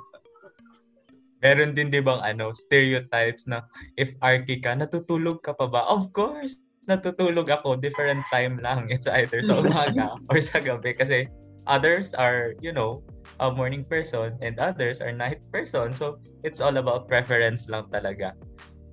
Meron 1.43 1.75
din 1.75 1.91
'di 1.91 2.03
bang 2.03 2.21
ano, 2.23 2.55
stereotypes 2.55 3.47
na 3.49 3.63
if 3.99 4.15
arky 4.23 4.59
ka, 4.59 4.75
natutulog 4.75 5.43
ka 5.43 5.51
pa 5.55 5.67
ba? 5.67 5.83
Of 5.87 6.11
course, 6.15 6.59
natutulog 6.87 7.49
ako 7.49 7.75
different 7.79 8.23
time 8.31 8.61
lang. 8.61 8.87
It's 8.93 9.09
either 9.09 9.41
sa 9.41 9.59
umaga 9.59 10.15
or 10.31 10.37
sa 10.39 10.61
gabi 10.61 10.95
kasi 10.95 11.27
others 11.65 12.13
are, 12.13 12.53
you 12.61 12.71
know, 12.71 13.01
a 13.41 13.49
morning 13.49 13.83
person 13.83 14.37
and 14.39 14.61
others 14.61 15.01
are 15.01 15.11
night 15.11 15.41
person. 15.49 15.91
So, 15.91 16.21
it's 16.45 16.61
all 16.61 16.77
about 16.77 17.09
preference 17.09 17.65
lang 17.65 17.89
talaga. 17.89 18.37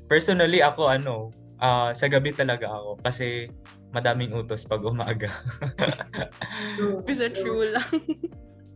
Personally, 0.09 0.65
ako 0.65 0.89
ano, 0.89 1.15
ah, 1.61 1.93
sa 1.93 2.09
gabi 2.09 2.33
talaga 2.33 2.69
ako 2.73 2.99
kasi 3.05 3.53
madaming 3.93 4.33
utos 4.33 4.65
pag 4.65 4.81
umaga. 4.81 5.29
Bisa 7.09 7.29
true 7.29 7.77
lang. 7.77 7.93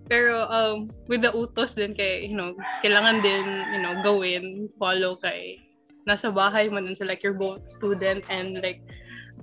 Pero 0.07 0.47
um, 0.47 0.90
with 1.11 1.23
the 1.27 1.35
utos 1.35 1.75
din 1.75 1.95
kay, 1.95 2.31
you 2.31 2.38
know, 2.38 2.55
kailangan 2.83 3.23
din, 3.23 3.45
you 3.75 3.81
know, 3.83 3.99
gawin, 4.07 4.71
follow 4.79 5.19
kay 5.19 5.59
nasa 6.07 6.31
bahay 6.31 6.71
mo 6.71 6.79
nun. 6.79 6.95
So 6.95 7.05
like 7.05 7.27
you're 7.27 7.35
both 7.35 7.66
student 7.66 8.23
and 8.31 8.62
like 8.62 8.81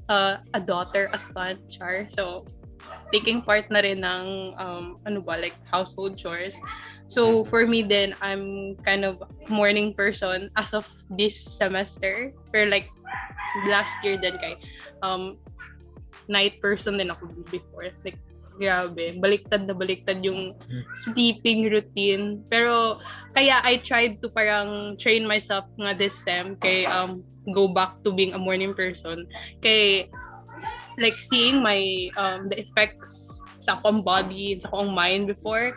uh, 0.08 0.39
a 0.56 0.60
daughter, 0.63 1.12
a 1.12 1.19
son, 1.19 1.60
char. 1.67 2.08
So 2.08 2.47
taking 3.12 3.43
part 3.43 3.67
na 3.71 3.84
rin 3.84 4.04
ng 4.04 4.56
um, 4.56 4.86
ano 5.04 5.19
ba, 5.19 5.36
like 5.36 5.56
household 5.67 6.15
chores. 6.15 6.56
So 7.12 7.43
for 7.45 7.67
me 7.67 7.84
then, 7.84 8.15
I'm 8.23 8.76
kind 8.82 9.06
of 9.06 9.21
morning 9.52 9.93
person 9.93 10.49
as 10.56 10.73
of 10.73 10.88
this 11.12 11.38
semester. 11.38 12.32
Pero 12.56 12.71
like 12.71 12.88
last 13.67 13.93
year 14.02 14.17
din 14.17 14.39
kay 14.39 14.56
um, 15.04 15.38
night 16.32 16.58
person 16.63 16.97
din 16.97 17.12
ako 17.12 17.28
before. 17.52 17.91
Like 18.08 18.17
grabe, 18.57 19.17
baliktad 19.19 19.65
na 19.65 19.75
baliktad 19.75 20.21
yung 20.23 20.53
sleeping 21.05 21.69
routine. 21.69 22.41
Pero 22.47 22.99
kaya 23.33 23.61
I 23.65 23.81
tried 23.81 24.21
to 24.21 24.29
parang 24.29 24.97
train 24.97 25.25
myself 25.25 25.65
nga 25.77 25.93
this 25.93 26.15
sem 26.21 26.55
kay 26.59 26.85
um 26.85 27.25
go 27.51 27.67
back 27.67 27.99
to 28.05 28.13
being 28.13 28.33
a 28.33 28.41
morning 28.41 28.73
person. 28.73 29.25
Kay 29.61 30.09
like 30.97 31.17
seeing 31.17 31.61
my 31.61 32.09
um 32.17 32.47
the 32.47 32.61
effects 32.61 33.41
sa 33.63 33.79
akong 33.79 34.03
body, 34.03 34.59
sa 34.59 34.69
akong 34.71 34.91
mind 34.91 35.27
before, 35.27 35.73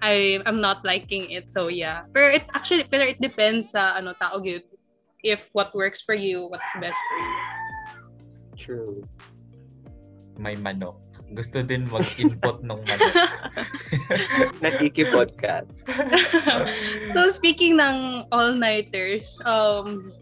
I 0.00 0.40
I'm 0.48 0.58
not 0.58 0.82
liking 0.82 1.30
it. 1.30 1.52
So 1.52 1.68
yeah. 1.68 2.08
Pero 2.10 2.32
it 2.32 2.44
actually 2.52 2.88
pero 2.88 3.06
it 3.06 3.20
depends 3.20 3.76
sa 3.76 3.96
ano 3.96 4.16
tao 4.18 4.40
gyud 4.40 4.66
if 5.26 5.48
what 5.52 5.74
works 5.74 6.02
for 6.02 6.14
you, 6.14 6.46
what's 6.48 6.74
best 6.78 6.96
for 6.96 7.18
you. 7.18 7.34
True. 8.56 9.04
may 10.38 10.56
manok. 10.56 11.00
Gusto 11.34 11.62
din 11.62 11.90
mag-input 11.90 12.62
ng 12.62 12.80
manok. 12.86 13.14
Nakiki-podcast. 14.64 15.70
so 17.14 17.26
speaking 17.34 17.74
ng 17.74 18.28
all-nighters, 18.30 19.34
um, 19.42 20.14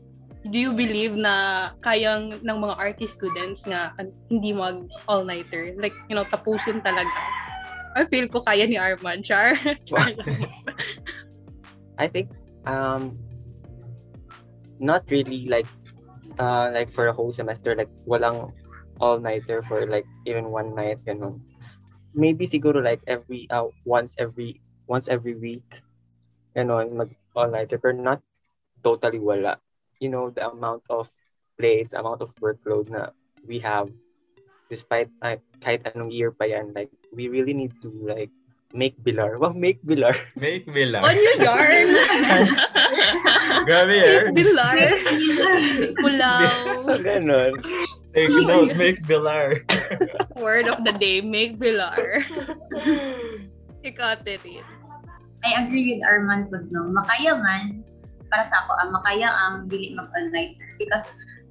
do 0.48 0.56
you 0.56 0.72
believe 0.72 1.12
na 1.12 1.70
kayang 1.84 2.40
ng 2.40 2.56
mga 2.56 2.74
RT 2.76 3.00
students 3.08 3.68
an- 3.68 4.16
hindi 4.32 4.52
mag 4.56 4.88
all-nighter? 5.08 5.76
Like, 5.76 5.96
you 6.08 6.16
know, 6.16 6.24
tapusin 6.24 6.80
talaga. 6.80 7.12
I 7.94 8.04
feel 8.10 8.26
ko 8.26 8.42
kaya 8.42 8.66
ni 8.66 8.76
Arman, 8.76 9.22
Char. 9.22 9.54
I 11.98 12.08
think 12.10 12.30
um 12.66 13.14
not 14.82 15.06
really 15.10 15.46
like 15.46 15.70
uh 16.42 16.74
like 16.74 16.90
for 16.90 17.06
a 17.06 17.14
whole 17.14 17.30
semester 17.30 17.76
like 17.78 17.90
walang 18.02 18.50
all 19.00 19.18
nighter 19.18 19.62
for 19.62 19.86
like 19.86 20.06
even 20.26 20.50
one 20.50 20.74
night 20.74 21.02
ganun. 21.04 21.40
Maybe 22.14 22.46
siguro 22.46 22.78
like 22.82 23.02
every 23.06 23.50
uh, 23.50 23.70
once 23.84 24.14
every 24.18 24.60
once 24.86 25.08
every 25.10 25.34
week 25.34 25.66
ganun 26.54 26.94
mag 26.94 27.10
all 27.34 27.50
nighter 27.50 27.78
pero 27.78 27.94
not 27.94 28.22
totally 28.82 29.18
wala. 29.18 29.58
You 29.98 30.10
know 30.10 30.30
the 30.30 30.46
amount 30.46 30.86
of 30.90 31.10
plays, 31.58 31.94
amount 31.94 32.22
of 32.22 32.34
workload 32.38 32.90
na 32.90 33.14
we 33.46 33.58
have 33.62 33.90
despite 34.70 35.10
uh, 35.22 35.36
kahit 35.60 35.86
anong 35.92 36.10
year 36.10 36.32
pa 36.32 36.48
yan 36.48 36.72
like 36.74 36.90
we 37.14 37.28
really 37.28 37.54
need 37.54 37.72
to 37.82 37.90
like 38.04 38.32
make 38.74 38.98
bilar. 39.06 39.38
Well, 39.40 39.54
make 39.54 39.80
bilar. 39.86 40.18
Make 40.36 40.66
me 40.66 40.84
laugh. 40.84 41.06
On 41.06 41.14
your 41.14 41.38
yarn! 41.40 41.88
Grabe 43.68 43.96
eh. 43.96 44.20
Bilar! 44.34 44.78
Pulaw! 46.02 46.42
Ganon. 47.00 47.52
Take 48.14 48.30
note, 48.30 48.78
make 48.78 49.02
Bilar. 49.02 49.66
Word 50.38 50.70
of 50.70 50.86
the 50.86 50.94
day, 50.94 51.18
make 51.18 51.58
Bilar. 51.58 52.22
Ikaw, 53.88 54.22
Terin. 54.22 54.62
I 55.44 55.66
agree 55.66 55.92
with 55.92 56.06
Arman 56.06 56.48
Pud, 56.48 56.70
no? 56.70 56.88
Makaya 56.94 57.36
man, 57.36 57.84
para 58.30 58.46
sa 58.48 58.64
ako, 58.64 58.72
ang 58.80 58.90
makaya 58.94 59.28
ang 59.28 59.54
dili 59.68 59.92
mag-all-nighter. 59.98 60.68
Because 60.78 61.04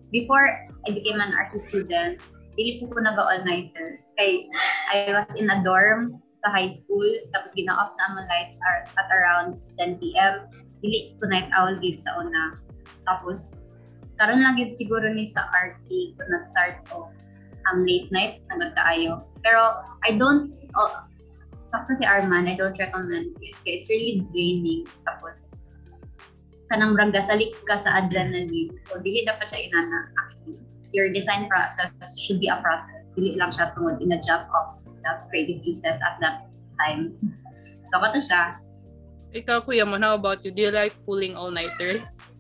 before 0.10 0.50
I 0.88 0.96
became 0.96 1.20
an 1.20 1.36
art 1.36 1.54
student, 1.60 2.18
dili 2.58 2.82
po 2.82 2.90
ko 2.90 3.06
nag-all-nighter. 3.06 4.02
Kay 4.18 4.48
I 4.90 5.14
was 5.14 5.30
in 5.36 5.52
a 5.52 5.62
dorm 5.62 6.24
sa 6.44 6.50
high 6.50 6.72
school, 6.72 7.08
tapos 7.36 7.54
gina-off 7.56 7.94
na 8.00 8.04
ang 8.08 8.24
lights 8.24 8.58
are 8.64 8.82
at 8.98 9.08
around 9.12 9.60
10 9.78 10.00
p.m. 10.00 10.48
Dili 10.84 11.16
ko 11.20 11.28
night 11.28 11.52
owl 11.56 11.76
gid 11.80 12.04
sa 12.04 12.20
una. 12.20 12.60
Tapos, 13.08 13.63
karon 14.24 14.40
lang 14.40 14.56
gid 14.56 14.80
siguro 14.80 15.04
ni 15.12 15.28
sa 15.28 15.44
RT 15.52 16.16
ko 16.16 16.22
nag-start 16.32 16.80
ko 16.88 17.12
ang 17.68 17.84
late 17.84 18.08
night, 18.16 18.40
nagad 18.48 18.72
kaayo. 18.72 19.28
Pero 19.44 19.84
I 20.08 20.16
don't, 20.16 20.56
oh, 20.80 21.04
sakto 21.68 21.92
si 21.92 22.08
Arman, 22.08 22.48
I 22.48 22.56
don't 22.56 22.80
recommend 22.80 23.36
it. 23.44 23.56
It's 23.68 23.92
really 23.92 24.24
draining. 24.32 24.88
Tapos, 25.04 25.52
kanang 26.72 26.96
brang 26.96 27.12
gasalik 27.12 27.52
ka 27.68 27.84
sa 27.84 28.00
adrenaline. 28.00 28.72
So, 28.88 29.04
dili 29.04 29.28
dapat 29.28 29.52
siya 29.52 29.68
inana. 29.68 30.00
Your 30.96 31.12
design 31.12 31.52
process 31.52 31.92
should 32.16 32.40
be 32.40 32.48
a 32.48 32.64
process. 32.64 33.12
Dili 33.20 33.36
lang 33.36 33.52
siya 33.52 33.76
tungod 33.76 34.00
in 34.00 34.16
a 34.16 34.20
job 34.24 34.48
of 34.56 34.80
the 34.88 35.12
creative 35.28 35.60
juices 35.68 36.00
at 36.00 36.16
that 36.24 36.48
time. 36.80 37.12
So, 37.94 38.02
kato 38.02 38.18
siya. 38.18 38.58
Ikaw, 39.38 39.70
Kuya 39.70 39.86
Mon, 39.86 40.02
how 40.02 40.18
about 40.18 40.42
you? 40.42 40.50
Do 40.50 40.66
you 40.66 40.74
like 40.74 40.98
pulling 41.06 41.38
all-nighters? 41.38 42.33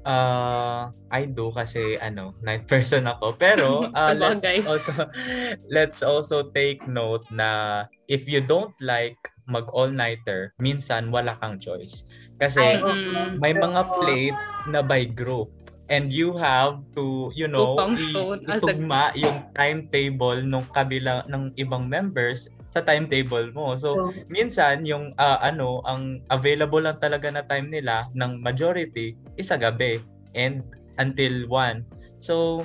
Uh, 0.00 0.88
I 1.12 1.28
do 1.28 1.52
kasi 1.52 2.00
ano, 2.00 2.32
night 2.40 2.64
person 2.64 3.04
ako. 3.04 3.36
Pero 3.36 3.90
uh, 3.92 4.12
let's 4.20 4.44
also 4.64 4.92
let's 5.76 6.00
also 6.00 6.48
take 6.56 6.80
note 6.88 7.24
na 7.28 7.84
if 8.08 8.24
you 8.24 8.40
don't 8.40 8.72
like 8.80 9.16
mag 9.50 9.66
all-nighter, 9.74 10.54
minsan 10.62 11.10
wala 11.10 11.34
kang 11.42 11.58
choice. 11.58 12.06
Kasi 12.38 12.62
Ay, 12.62 13.36
may 13.36 13.52
mga 13.52 13.82
plates 14.00 14.48
na 14.70 14.80
by 14.80 15.04
group. 15.04 15.50
And 15.90 16.14
you 16.14 16.38
have 16.38 16.78
to 16.94 17.34
you 17.34 17.50
know 17.50 17.74
i- 17.74 18.14
a 18.14 18.56
itugma 18.62 19.10
yung 19.18 19.42
timetable 19.58 20.38
ng 20.38 20.62
kabila 20.70 21.26
ng 21.26 21.50
ibang 21.58 21.90
members 21.90 22.46
sa 22.70 22.80
timetable 22.86 23.50
mo 23.50 23.74
so 23.74 24.14
minsan 24.30 24.86
yung 24.86 25.10
ah, 25.18 25.42
ano 25.42 25.82
ang 25.90 26.22
available 26.30 26.82
lang 26.82 26.98
talaga 27.02 27.26
na 27.30 27.42
time 27.46 27.66
nila 27.66 28.06
ng 28.14 28.38
majority 28.38 29.18
is 29.34 29.50
sa 29.50 29.58
gabi 29.58 29.98
and 30.38 30.62
until 31.02 31.34
1 31.50 31.82
so 32.22 32.62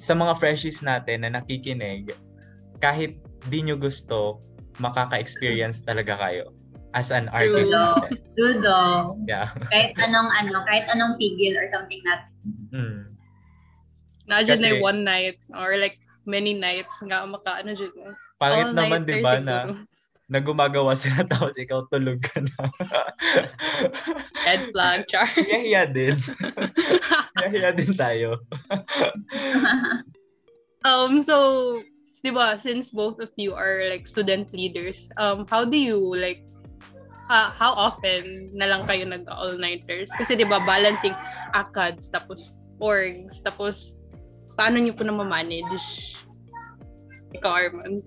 sa 0.00 0.16
mga 0.16 0.40
freshies 0.40 0.80
natin 0.80 1.24
na 1.24 1.36
nakikinig 1.36 2.16
kahit 2.80 3.20
di 3.52 3.60
nyo 3.60 3.76
gusto 3.76 4.40
makaka-experience 4.80 5.84
talaga 5.84 6.16
kayo 6.16 6.48
as 6.92 7.12
an 7.12 7.28
artist 7.32 7.72
True. 7.72 7.92
student. 7.96 8.20
Rudo. 8.36 8.80
yeah 9.28 9.48
Kahit 9.68 9.96
anong 10.00 10.28
ano, 10.32 10.64
kahit 10.64 10.88
anong 10.92 11.16
pigil 11.20 11.56
or 11.56 11.68
something 11.68 12.00
na 12.04 12.14
mm. 12.72 13.00
Na 14.28 14.40
dyan 14.40 14.60
Kasi- 14.60 14.80
na 14.80 14.84
one 14.84 15.00
night 15.04 15.36
or 15.52 15.76
like 15.76 16.00
many 16.24 16.54
nights 16.54 16.96
nga 17.04 17.26
maka 17.26 17.60
ano 17.64 17.74
dyan. 17.74 18.14
Pangit 18.42 18.74
naman, 18.74 19.06
di 19.06 19.22
ba, 19.22 19.38
na, 19.38 19.86
na 20.26 20.38
gumagawa 20.42 20.98
sila 20.98 21.22
tapos 21.30 21.54
ikaw 21.54 21.86
tulog 21.92 22.18
ka 22.18 22.42
na. 22.42 22.58
Red 24.48 24.72
flag, 24.74 25.04
char. 25.10 25.28
Hiya-hiya 25.30 25.84
din. 25.86 26.16
Hiya-hiya 27.38 27.70
din 27.76 27.92
tayo. 27.94 28.42
Um, 30.82 31.22
so, 31.22 31.78
di 32.26 32.34
ba, 32.34 32.58
since 32.58 32.90
both 32.90 33.22
of 33.22 33.30
you 33.38 33.54
are 33.54 33.86
like 33.86 34.08
student 34.08 34.50
leaders, 34.50 35.06
um, 35.20 35.46
how 35.46 35.62
do 35.62 35.78
you 35.78 36.00
like, 36.18 36.42
uh, 37.30 37.54
how 37.54 37.76
often 37.76 38.50
na 38.56 38.66
lang 38.66 38.82
kayo 38.88 39.06
nag 39.06 39.28
all-nighters? 39.30 40.10
Kasi 40.18 40.34
di 40.34 40.48
ba, 40.48 40.58
balancing 40.66 41.14
ACADS, 41.54 42.10
tapos 42.10 42.66
orgs, 42.82 43.38
tapos 43.46 43.94
paano 44.58 44.82
niyo 44.82 44.96
po 44.96 45.06
na 45.06 45.14
manage 45.14 46.18
Ikaw, 47.32 47.52
Arman. 47.52 48.04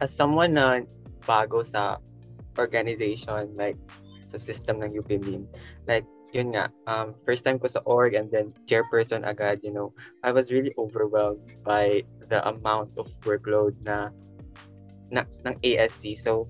As 0.00 0.12
someone 0.12 0.56
na 0.56 0.80
bago 1.24 1.62
sa 1.64 2.00
organization, 2.58 3.52
like 3.56 3.76
sa 4.32 4.38
system 4.40 4.80
ng 4.80 4.96
UPMIN, 4.96 5.44
like 5.86 6.04
yun 6.32 6.54
nga, 6.54 6.70
um, 6.86 7.14
first 7.26 7.44
time 7.44 7.58
ko 7.58 7.66
sa 7.66 7.82
org 7.84 8.14
and 8.14 8.30
then 8.30 8.54
chairperson 8.70 9.26
agad, 9.26 9.60
you 9.62 9.72
know, 9.72 9.92
I 10.22 10.32
was 10.32 10.50
really 10.50 10.72
overwhelmed 10.78 11.42
by 11.66 12.02
the 12.30 12.38
amount 12.46 12.94
of 12.98 13.10
workload 13.26 13.74
na, 13.82 14.14
na 15.10 15.26
ng 15.46 15.58
ASC. 15.66 16.14
So, 16.18 16.46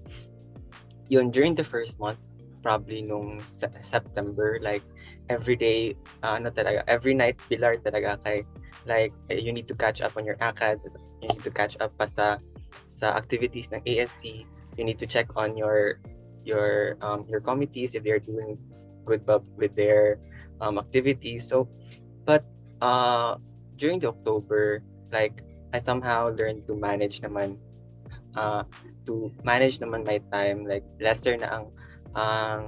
yun, 1.08 1.32
during 1.32 1.56
the 1.56 1.64
first 1.64 1.96
month, 1.98 2.20
probably 2.60 3.00
nung 3.00 3.40
Se- 3.56 3.72
September, 3.80 4.60
like, 4.60 4.84
every 5.32 5.56
day, 5.56 5.96
uh, 6.22 6.36
ano 6.36 6.52
talaga, 6.52 6.84
every 6.84 7.16
night, 7.16 7.40
pilar 7.48 7.80
talaga 7.80 8.20
kay, 8.20 8.44
like, 8.84 9.16
you 9.32 9.52
need 9.52 9.64
to 9.64 9.74
catch 9.74 10.04
up 10.04 10.12
on 10.20 10.28
your 10.28 10.36
ACADS, 10.44 10.84
you 11.24 11.28
need 11.32 11.40
to 11.40 11.50
catch 11.50 11.72
up 11.80 11.96
pa 11.96 12.04
sa 12.04 12.36
sa 13.00 13.16
activities 13.16 13.72
ng 13.72 13.80
ASC, 13.88 14.44
you 14.76 14.84
need 14.84 15.00
to 15.00 15.08
check 15.08 15.32
on 15.34 15.56
your 15.56 15.98
your 16.44 17.00
um, 17.00 17.24
your 17.26 17.40
committees 17.40 17.96
if 17.96 18.04
they're 18.04 18.22
doing 18.22 18.60
good 19.08 19.24
with 19.56 19.72
their 19.74 20.20
um, 20.60 20.76
activities. 20.78 21.48
So, 21.48 21.66
but 22.28 22.44
uh, 22.84 23.40
during 23.80 23.98
the 24.04 24.12
October, 24.12 24.84
like 25.08 25.40
I 25.72 25.80
somehow 25.80 26.30
learned 26.30 26.68
to 26.68 26.76
manage 26.76 27.24
naman 27.24 27.56
uh, 28.36 28.62
to 29.06 29.32
manage 29.42 29.80
naman 29.80 30.04
my 30.04 30.20
time 30.30 30.68
like 30.68 30.84
lesser 31.00 31.36
na 31.40 31.48
ang 31.48 31.66
ang 32.14 32.60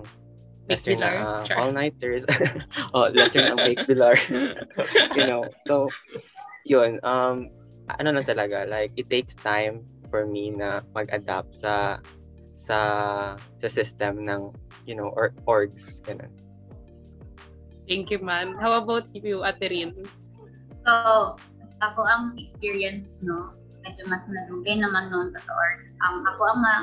Make 0.63 0.79
lesser 0.79 0.95
na 0.95 1.11
ang 1.11 1.45
Char. 1.51 1.59
all-nighters 1.59 2.23
oh 2.95 3.11
lesser 3.11 3.43
na 3.43 3.59
ang 3.59 3.63
make 3.67 3.83
you 5.19 5.27
know 5.27 5.43
so 5.67 5.91
yun 6.63 7.03
um 7.03 7.51
ano 7.99 8.15
na 8.15 8.23
talaga 8.23 8.63
like 8.71 8.95
it 8.95 9.11
takes 9.11 9.35
time 9.35 9.83
for 10.13 10.29
me 10.29 10.53
na 10.53 10.85
mag-adapt 10.93 11.57
sa 11.57 11.97
sa 12.61 12.79
sa 13.59 13.69
system 13.73 14.29
ng 14.29 14.53
you 14.85 14.93
know 14.93 15.09
or 15.17 15.33
orgs 15.49 16.05
ganun. 16.05 16.29
Thank 17.89 18.15
you, 18.15 18.23
man. 18.23 18.55
How 18.61 18.79
about 18.79 19.11
you, 19.11 19.43
Ate 19.43 19.67
Rin? 19.67 19.91
So, 20.87 20.95
ako 21.83 22.01
ang 22.07 22.39
experience, 22.39 23.11
no, 23.19 23.59
medyo 23.83 24.07
mas 24.07 24.23
nadugay 24.31 24.79
naman 24.79 25.11
noon 25.11 25.35
sa 25.35 25.43
org. 25.51 25.91
Um, 26.07 26.23
ako 26.23 26.43
ang 26.47 26.61
ma, 26.63 26.75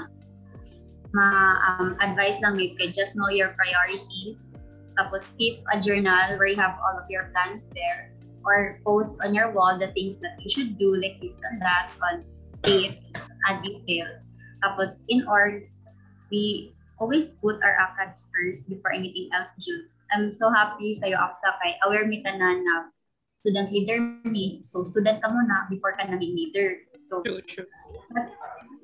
ma 1.15 1.27
um, 1.71 1.95
advice 2.03 2.43
lang 2.43 2.59
yun 2.59 2.75
kay 2.75 2.91
just 2.91 3.15
know 3.15 3.31
your 3.31 3.55
priorities. 3.55 4.51
Tapos 4.99 5.31
keep 5.39 5.63
a 5.71 5.79
journal 5.79 6.35
where 6.35 6.51
you 6.51 6.59
have 6.59 6.75
all 6.83 6.99
of 6.99 7.07
your 7.07 7.31
plans 7.31 7.63
there. 7.71 8.11
Or 8.43 8.83
post 8.83 9.19
on 9.23 9.31
your 9.35 9.51
wall 9.55 9.79
the 9.79 9.91
things 9.95 10.19
that 10.19 10.35
you 10.43 10.51
should 10.51 10.75
do, 10.79 10.95
like 10.99 11.19
this 11.23 11.35
and 11.47 11.59
that, 11.63 11.91
on 12.03 12.27
dates 12.63 13.03
and 13.47 13.63
details. 13.63 14.19
Tapos 14.63 14.99
in 15.07 15.23
orgs, 15.25 15.79
we 16.31 16.75
always 16.99 17.35
put 17.39 17.59
our 17.63 17.75
ACADS 17.79 18.27
first 18.29 18.67
before 18.67 18.91
anything 18.91 19.31
else, 19.31 19.49
Jude. 19.59 19.87
I'm 20.11 20.33
so 20.33 20.49
happy 20.49 20.97
sa'yo, 20.97 21.15
Aksa, 21.15 21.55
kay 21.61 21.77
aware 21.85 22.05
mi 22.09 22.25
tanan 22.25 22.65
na 22.65 22.89
student 23.45 23.71
leader 23.71 24.19
mi. 24.25 24.59
So, 24.65 24.83
student 24.83 25.21
ka 25.23 25.29
muna 25.29 25.69
before 25.69 25.95
ka 25.95 26.03
naging 26.09 26.35
leader. 26.35 26.83
So 26.99 27.23
True, 27.23 27.39
true. 27.47 27.69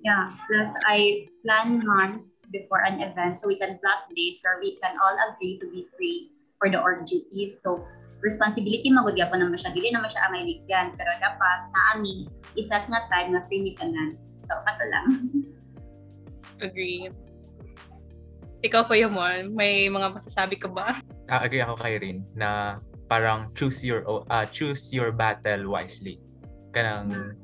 yeah, 0.05 0.31
plus 0.47 0.71
I 0.87 1.27
plan 1.43 1.83
months 1.83 2.45
before 2.53 2.85
an 2.87 3.01
event 3.01 3.41
so 3.41 3.49
we 3.49 3.59
can 3.59 3.81
plot 3.83 4.07
dates 4.15 4.45
where 4.45 4.61
we 4.61 4.79
can 4.79 4.95
all 5.01 5.17
agree 5.17 5.59
to 5.59 5.67
be 5.67 5.89
free 5.97 6.31
for 6.61 6.71
the 6.71 6.79
org 6.79 7.09
duties. 7.09 7.59
So 7.59 7.83
responsibility 8.25 8.89
magud 8.89 9.13
gyapon 9.13 9.45
naman 9.45 9.61
siya 9.61 9.69
dili 9.77 9.93
naman 9.93 10.09
siya 10.09 10.25
ang 10.25 10.33
iligyan 10.33 10.97
pero 10.97 11.13
dapat 11.21 11.59
naami 11.69 12.25
isat 12.57 12.89
nga 12.89 13.05
time 13.13 13.37
nga 13.37 13.45
free 13.45 13.77
tanan. 13.77 14.17
So 14.49 14.57
kato 14.65 14.85
lang. 14.89 15.07
Agree. 16.65 17.11
Ikaw, 18.65 18.89
Kuya 18.89 19.05
Mon, 19.11 19.53
may 19.53 19.85
mga 19.85 20.17
masasabi 20.17 20.57
ka 20.57 20.65
ba? 20.65 20.97
Ah, 21.29 21.45
agree 21.45 21.61
ako 21.61 21.77
kay 21.77 22.01
Rin 22.01 22.25
na 22.33 22.81
parang 23.05 23.53
choose 23.53 23.85
your 23.85 24.01
ah, 24.33 24.47
choose 24.49 24.89
your 24.89 25.13
battle 25.13 25.69
wisely. 25.69 26.17
Kanang 26.73 27.37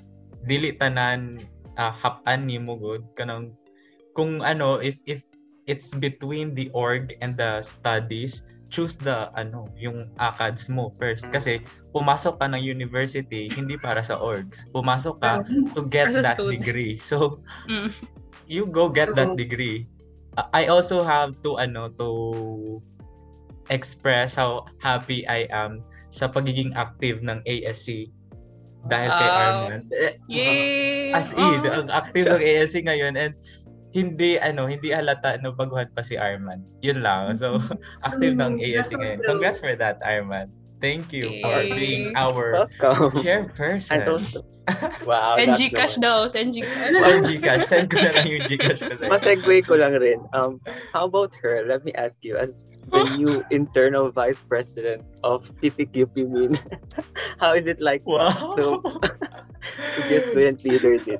dili 0.50 0.74
tanan 0.82 1.38
ah, 1.78 1.94
hap-an 1.94 2.50
nimo 2.50 2.74
good 2.80 3.06
kanang 3.13 3.54
kung 4.17 4.41
ano 4.41 4.82
if 4.82 4.98
if 5.06 5.22
it's 5.70 5.94
between 5.94 6.58
the 6.58 6.74
org 6.74 7.13
and 7.22 7.38
the 7.38 7.62
studies 7.62 8.41
choose 8.71 8.95
the 8.95 9.27
ano 9.36 9.67
yung 9.75 10.07
ACADS 10.17 10.71
mo 10.71 10.95
first 10.95 11.27
kasi 11.29 11.60
pumasok 11.91 12.39
ka 12.39 12.47
ng 12.47 12.63
university 12.63 13.51
hindi 13.51 13.75
para 13.75 13.99
sa 13.99 14.15
orgs 14.15 14.63
pumasok 14.71 15.19
ka 15.19 15.43
to 15.75 15.84
get 15.86 16.07
that 16.15 16.39
student. 16.39 16.55
degree 16.57 16.95
so 16.95 17.43
Mm. 17.67 17.91
you 18.47 18.63
go 18.65 18.88
get 18.88 19.12
that 19.13 19.36
degree. 19.36 19.88
I 20.55 20.71
also 20.71 21.03
have 21.03 21.36
to 21.43 21.60
ano 21.60 21.91
to 21.99 22.10
express 23.69 24.36
how 24.36 24.65
happy 24.79 25.27
I 25.27 25.47
am 25.51 25.84
sa 26.10 26.27
pagiging 26.27 26.71
active 26.75 27.23
ng 27.23 27.39
ASC 27.43 28.12
dahil 28.88 29.12
kay 29.12 29.29
Wow. 29.29 29.39
Arman. 29.39 29.81
Eh, 29.93 30.13
Yay! 30.27 31.12
As 31.13 31.31
in, 31.31 31.62
Oh. 31.62 31.84
ang 31.84 31.88
active 31.88 32.25
ng 32.27 32.41
ASC 32.41 32.81
ngayon 32.81 33.13
and 33.13 33.36
hindi 33.91 34.39
ano, 34.39 34.65
hindi 34.65 34.91
halata 34.91 35.36
no 35.39 35.51
baguhan 35.51 35.91
pa 35.91 36.01
si 36.01 36.15
Arman. 36.15 36.63
Yun 36.80 37.04
lang. 37.04 37.36
So 37.36 37.60
active 38.08 38.36
ng 38.36 38.60
Mm, 38.60 38.65
ASC 38.65 38.91
ngayon. 38.95 39.17
true. 39.19 39.27
Congrats 39.36 39.60
for 39.60 39.75
that, 39.75 39.99
Arman. 40.01 40.47
Thank 40.82 41.13
you 41.13 41.30
for 41.45 41.62
Yay. 41.62 41.69
being 41.77 42.04
our 42.17 42.65
Welcome. 42.65 43.21
chairperson. 43.21 44.01
Wow. 45.04 45.36
Send 45.36 45.58
Gcash 45.58 45.97
daw, 45.99 46.30
send 46.30 46.54
Gcash. 46.56 46.95
Send 46.95 47.21
Gcash. 47.27 47.63
Send 47.65 47.86
ko 47.91 47.97
na 47.99 48.13
lang 48.15 48.27
yung 48.30 48.45
Gcash 48.47 48.80
ko 48.80 48.93
sa'yo. 48.93 49.10
Masegue 49.10 49.58
ko 49.67 49.73
lang 49.75 49.97
rin. 49.99 50.21
Um, 50.32 50.62
how 50.93 51.10
about 51.10 51.34
her? 51.43 51.65
Let 51.67 51.84
me 51.84 51.91
ask 51.97 52.15
you, 52.21 52.38
as 52.38 52.63
the 52.88 53.04
new 53.17 53.43
internal 53.51 54.13
vice 54.13 54.39
president 54.47 55.04
of 55.25 55.43
PPQP 55.60 56.23
Min, 56.30 56.56
how 57.41 57.51
is 57.58 57.65
it 57.67 57.82
like 57.84 58.06
Wow. 58.06 58.56
to, 58.56 58.80
to 58.80 59.99
be 60.08 60.15
a 60.15 60.23
student 60.32 60.63
leader 60.63 60.95
din? 61.04 61.19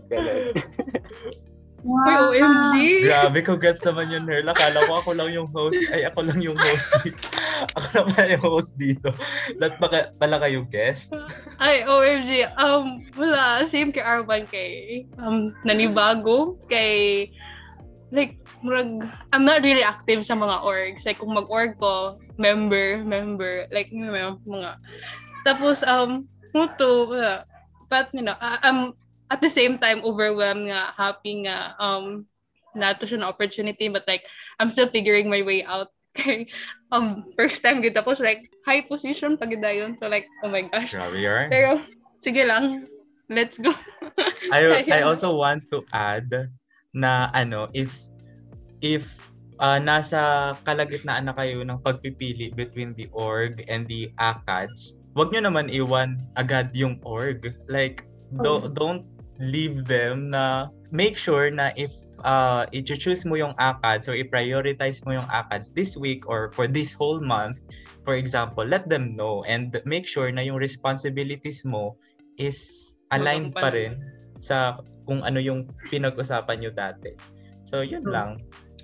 Ganun. 1.82 2.30
Uy, 2.32 2.38
OMG! 2.38 2.74
Grabe, 3.10 3.40
congrats 3.42 3.82
naman 3.82 4.14
yun, 4.14 4.30
Herl. 4.30 4.46
Akala 4.46 4.86
ko 4.86 5.02
ako 5.02 5.10
lang 5.18 5.34
yung 5.34 5.50
host. 5.50 5.82
Ay, 5.90 6.06
ako 6.06 6.30
lang 6.30 6.40
yung 6.40 6.58
host 6.58 6.86
dito. 7.02 7.26
ako 7.78 7.86
na 7.90 8.02
pala 8.06 8.26
yung 8.30 8.46
host 8.46 8.72
dito. 8.78 9.10
Lahat 9.58 9.76
pa 9.82 9.88
ka- 9.90 10.12
pala 10.22 10.38
kayo 10.38 10.62
guests. 10.70 11.18
Ay, 11.58 11.82
OMG. 11.82 12.54
Um, 12.54 13.02
wala. 13.18 13.66
Same 13.66 13.90
kay 13.90 14.06
Arman 14.06 14.46
kay 14.46 15.04
um, 15.18 15.50
nanibago. 15.66 16.62
Kay, 16.70 17.30
like, 18.14 18.38
murag, 18.62 19.02
I'm 19.34 19.42
not 19.42 19.66
really 19.66 19.82
active 19.84 20.22
sa 20.22 20.38
mga 20.38 20.62
orgs. 20.62 21.02
Like, 21.02 21.18
kung 21.18 21.34
mag-org 21.34 21.82
ko, 21.82 22.22
member, 22.38 23.02
member, 23.02 23.66
like, 23.74 23.90
you 23.90 24.06
know, 24.06 24.38
mga, 24.46 24.78
tapos, 25.42 25.82
um, 25.82 26.30
muto, 26.54 27.10
wala. 27.10 27.50
But, 27.90 28.14
you 28.14 28.22
know, 28.22 28.38
I- 28.38 28.62
I'm, 28.62 28.94
at 29.32 29.40
the 29.40 29.48
same 29.48 29.80
time, 29.80 30.04
overwhelmed 30.04 30.68
nga, 30.68 30.92
happy 30.92 31.48
nga, 31.48 31.80
um, 31.80 32.28
nato 32.76 33.08
siya 33.08 33.24
na 33.24 33.32
opportunity, 33.32 33.88
but 33.88 34.04
like, 34.04 34.28
I'm 34.60 34.68
still 34.68 34.92
figuring 34.92 35.32
my 35.32 35.42
way 35.42 35.64
out. 35.64 35.88
Kay, 36.20 36.52
um, 36.92 37.32
first 37.40 37.64
time 37.64 37.80
gid 37.80 37.96
tapos 37.96 38.20
like, 38.20 38.52
high 38.68 38.84
position 38.84 39.40
pag 39.40 39.56
yun. 39.56 39.96
So 39.96 40.12
like, 40.12 40.28
oh 40.44 40.52
my 40.52 40.68
gosh. 40.68 40.92
Grabe, 40.92 41.16
yarn. 41.16 41.48
Pero, 41.48 41.80
sige 42.20 42.44
lang. 42.44 42.92
Let's 43.32 43.56
go. 43.56 43.72
I, 44.52 44.84
I 45.00 45.08
also 45.08 45.32
want 45.32 45.72
to 45.72 45.88
add 45.96 46.52
na 46.92 47.32
ano, 47.32 47.72
if 47.72 47.96
if 48.84 49.08
uh, 49.64 49.80
nasa 49.80 50.52
kalagitnaan 50.68 51.32
na 51.32 51.36
kayo 51.40 51.64
ng 51.64 51.80
pagpipili 51.80 52.52
between 52.52 52.92
the 53.00 53.08
org 53.16 53.64
and 53.72 53.88
the 53.88 54.12
ACADS, 54.20 55.00
wag 55.16 55.32
nyo 55.32 55.48
naman 55.48 55.72
iwan 55.72 56.20
agad 56.36 56.76
yung 56.76 57.00
org. 57.08 57.56
Like, 57.72 58.04
do, 58.40 58.68
don't 58.72 59.04
leave 59.42 59.90
them 59.90 60.30
na 60.30 60.70
make 60.94 61.18
sure 61.18 61.50
na 61.50 61.74
if 61.74 61.90
uh, 62.24 62.70
i-choose 62.72 63.26
mo 63.26 63.36
yung 63.36 63.58
ACADS 63.58 64.06
or 64.06 64.14
i-prioritize 64.14 65.02
mo 65.06 65.18
yung 65.18 65.28
ACADS 65.28 65.74
this 65.74 65.98
week 65.98 66.30
or 66.30 66.54
for 66.54 66.70
this 66.70 66.94
whole 66.94 67.20
month, 67.20 67.58
for 68.06 68.16
example, 68.16 68.64
let 68.64 68.88
them 68.88 69.18
know 69.18 69.44
and 69.50 69.74
make 69.86 70.06
sure 70.06 70.30
na 70.30 70.46
yung 70.46 70.62
responsibilities 70.62 71.66
mo 71.66 71.98
is 72.38 72.92
aligned 73.12 73.54
pa 73.58 73.74
rin 73.74 73.98
sa 74.42 74.78
kung 75.10 75.26
ano 75.26 75.42
yung 75.42 75.68
pinag-usapan 75.90 76.62
nyo 76.62 76.72
dati. 76.72 77.18
So, 77.66 77.82
yun 77.82 78.06
lang. 78.06 78.42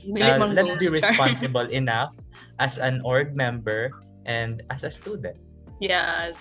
Uh, 0.07 0.47
let's 0.53 0.75
be 0.75 0.87
responsible 0.99 1.67
enough 1.69 2.15
as 2.59 2.77
an 2.77 3.01
org 3.03 3.35
member 3.35 3.91
and 4.25 4.63
as 4.69 4.83
a 4.83 4.91
student. 4.91 5.37
yeah. 5.79 6.33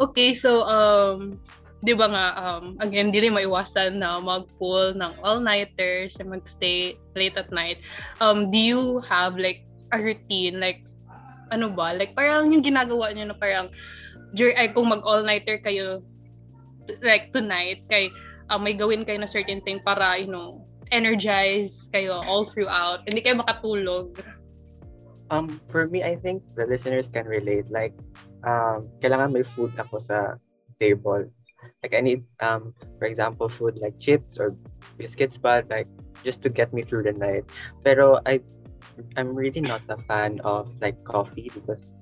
Okay, 0.00 0.34
so, 0.34 0.66
um, 0.66 1.38
di 1.84 1.92
ba 1.92 2.08
nga, 2.08 2.26
um, 2.40 2.80
again, 2.80 3.12
di 3.12 3.20
rin 3.20 3.36
maiwasan 3.36 4.00
na 4.00 4.16
mag-pull 4.16 4.96
ng 4.96 5.12
all-nighters 5.20 6.16
and 6.16 6.32
mag-stay 6.32 6.96
late 7.12 7.36
at 7.36 7.52
night. 7.52 7.76
Um, 8.24 8.48
do 8.48 8.56
you 8.56 9.04
have 9.04 9.36
like 9.36 9.68
a 9.92 10.00
routine? 10.00 10.58
Like, 10.58 10.80
ano 11.52 11.68
ba? 11.68 11.92
Like, 11.92 12.16
parang 12.16 12.48
yung 12.48 12.64
ginagawa 12.64 13.12
nyo 13.12 13.28
na 13.28 13.36
parang, 13.36 13.68
dur- 14.32 14.56
ay, 14.56 14.72
kung 14.72 14.88
mag-all-nighter 14.88 15.60
kayo, 15.60 16.00
like, 17.04 17.30
tonight, 17.36 17.84
kay, 17.92 18.08
uh, 18.48 18.56
may 18.56 18.72
gawin 18.72 19.04
kayo 19.04 19.20
na 19.20 19.28
certain 19.28 19.60
thing 19.62 19.78
para, 19.84 20.16
you 20.16 20.26
know, 20.26 20.64
energize 20.88 21.88
kayo 21.92 22.24
all 22.24 22.48
throughout. 22.48 23.04
Hindi 23.04 23.20
kayo 23.20 23.44
makatulog. 23.44 24.16
Um, 25.28 25.60
for 25.68 25.88
me, 25.88 26.00
I 26.04 26.16
think 26.16 26.44
the 26.56 26.64
listeners 26.64 27.12
can 27.12 27.28
relate. 27.28 27.68
Like, 27.68 27.92
um, 28.44 28.88
kailangan 29.04 29.36
may 29.36 29.44
food 29.44 29.72
ako 29.76 30.00
sa 30.00 30.40
table. 30.80 31.28
Like, 31.84 31.92
I 31.92 32.00
need, 32.00 32.24
um, 32.40 32.72
for 32.96 33.04
example, 33.04 33.44
food 33.44 33.76
like 33.76 34.00
chips 34.00 34.40
or 34.40 34.56
biscuits, 34.96 35.36
but 35.36 35.68
like, 35.68 35.84
just 36.24 36.40
to 36.40 36.48
get 36.48 36.72
me 36.72 36.80
through 36.80 37.04
the 37.04 37.12
night. 37.12 37.44
Pero 37.84 38.24
I, 38.24 38.40
I'm 39.20 39.36
really 39.36 39.60
not 39.60 39.84
a 39.92 40.00
fan 40.08 40.40
of 40.48 40.72
like 40.80 40.96
coffee 41.04 41.52
because 41.52 41.92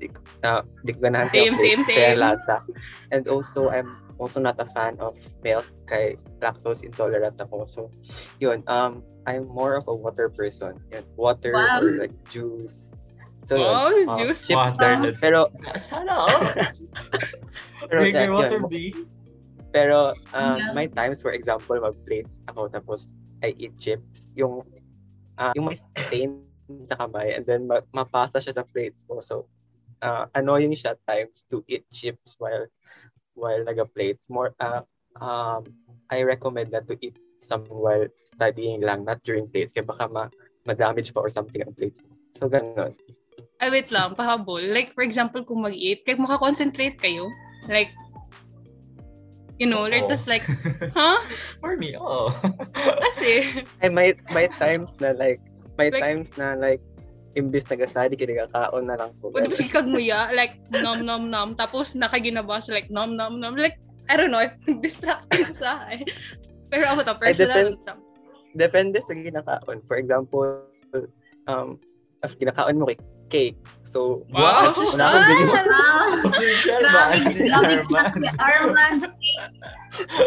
di, 0.00 0.08
uh, 0.48 0.64
di 0.88 0.96
ko 0.96 1.12
ganahan 1.12 1.28
Same, 1.28 1.60
same, 1.60 1.84
kaya 1.84 2.16
same. 2.16 2.24
lasa. 2.24 2.64
And 3.12 3.28
also, 3.28 3.68
I'm 3.68 4.00
also 4.16 4.40
not 4.40 4.56
a 4.56 4.64
fan 4.72 4.96
of 4.96 5.12
milk 5.44 5.68
kay 5.92 6.16
lactose 6.40 6.80
intolerant 6.80 7.36
ako. 7.36 7.68
So, 7.68 7.92
yun, 8.40 8.64
um, 8.64 9.04
I'm 9.28 9.44
more 9.44 9.76
of 9.76 9.84
a 9.88 9.94
water 9.94 10.32
person. 10.32 10.80
Yun, 10.88 11.04
water 11.20 11.52
Wow. 11.52 11.84
or 11.84 12.00
like 12.00 12.16
juice. 12.32 12.80
So, 13.44 13.60
yun, 13.60 13.68
Oh, 13.76 13.92
um, 14.08 14.16
juice. 14.24 14.40
chips 14.48 14.56
Water. 14.56 14.88
lang. 14.96 15.04
na- 15.04 15.18
Pero, 15.20 15.52
Sana, 15.76 16.16
oh! 16.16 16.48
pero, 17.88 18.00
Drink 18.04 18.14
yeah, 18.16 18.28
water, 18.32 18.60
yun. 18.60 18.68
B. 18.68 18.94
pero 19.70 20.16
um, 20.34 20.58
Yeah. 20.58 20.72
may 20.74 20.88
times, 20.88 21.20
for 21.20 21.32
example, 21.32 21.76
mag-plates 21.78 22.32
ako 22.48 22.68
tapos 22.72 23.12
I 23.44 23.54
eat 23.54 23.76
chips. 23.78 24.26
Yung, 24.34 24.66
ah, 25.38 25.54
yung 25.54 25.70
may 25.70 25.78
stain 25.78 26.42
sa 26.90 26.98
kamay 26.98 27.36
and 27.36 27.46
then 27.46 27.70
ma- 27.70 27.86
mapasa 27.94 28.42
siya 28.42 28.60
sa 28.60 28.64
plates 28.66 29.06
ko. 29.06 29.22
So, 29.22 29.46
uh, 30.02 30.26
annoying 30.34 30.74
siya 30.74 30.98
times 31.06 31.46
to 31.48 31.62
eat 31.70 31.86
chips 31.92 32.36
while 32.38 32.66
while 33.38 33.62
naga-plates. 33.62 34.26
More, 34.26 34.52
uh, 34.58 34.82
um, 35.22 35.62
I 36.10 36.26
recommend 36.26 36.74
that 36.74 36.90
to 36.90 36.98
eat 36.98 37.14
some 37.46 37.64
while 37.70 38.06
studying 38.34 38.82
lang, 38.82 39.06
not 39.06 39.22
during 39.22 39.46
plates. 39.46 39.70
Kaya 39.72 39.86
baka 39.86 40.10
ma- 40.10 40.32
ma-damage 40.66 41.14
pa 41.14 41.22
or 41.22 41.30
something 41.30 41.62
ang 41.62 41.72
plates 41.72 42.02
mo. 42.02 42.12
So, 42.36 42.50
ganun. 42.50 42.92
Ay, 43.58 43.70
wait 43.70 43.90
lang, 43.90 44.14
pahabol. 44.14 44.62
Like, 44.62 44.94
for 44.94 45.02
example, 45.02 45.42
kung 45.42 45.62
mag-eat, 45.66 46.06
kaya 46.06 46.18
makakoncentrate 46.18 46.98
kayo. 46.98 47.30
Like, 47.66 47.90
you 49.58 49.66
know, 49.66 49.84
like, 49.84 50.06
Oo. 50.06 50.10
tas 50.10 50.26
like, 50.26 50.46
huh? 50.94 51.18
For 51.60 51.74
me, 51.76 51.94
oh. 51.98 52.30
Kasi, 53.04 53.62
Ay, 53.82 53.90
may, 53.90 54.14
may 54.32 54.46
times 54.56 54.90
na 54.98 55.12
like, 55.12 55.42
may 55.76 55.90
Like- 55.90 56.02
times 56.02 56.30
na 56.38 56.54
like, 56.54 56.82
imbis 57.36 57.66
nagasali, 57.70 58.18
kinagakaon 58.18 58.90
na 58.90 58.98
lang 58.98 59.14
po. 59.22 59.30
pwede 59.30 59.52
ba 59.52 59.58
sikag 59.58 59.86
mo 59.92 59.98
ya? 60.00 60.30
Like, 60.32 60.58
nom 60.72 61.02
nom 61.02 61.30
nom. 61.30 61.54
Tapos, 61.54 61.94
nakaginabas, 61.94 62.66
like, 62.66 62.90
nom 62.90 63.14
nom 63.14 63.38
nom. 63.38 63.54
Like, 63.54 63.78
I 64.08 64.16
don't 64.16 64.32
know, 64.32 64.42
distracting 64.82 65.52
sa 65.52 65.86
eh. 65.92 66.02
Pero 66.68 66.88
ako 66.88 67.00
to, 67.04 67.14
personal. 67.18 67.74
depend- 67.76 68.06
Depende 68.56 68.98
sa 69.04 69.12
ginakaon. 69.14 69.78
For 69.86 70.00
example, 70.00 70.64
um, 71.46 71.76
if 72.24 72.32
ginakaon 72.40 72.80
mo 72.80 72.88
kay 72.88 72.98
cake. 73.28 73.56
So, 73.84 74.24
Wow! 74.28 74.68
wala 74.76 75.04
akong 75.08 75.24
bili. 75.24 75.44
Ah! 75.48 75.64
Wow! 75.64 76.08
Grabe, 76.28 77.16
grabe 77.40 77.72
Arman. 77.80 78.04
Arman. 78.36 78.94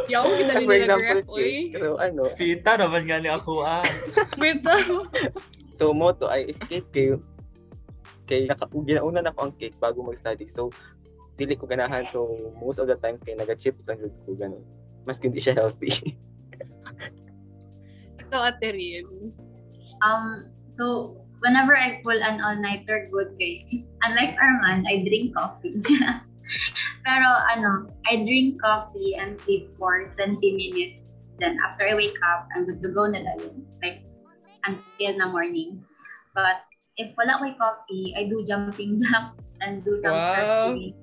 Yaw, 0.10 0.24
kinali 0.26 0.66
For 0.66 0.76
nila 0.78 0.96
grab, 0.98 1.26
uy. 1.30 1.38
cake. 1.38 1.78
So, 1.78 1.88
ano, 1.98 2.22
Pita 2.34 2.72
naman 2.78 3.06
nga 3.06 3.18
ni 3.22 3.30
ako 3.30 3.62
ah. 3.62 3.86
Wait 4.42 4.66
lang. 4.66 5.06
so 5.78 5.94
moto 5.94 6.26
ay 6.26 6.50
if 6.50 6.58
cake 6.66 6.90
kayo, 6.90 7.22
kay 8.26 8.50
naka, 8.50 8.66
ginauna 8.82 9.22
na 9.22 9.34
ko 9.34 9.46
ang 9.46 9.54
cake 9.58 9.78
bago 9.78 10.02
mag-study. 10.02 10.50
So, 10.50 10.74
dili 11.38 11.54
ko 11.54 11.66
ganahan. 11.66 12.06
So, 12.10 12.26
most 12.58 12.78
of 12.78 12.90
the 12.90 12.98
times 12.98 13.22
kay 13.22 13.38
naga-chips 13.38 13.86
lang 13.86 14.02
yun 14.02 14.14
ko, 14.26 14.34
ganun. 14.34 14.64
Mas 15.06 15.22
hindi 15.22 15.38
siya 15.38 15.58
healthy. 15.58 16.18
Ikaw, 18.22 18.42
Ate 18.48 18.70
Rin. 18.74 19.34
Um, 20.02 20.26
so, 20.74 21.18
whenever 21.42 21.76
I 21.76 22.00
pull 22.06 22.18
an 22.18 22.40
all-nighter 22.42 23.10
good 23.12 23.36
kay, 23.38 23.66
unlike 24.06 24.38
Arman, 24.38 24.86
I 24.88 25.04
drink 25.04 25.36
coffee. 25.36 25.82
Pero 27.06 27.28
ano, 27.54 27.90
I 28.06 28.22
drink 28.22 28.62
coffee 28.62 29.18
and 29.18 29.38
sleep 29.38 29.74
for 29.78 30.14
20 30.16 30.38
minutes. 30.40 31.18
Then 31.42 31.58
after 31.66 31.90
I 31.90 31.98
wake 31.98 32.18
up, 32.22 32.46
I'm 32.54 32.70
good 32.70 32.82
to 32.86 32.90
go 32.94 33.10
na 33.10 33.26
lang. 33.26 33.66
Like, 33.82 34.06
until 34.66 35.18
na 35.18 35.34
morning. 35.34 35.82
But 36.38 36.62
if 37.02 37.18
wala 37.18 37.42
ko 37.42 37.58
coffee, 37.58 38.14
I 38.14 38.30
do 38.30 38.46
jumping 38.46 39.00
jacks 39.02 39.50
and 39.62 39.82
do 39.82 39.98
some 39.98 40.22
Wow. 40.22 40.26
stretching. 40.30 40.94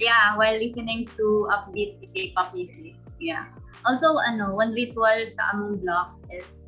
Yeah, 0.00 0.38
while 0.40 0.56
listening 0.56 1.10
to 1.20 1.50
upbeat 1.52 2.00
K-pop 2.14 2.54
music. 2.56 2.96
Yeah. 3.20 3.50
Also, 3.84 4.16
ano, 4.24 4.56
one 4.56 4.72
ritual 4.72 5.28
sa 5.28 5.52
among 5.52 5.84
block 5.84 6.16
is 6.32 6.64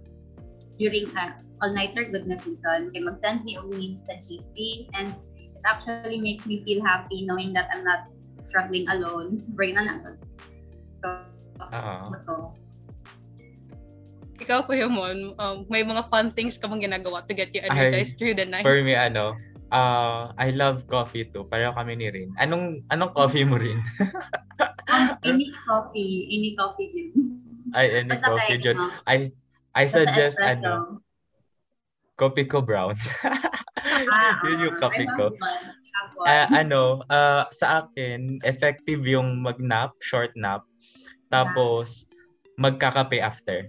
during 0.77 1.09
uh, 1.17 1.33
all-nighter 1.61 2.11
good 2.11 2.27
na 2.27 2.37
season, 2.39 2.91
kay 2.95 3.03
mag-send 3.03 3.43
me 3.43 3.59
og 3.59 3.71
memes 3.73 4.07
sa 4.07 4.19
GC 4.19 4.89
and 4.95 5.15
it 5.37 5.65
actually 5.67 6.23
makes 6.23 6.47
me 6.47 6.63
feel 6.63 6.83
happy 6.83 7.27
knowing 7.27 7.53
that 7.55 7.69
I'm 7.75 7.83
not 7.83 8.11
struggling 8.41 8.87
alone. 8.89 9.43
Bring 9.53 9.75
na 9.75 9.83
na. 9.87 10.15
So, 11.03 11.09
ito. 12.15 12.37
Ikaw, 14.39 14.71
Kuya 14.71 14.87
Mon, 14.87 15.35
um, 15.35 15.67
may 15.67 15.83
mga 15.83 16.07
fun 16.07 16.31
things 16.31 16.55
ka 16.55 16.71
bang 16.71 16.87
ginagawa 16.87 17.27
to 17.27 17.35
get 17.35 17.51
you 17.51 17.59
energized 17.59 18.15
through 18.17 18.39
the 18.39 18.47
night? 18.47 18.63
For 18.63 18.79
me, 18.79 18.95
ano, 18.95 19.35
uh, 19.75 20.31
I 20.39 20.55
love 20.55 20.87
coffee 20.87 21.27
too. 21.27 21.51
Pareho 21.51 21.75
kami 21.75 21.99
ni 21.99 22.07
Rin. 22.07 22.31
Anong 22.39 22.87
anong 22.95 23.19
coffee 23.19 23.43
mo 23.43 23.59
rin? 23.59 23.83
Um, 24.89 25.21
any 25.21 25.53
coffee, 25.69 26.27
any 26.33 26.57
coffee 26.57 26.89
din. 26.91 27.13
Ay, 27.77 28.03
any 28.03 28.09
Basta 28.09 28.25
coffee 28.25 28.59
dyan. 28.59 28.77
I, 29.05 29.17
I 29.77 29.85
suggest, 29.85 30.41
ano, 30.41 31.05
coffee 32.19 32.45
ko 32.45 32.61
brown. 32.61 32.99
Ah, 33.89 34.39
Yun 34.45 34.69
yung 34.69 34.77
ah, 34.79 34.91
I 34.93 35.07
ko. 35.16 35.27
Ah, 36.29 36.47
ano, 36.53 37.03
ah, 37.09 37.49
sa 37.51 37.83
akin, 37.87 38.39
effective 38.45 39.03
yung 39.09 39.41
mag-nap, 39.43 39.95
short 40.05 40.31
nap, 40.37 40.62
tapos 41.33 42.05
magkakape 42.61 43.19
after. 43.19 43.66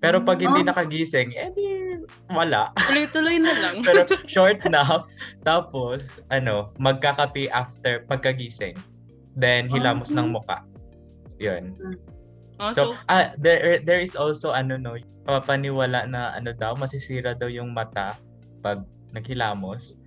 Pero 0.00 0.18
pag 0.18 0.40
hindi 0.42 0.66
Oh. 0.66 0.68
nakagising, 0.72 1.30
eh 1.36 1.50
di, 1.54 1.94
wala. 2.32 2.74
Tuloy-tuloy 2.90 3.38
na 3.38 3.54
lang. 3.54 3.74
Pero 3.86 4.02
short 4.30 4.62
nap, 4.66 5.06
tapos, 5.46 6.18
ano, 6.34 6.74
magkakape 6.82 7.46
after 7.52 8.02
pagkagising. 8.10 8.74
Then, 9.38 9.70
hilamos 9.70 10.10
Oh. 10.10 10.22
ng 10.22 10.34
muka. 10.34 10.64
Yun. 11.38 11.76
Oh, 12.62 12.70
So, 12.70 12.94
ah, 13.10 13.34
there, 13.34 13.82
there 13.82 13.98
is 13.98 14.14
also, 14.14 14.54
ano, 14.54 14.78
no, 14.78 14.94
papaniwala 15.26 16.06
na, 16.06 16.30
ano 16.38 16.54
daw, 16.54 16.78
masisira 16.78 17.34
daw 17.34 17.50
yung 17.50 17.74
mata 17.74 18.14
pag 18.62 18.86
naghilamos, 19.10 19.98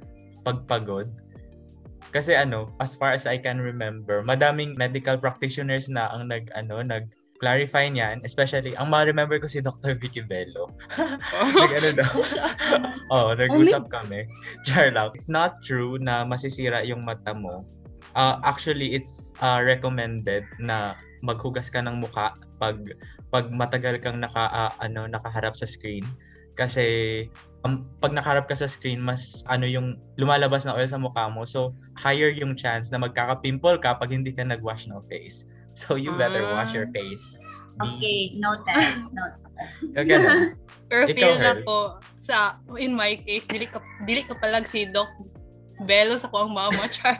pag 0.47 0.64
pagod. 0.64 1.12
Kasi 2.16 2.32
ano, 2.32 2.72
as 2.80 2.95
far 2.95 3.12
as 3.12 3.28
I 3.28 3.36
can 3.36 3.60
remember, 3.60 4.24
madaming 4.24 4.80
medical 4.80 5.20
practitioners 5.20 5.91
na 5.91 6.08
ang 6.16 6.32
nag, 6.32 6.47
ano, 6.56 6.80
nag, 6.80 7.12
clarify 7.43 7.91
niyan, 7.91 8.24
especially, 8.24 8.72
ang 8.80 8.88
ma-remember 8.88 9.36
ko 9.36 9.51
si 9.51 9.60
Dr. 9.60 9.99
Vicky 9.99 10.24
Bello. 10.24 10.72
nag, 11.60 11.72
ano 11.76 11.89
daw, 11.91 12.12
Oo, 13.16 13.30
nag-usap 13.36 13.91
kami. 13.91 14.24
Char 14.64 14.95
lang. 14.95 15.12
It's 15.12 15.28
not 15.28 15.60
true 15.60 15.99
na 15.99 16.24
masisira 16.24 16.88
yung 16.88 17.03
mata 17.03 17.36
mo. 17.36 17.68
Uh, 18.16 18.39
actually, 18.47 18.95
it's 18.95 19.36
uh, 19.43 19.60
recommended 19.60 20.47
na 20.64 20.95
maghugas 21.26 21.73
ka 21.73 21.82
ng 21.82 21.97
muka 21.99 22.38
pag 22.61 22.78
pag 23.34 23.49
matagal 23.49 23.97
kang 23.99 24.21
naka 24.21 24.47
ah, 24.53 24.73
ano 24.80 25.09
nakaharap 25.09 25.57
sa 25.57 25.65
screen 25.65 26.05
kasi 26.55 27.28
um, 27.67 27.84
pag 27.99 28.15
nakaharap 28.15 28.47
ka 28.47 28.55
sa 28.55 28.69
screen 28.69 29.01
mas 29.01 29.43
ano 29.51 29.67
yung 29.67 29.99
lumalabas 30.15 30.63
na 30.63 30.78
oil 30.78 30.88
sa 30.88 31.01
mukha 31.01 31.28
mo 31.28 31.43
so 31.43 31.73
higher 31.97 32.30
yung 32.32 32.55
chance 32.55 32.93
na 32.93 33.01
magkaka-pimple 33.01 33.82
ka 33.82 33.97
pag 33.97 34.13
hindi 34.13 34.32
ka 34.32 34.45
nag-wash 34.45 34.88
ng 34.88 35.01
face 35.09 35.43
so 35.80 35.99
you 35.99 36.13
better 36.15 36.45
wash 36.55 36.71
your 36.71 36.88
Ah. 36.88 36.95
face 36.95 37.26
Okay, 37.76 38.32
noted. 38.39 39.03
Noted. 39.11 40.07
Ganun. 40.07 40.55
Pero 40.88 41.03
feel 41.11 41.36
na 41.43 41.59
ko, 41.65 41.99
sa, 42.23 42.55
in 42.80 42.95
my 42.95 43.19
case, 43.19 43.43
dili 43.51 43.67
ka, 43.67 43.84
dili 44.07 44.23
ka 44.23 44.38
palag 44.39 44.63
si 44.63 44.88
Doc 44.88 45.11
Bello 45.84 46.15
sa 46.15 46.32
kuang 46.32 46.55
mama, 46.55 46.88
char. 46.95 47.19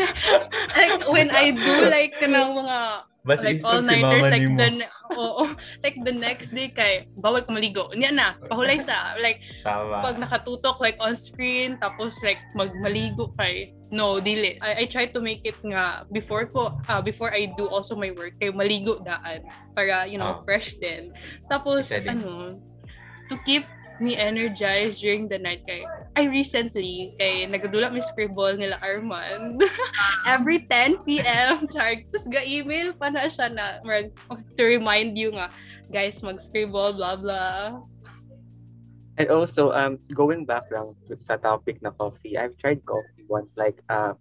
like, 0.78 1.02
when 1.10 1.34
I 1.34 1.50
do, 1.50 1.90
like, 1.90 2.14
kanang 2.22 2.54
mga, 2.54 2.78
Bas 3.20 3.44
like, 3.44 3.60
si 3.60 3.68
all-nighters, 3.68 4.24
mama 4.24 4.32
like, 4.32 4.48
mo. 4.48 4.56
the, 4.56 4.68
oo, 5.12 5.44
like, 5.84 5.96
the 6.08 6.14
next 6.14 6.56
day, 6.56 6.72
kay, 6.72 7.04
bawal 7.20 7.44
ka 7.44 7.52
maligo. 7.52 7.92
Niya 7.92 8.16
na, 8.16 8.32
pahulay 8.48 8.80
sa, 8.80 9.12
like, 9.20 9.44
Tama. 9.60 10.00
pag 10.00 10.16
nakatutok, 10.16 10.80
like, 10.80 10.96
on 11.04 11.12
screen, 11.12 11.76
tapos, 11.84 12.16
like, 12.24 12.40
magmaligo 12.56 13.28
kay, 13.36 13.76
no, 13.92 14.16
dili. 14.24 14.56
I, 14.64 14.82
I 14.82 14.84
try 14.88 15.04
to 15.12 15.20
make 15.20 15.44
it 15.44 15.60
nga, 15.60 16.08
before 16.08 16.48
ko, 16.48 16.80
ah, 16.88 17.04
before 17.04 17.28
I 17.28 17.52
do 17.60 17.68
also 17.68 17.92
my 17.92 18.08
work, 18.16 18.40
kay 18.40 18.48
maligo 18.56 19.04
daan, 19.04 19.44
para, 19.76 20.08
you 20.08 20.16
know, 20.16 20.40
Oh. 20.40 20.42
fresh 20.48 20.72
din. 20.80 21.12
Tapos, 21.52 21.92
ano, 21.92 22.56
to 23.28 23.36
keep 23.44 23.68
me 24.00 24.16
energized 24.16 25.00
during 25.00 25.28
the 25.28 25.36
night 25.36 25.60
kay 25.64 25.84
I 26.16 26.26
recently 26.26 27.14
kay 27.16 27.44
nagadula 27.46 27.92
mi 27.92 28.00
scribble 28.00 28.56
nila 28.56 28.80
Armand 28.80 29.60
every 30.26 30.64
10 30.66 31.04
p.m. 31.04 31.68
char 31.68 31.94
tapos 32.08 32.26
ga-email 32.26 32.96
pa 32.96 33.08
na 33.08 33.28
siya 33.28 33.52
na 33.52 33.78
marag- 33.84 34.16
to 34.56 34.62
remind 34.64 35.14
you 35.14 35.30
nga 35.32 35.52
guys 35.88 36.18
mag-scribble 36.20 36.96
blah 36.96 37.16
blah 37.16 37.80
And 39.18 39.28
also, 39.28 39.68
um, 39.72 40.00
going 40.16 40.48
back 40.48 40.64
lang 40.72 40.96
sa 41.28 41.36
topic 41.36 41.84
na 41.84 41.92
coffee, 41.92 42.40
I've 42.40 42.56
tried 42.56 42.80
coffee 42.88 43.28
once, 43.28 43.52
like, 43.52 43.76
uh, 43.92 44.16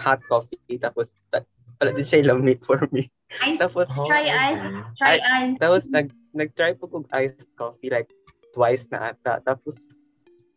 hot 0.00 0.24
coffee, 0.24 0.56
tapos, 0.80 1.12
ta- 1.28 1.44
wala 1.76 1.92
din 1.92 2.08
siya 2.08 2.24
lamig 2.24 2.64
for 2.64 2.80
me. 2.88 3.12
Ice, 3.44 3.60
Tapos, 3.60 3.84
Oh, 3.92 4.08
try 4.08 4.24
ice. 4.24 4.56
okay. 4.64 4.80
Try 4.96 5.12
I- 5.12 5.24
ice. 5.44 5.56
tapos, 5.60 5.82
nag, 5.92 6.08
nag-try 6.32 6.72
po 6.72 6.88
kong 6.88 7.04
iced 7.12 7.44
coffee, 7.52 7.92
like, 7.92 8.08
twice 8.52 8.84
na 8.90 9.12
ata. 9.14 9.40
Tapos, 9.42 9.76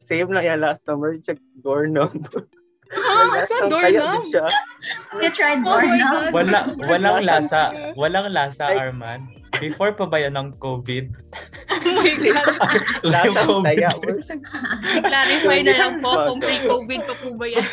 same 0.05 0.29
lang 0.31 0.43
yan 0.45 0.59
last 0.59 0.83
summer, 0.83 1.15
check 1.23 1.39
doorknob. 1.63 2.11
oh, 2.93 3.25
it's 3.39 3.49
a 3.51 3.69
Kaya 3.71 3.99
doorknob. 4.01 4.51
You 5.21 5.29
tried 5.31 5.61
Oh 5.63 5.79
doorknob? 5.79 6.11
God. 6.11 6.31
Wala, 6.35 6.59
walang 6.85 7.19
lasa. 7.25 7.61
Walang 7.95 8.27
lasa, 8.33 8.69
Like- 8.71 8.79
Arman. 8.91 9.21
Before 9.61 9.93
pa 9.93 10.09
ba 10.09 10.17
yan 10.17 10.33
ng 10.33 10.57
COVID? 10.57 11.13
oh 11.85 11.93
my 11.93 12.13
god 12.25 13.37
COVID. 13.45 13.77
taya. 13.77 13.89
clarify 15.05 15.57
na 15.61 15.73
lang 15.77 15.93
po 16.01 16.09
kung 16.25 16.41
pre-covid 16.41 17.01
pa 17.05 17.13
po 17.21 17.27
ba 17.37 17.45
yan 17.45 17.61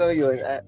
So, 0.00 0.08
yun. 0.08 0.40
Uh, 0.40 0.64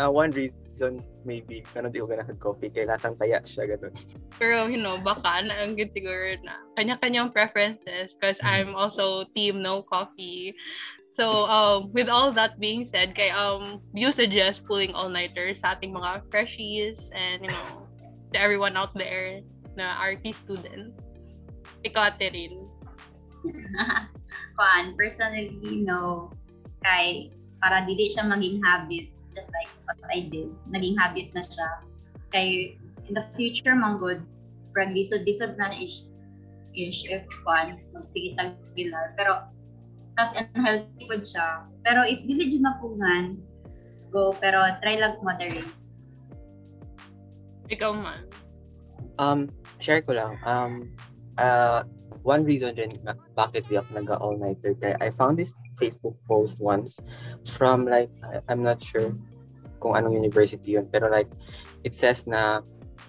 uh, 0.00 0.08
one 0.08 0.32
reason, 0.32 1.04
maybe, 1.24 1.62
ano 1.74 1.88
di 1.88 2.02
ko 2.02 2.06
ganang 2.10 2.38
coffee, 2.38 2.70
kaya 2.70 2.94
lasang 2.94 3.16
taya 3.16 3.42
siya, 3.46 3.76
ganun. 3.76 3.94
Pero, 4.38 4.66
you 4.66 4.80
know, 4.80 4.98
baka 4.98 5.42
na 5.42 5.62
ang 5.62 5.74
good 5.78 5.92
siguro 5.94 6.36
na 6.42 6.58
kanya-kanyang 6.74 7.30
preferences 7.30 8.14
because 8.16 8.38
Mhm. 8.42 8.48
I'm 8.48 8.70
also 8.74 9.26
team 9.36 9.62
no 9.62 9.82
coffee. 9.86 10.54
So, 11.12 11.44
um, 11.44 11.92
with 11.92 12.08
all 12.08 12.32
that 12.32 12.56
being 12.56 12.88
said, 12.88 13.12
kay, 13.12 13.28
um, 13.28 13.84
do 13.92 14.00
you 14.00 14.12
suggest 14.16 14.64
pulling 14.64 14.96
all-nighters 14.96 15.60
sa 15.60 15.76
ating 15.76 15.92
mga 15.92 16.24
freshies 16.32 17.12
and, 17.12 17.44
you 17.44 17.52
know, 17.52 17.84
to 18.32 18.40
everyone 18.40 18.80
out 18.80 18.96
there 18.96 19.44
na 19.76 20.00
RP 20.00 20.32
student? 20.32 20.96
Ikaw, 21.84 22.16
Ate 22.16 22.32
Rin. 22.32 22.64
Kuan, 24.56 24.96
personally, 24.96 25.52
no. 25.84 26.32
Kay, 26.80 27.28
para 27.60 27.84
dili 27.84 28.08
siya 28.08 28.24
maging 28.26 28.64
habit, 28.64 29.12
just 29.32 29.50
like 29.52 29.68
what 29.88 29.98
I 30.12 30.28
did. 30.28 30.52
Naging 30.68 30.96
habit 31.00 31.32
na 31.32 31.42
siya. 31.42 31.68
Kay, 32.32 32.76
in 33.08 33.12
the 33.12 33.26
future, 33.36 33.74
man 33.74 33.98
good, 33.98 34.22
pag 34.72 34.92
lisod-lisod 34.92 35.56
na 35.56 35.72
ish, 35.76 36.04
ish, 36.72 37.04
if 37.08 37.24
kuan, 37.44 37.80
magsige 37.92 38.36
tag 38.36 38.56
pilar. 38.76 39.12
Pero, 39.16 39.48
tas 40.16 40.32
unhealthy 40.36 41.04
po 41.08 41.16
siya. 41.20 41.66
Pero 41.84 42.04
if 42.04 42.20
dili 42.28 42.52
dyan 42.52 42.64
mapungan, 42.68 43.24
go. 44.12 44.36
Pero 44.40 44.60
try 44.84 45.00
lang 45.00 45.20
moderate. 45.24 45.68
Ikaw 47.72 47.92
man. 47.96 48.28
Um, 49.16 49.48
share 49.80 50.04
ko 50.04 50.16
lang. 50.16 50.36
Um, 50.44 50.92
uh, 51.40 51.84
one 52.22 52.44
reason 52.44 52.76
din 52.76 53.00
bakit 53.34 53.66
di 53.66 53.80
ako 53.80 53.88
nag 53.96 54.10
all-nighter 54.12 54.76
kaya 54.78 54.94
I 55.02 55.10
found 55.16 55.40
this 55.40 55.56
Facebook 55.80 56.16
post 56.28 56.58
once 56.60 56.98
from 57.56 57.86
like 57.86 58.10
I'm 58.48 58.62
not 58.62 58.82
sure 58.82 59.14
kung 59.82 59.98
anong 59.98 60.14
university 60.14 60.78
yun 60.78 60.86
pero 60.86 61.10
like 61.10 61.28
it 61.82 61.94
says 61.94 62.22
na 62.26 62.62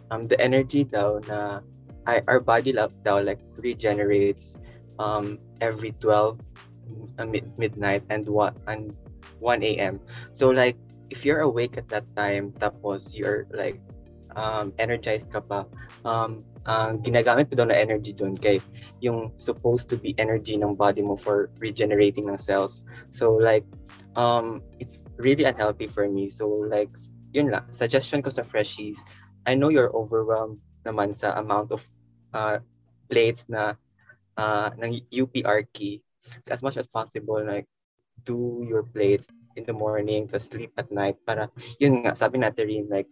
um 0.09 0.25
the 0.25 0.37
energy 0.41 0.83
daw 0.83 1.21
na 1.29 1.61
our 2.09 2.41
body 2.41 2.73
love 2.73 2.91
daw 3.05 3.21
like 3.21 3.39
regenerates 3.61 4.57
um 4.99 5.37
every 5.61 5.93
12 6.01 6.35
uh, 7.19 7.25
mid- 7.25 7.53
midnight 7.57 8.03
and 8.09 8.27
1 8.27 8.53
and 8.67 8.91
1 9.39 9.63
a.m. 9.63 9.99
So 10.31 10.49
like 10.49 10.75
if 11.09 11.23
you're 11.23 11.45
awake 11.45 11.77
at 11.77 11.87
that 11.89 12.03
time 12.15 12.51
tapos 12.59 13.13
you're 13.13 13.45
like 13.53 13.79
um 14.35 14.73
energized 14.81 15.29
ka 15.29 15.39
pa 15.39 15.69
um 16.03 16.41
ang 16.63 17.03
ginagamit 17.03 17.51
ko 17.51 17.59
daw 17.59 17.67
na 17.67 17.75
energy 17.75 18.15
doon 18.15 18.39
kay 18.39 18.63
yung 19.03 19.35
supposed 19.35 19.91
to 19.91 19.99
be 19.99 20.15
energy 20.15 20.55
ng 20.55 20.79
body 20.79 21.03
mo 21.03 21.19
for 21.19 21.51
regenerating 21.59 22.31
ng 22.31 22.39
cells. 22.39 22.83
So 23.11 23.35
like 23.35 23.67
um 24.15 24.63
it's 24.79 24.99
really 25.19 25.43
unhealthy 25.43 25.91
for 25.91 26.07
me. 26.07 26.31
So 26.31 26.47
like 26.47 26.91
yun 27.35 27.51
lang 27.51 27.67
suggestion 27.75 28.23
ko 28.23 28.31
sa 28.31 28.47
freshies. 28.47 29.03
I 29.43 29.59
know 29.59 29.67
you're 29.67 29.91
overwhelmed 29.91 30.63
naman 30.87 31.19
sa 31.19 31.35
amount 31.35 31.75
of 31.75 31.83
uh, 32.31 32.63
plates 33.11 33.43
na 33.51 33.75
uh, 34.39 34.71
ng 34.79 35.03
UPR 35.11 35.67
key. 35.75 35.99
As 36.47 36.63
much 36.63 36.79
as 36.79 36.87
possible 36.87 37.43
like 37.43 37.67
do 38.23 38.63
your 38.63 38.87
plates 38.87 39.27
in 39.59 39.67
the 39.67 39.75
morning 39.75 40.31
to 40.31 40.39
sleep 40.39 40.71
at 40.79 40.87
night 40.89 41.19
para 41.27 41.51
yun 41.77 42.07
nga 42.07 42.15
sabi 42.15 42.39
natin 42.39 42.65
rin 42.65 42.85
like 42.87 43.09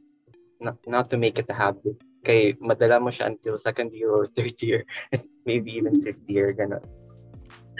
not, 0.63 0.79
not 0.87 1.05
to 1.11 1.19
make 1.19 1.35
it 1.35 1.51
a 1.51 1.57
habit 1.57 1.99
kay 2.21 2.53
madala 2.61 3.01
mo 3.01 3.09
siya 3.09 3.33
until 3.33 3.57
second 3.57 3.89
year 3.91 4.13
or 4.13 4.29
third 4.37 4.55
year 4.61 4.85
maybe 5.49 5.73
even 5.73 6.01
fifth 6.05 6.25
year 6.29 6.53
ganun 6.53 6.81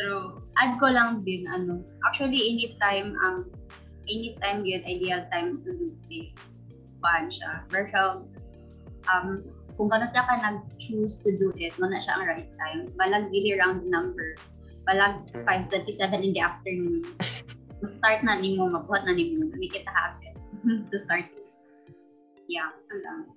Pero 0.01 0.41
add 0.57 0.81
ko 0.81 0.89
lang 0.89 1.21
din 1.21 1.45
ano, 1.45 1.85
actually 2.09 2.41
anytime 2.41 3.13
um 3.21 3.45
anytime 4.09 4.65
yun 4.65 4.81
ideal 4.81 5.21
time 5.29 5.61
to 5.61 5.69
do 5.77 5.93
this. 6.09 6.57
Paan 7.05 7.29
siya. 7.29 7.65
Pero 7.69 8.25
um 9.13 9.45
kung 9.77 9.93
kano 9.93 10.09
siya 10.09 10.25
ka 10.25 10.41
nag-choose 10.41 11.21
to 11.21 11.37
do 11.37 11.53
it, 11.57 11.73
mo 11.77 11.85
na 11.85 12.01
siya 12.01 12.17
ang 12.17 12.25
right 12.25 12.51
time. 12.57 12.89
Balag 12.97 13.29
dili 13.29 13.57
round 13.57 13.85
number. 13.85 14.37
Balag 14.89 15.29
5.27 15.45 16.25
in 16.25 16.33
the 16.33 16.41
afternoon. 16.41 17.05
Mag-start 17.81 18.25
na 18.25 18.41
nimo, 18.41 18.69
magbuhat 18.73 19.05
na 19.05 19.13
nimo. 19.13 19.53
Make 19.57 19.77
it 19.77 19.85
habit 19.85 20.37
to 20.89 20.97
start 20.97 21.29
it. 21.29 21.45
Yeah, 22.49 22.73
lang. 22.89 23.29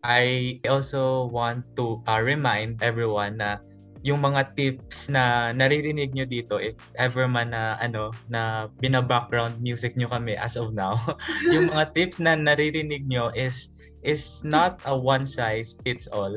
I 0.00 0.58
also 0.64 1.28
want 1.28 1.64
to 1.76 2.00
uh, 2.08 2.20
remind 2.24 2.80
everyone 2.80 3.38
na 3.38 3.60
yung 4.00 4.24
mga 4.24 4.56
tips 4.56 5.12
na 5.12 5.52
naririnig 5.52 6.16
nyo 6.16 6.24
dito 6.24 6.56
if 6.56 6.76
ever 6.96 7.28
man 7.28 7.52
na 7.52 7.76
ano 7.84 8.08
na 8.32 8.72
bina-background 8.80 9.60
music 9.60 9.92
nyo 9.92 10.08
kami 10.08 10.40
as 10.40 10.56
of 10.56 10.72
now 10.72 10.96
yung 11.52 11.68
mga 11.68 11.92
tips 11.92 12.16
na 12.16 12.32
naririnig 12.32 13.04
nyo 13.04 13.28
is 13.36 13.68
is 14.00 14.40
not 14.40 14.80
a 14.88 14.96
one 14.96 15.28
size 15.28 15.76
fits 15.84 16.08
all 16.08 16.32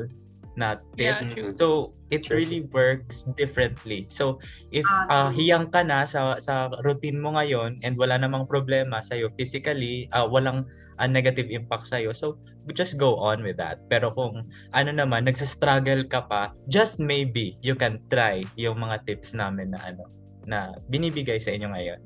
na 0.54 0.78
tip 0.94 1.18
Yeah, 1.18 1.34
true. 1.34 1.52
so 1.58 1.66
it 2.14 2.22
True. 2.26 2.38
really 2.38 2.62
works 2.70 3.26
differently 3.34 4.06
so 4.06 4.38
if 4.70 4.86
Ah, 5.10 5.26
uh, 5.26 5.30
hiyang 5.34 5.74
ka 5.74 5.82
na 5.82 6.06
sa 6.06 6.38
sa 6.38 6.70
routine 6.86 7.18
mo 7.18 7.34
ngayon 7.34 7.82
and 7.82 7.98
wala 7.98 8.14
namang 8.14 8.46
problema 8.46 9.02
sa 9.02 9.18
physically 9.34 10.06
uh, 10.14 10.22
walang 10.22 10.62
uh, 11.02 11.10
negative 11.10 11.50
impact 11.50 11.90
sa 11.90 11.98
so 12.14 12.38
we 12.64 12.70
just 12.70 12.94
go 12.94 13.18
on 13.18 13.42
with 13.42 13.58
that 13.58 13.82
pero 13.90 14.14
kung 14.14 14.46
ano 14.74 14.90
naman, 14.90 15.26
nagsa-struggle 15.26 16.06
ka 16.10 16.26
pa, 16.26 16.50
just 16.66 16.98
maybe 16.98 17.54
you 17.62 17.74
can 17.74 18.02
try 18.10 18.42
yung 18.58 18.78
mga 18.82 19.06
tips 19.06 19.34
namin 19.34 19.70
na 19.74 19.80
ano 19.82 20.06
na 20.44 20.76
binibigay 20.90 21.40
sa 21.40 21.54
inyo 21.54 21.72
ngayon. 21.72 22.00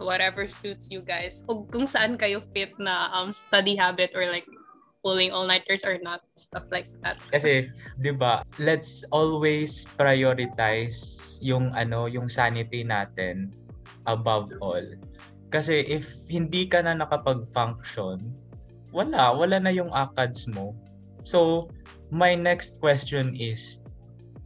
Whatever 0.00 0.48
suits 0.48 0.88
you 0.88 1.04
guys. 1.04 1.44
Kung, 1.44 1.68
kung 1.68 1.84
saan 1.84 2.16
kayo 2.16 2.40
fit 2.56 2.72
na 2.80 3.12
um, 3.12 3.36
study 3.36 3.76
habit 3.76 4.16
or 4.16 4.24
like 4.32 4.48
pulling 5.00 5.32
all-nighters 5.32 5.84
or 5.84 5.96
not, 6.04 6.20
stuff 6.36 6.64
like 6.68 6.88
that. 7.00 7.16
Kasi 7.32 7.72
'di 8.00 8.12
ba, 8.16 8.44
let's 8.60 9.04
always 9.12 9.88
prioritize 9.96 11.38
yung 11.40 11.72
ano, 11.72 12.04
yung 12.04 12.28
sanity 12.28 12.84
natin 12.84 13.52
above 14.04 14.52
all. 14.60 14.84
Kasi 15.50 15.82
if 15.88 16.06
hindi 16.30 16.70
ka 16.70 16.84
na 16.86 16.94
nakapag-function, 16.94 18.22
wala, 18.94 19.34
wala 19.34 19.58
na 19.58 19.74
yung 19.74 19.90
ACADS 19.90 20.46
mo. 20.50 20.78
So, 21.26 21.70
my 22.14 22.38
next 22.38 22.78
question 22.78 23.34
is, 23.34 23.82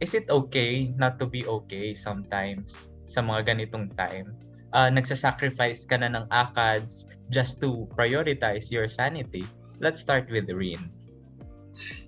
is 0.01 0.17
it 0.17 0.25
okay 0.33 0.93
not 0.97 1.21
to 1.21 1.29
be 1.29 1.45
okay 1.45 1.93
sometimes 1.93 2.89
sa 3.05 3.21
mga 3.21 3.53
ganitong 3.53 3.93
time? 3.93 4.33
Uh, 4.73 4.89
nagsasacrifice 4.91 5.85
ka 5.85 6.01
na 6.01 6.09
ng 6.09 6.25
ACADS 6.33 7.05
just 7.29 7.61
to 7.61 7.85
prioritize 7.93 8.73
your 8.73 8.89
sanity? 8.89 9.45
Let's 9.79 10.01
start 10.01 10.29
with 10.31 10.49
Rin. 10.49 10.79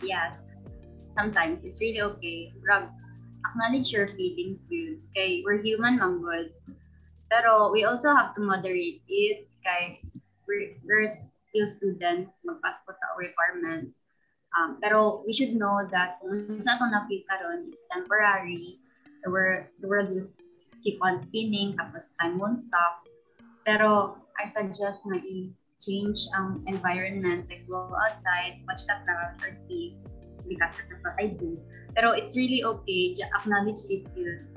yes, 0.01 0.55
sometimes 1.09 1.63
it's 1.63 1.81
really 1.81 2.01
okay. 2.01 2.53
Rag, 2.63 2.87
acknowledge 3.43 3.91
your 3.91 4.07
feelings, 4.07 4.63
dude. 4.67 5.03
Kay 5.15 5.43
we're 5.43 5.59
human, 5.59 5.99
manggol. 5.99 6.47
Pero 7.27 7.71
we 7.71 7.83
also 7.83 8.13
have 8.15 8.31
to 8.35 8.41
moderate 8.41 9.03
it. 9.07 9.47
Kay 9.65 9.99
we're, 10.47 10.79
we're 10.87 11.07
still 11.07 11.67
students, 11.67 12.41
magpass 12.47 12.79
po 12.87 12.95
ta 12.95 13.07
requirements. 13.19 13.99
Um, 14.55 14.79
pero 14.79 15.27
we 15.27 15.35
should 15.35 15.53
know 15.59 15.85
that 15.91 16.23
kung 16.23 16.63
sa 16.63 16.79
itong 16.79 16.95
na-feel 16.95 17.27
karon, 17.27 17.67
it's 17.67 17.83
temporary. 17.91 18.79
The 19.25 19.29
world, 19.29 19.67
the 19.83 19.87
world 19.91 20.07
will 20.07 20.29
keep 20.79 21.03
on 21.03 21.19
spinning, 21.19 21.75
tapos 21.75 22.07
time 22.15 22.39
won't 22.39 22.63
stop. 22.63 23.03
Pero 23.67 24.15
I 24.39 24.47
suggest 24.47 25.03
na 25.03 25.19
i-change 25.77 26.25
ang 26.33 26.65
environment, 26.65 27.45
like 27.49 27.65
go 27.69 27.93
outside, 28.01 28.57
watch 28.67 28.81
the 28.89 28.97
clouds 29.05 29.41
or 29.45 29.53
trees, 29.69 30.05
because 30.49 30.73
that's 30.73 31.03
what 31.05 31.13
I 31.21 31.37
do. 31.37 31.57
Pero 31.93 32.11
it's 32.17 32.33
really 32.33 32.63
okay, 32.65 33.13
just 33.13 33.29
acknowledge 33.37 33.81
it 33.89 34.05
yun. 34.17 34.49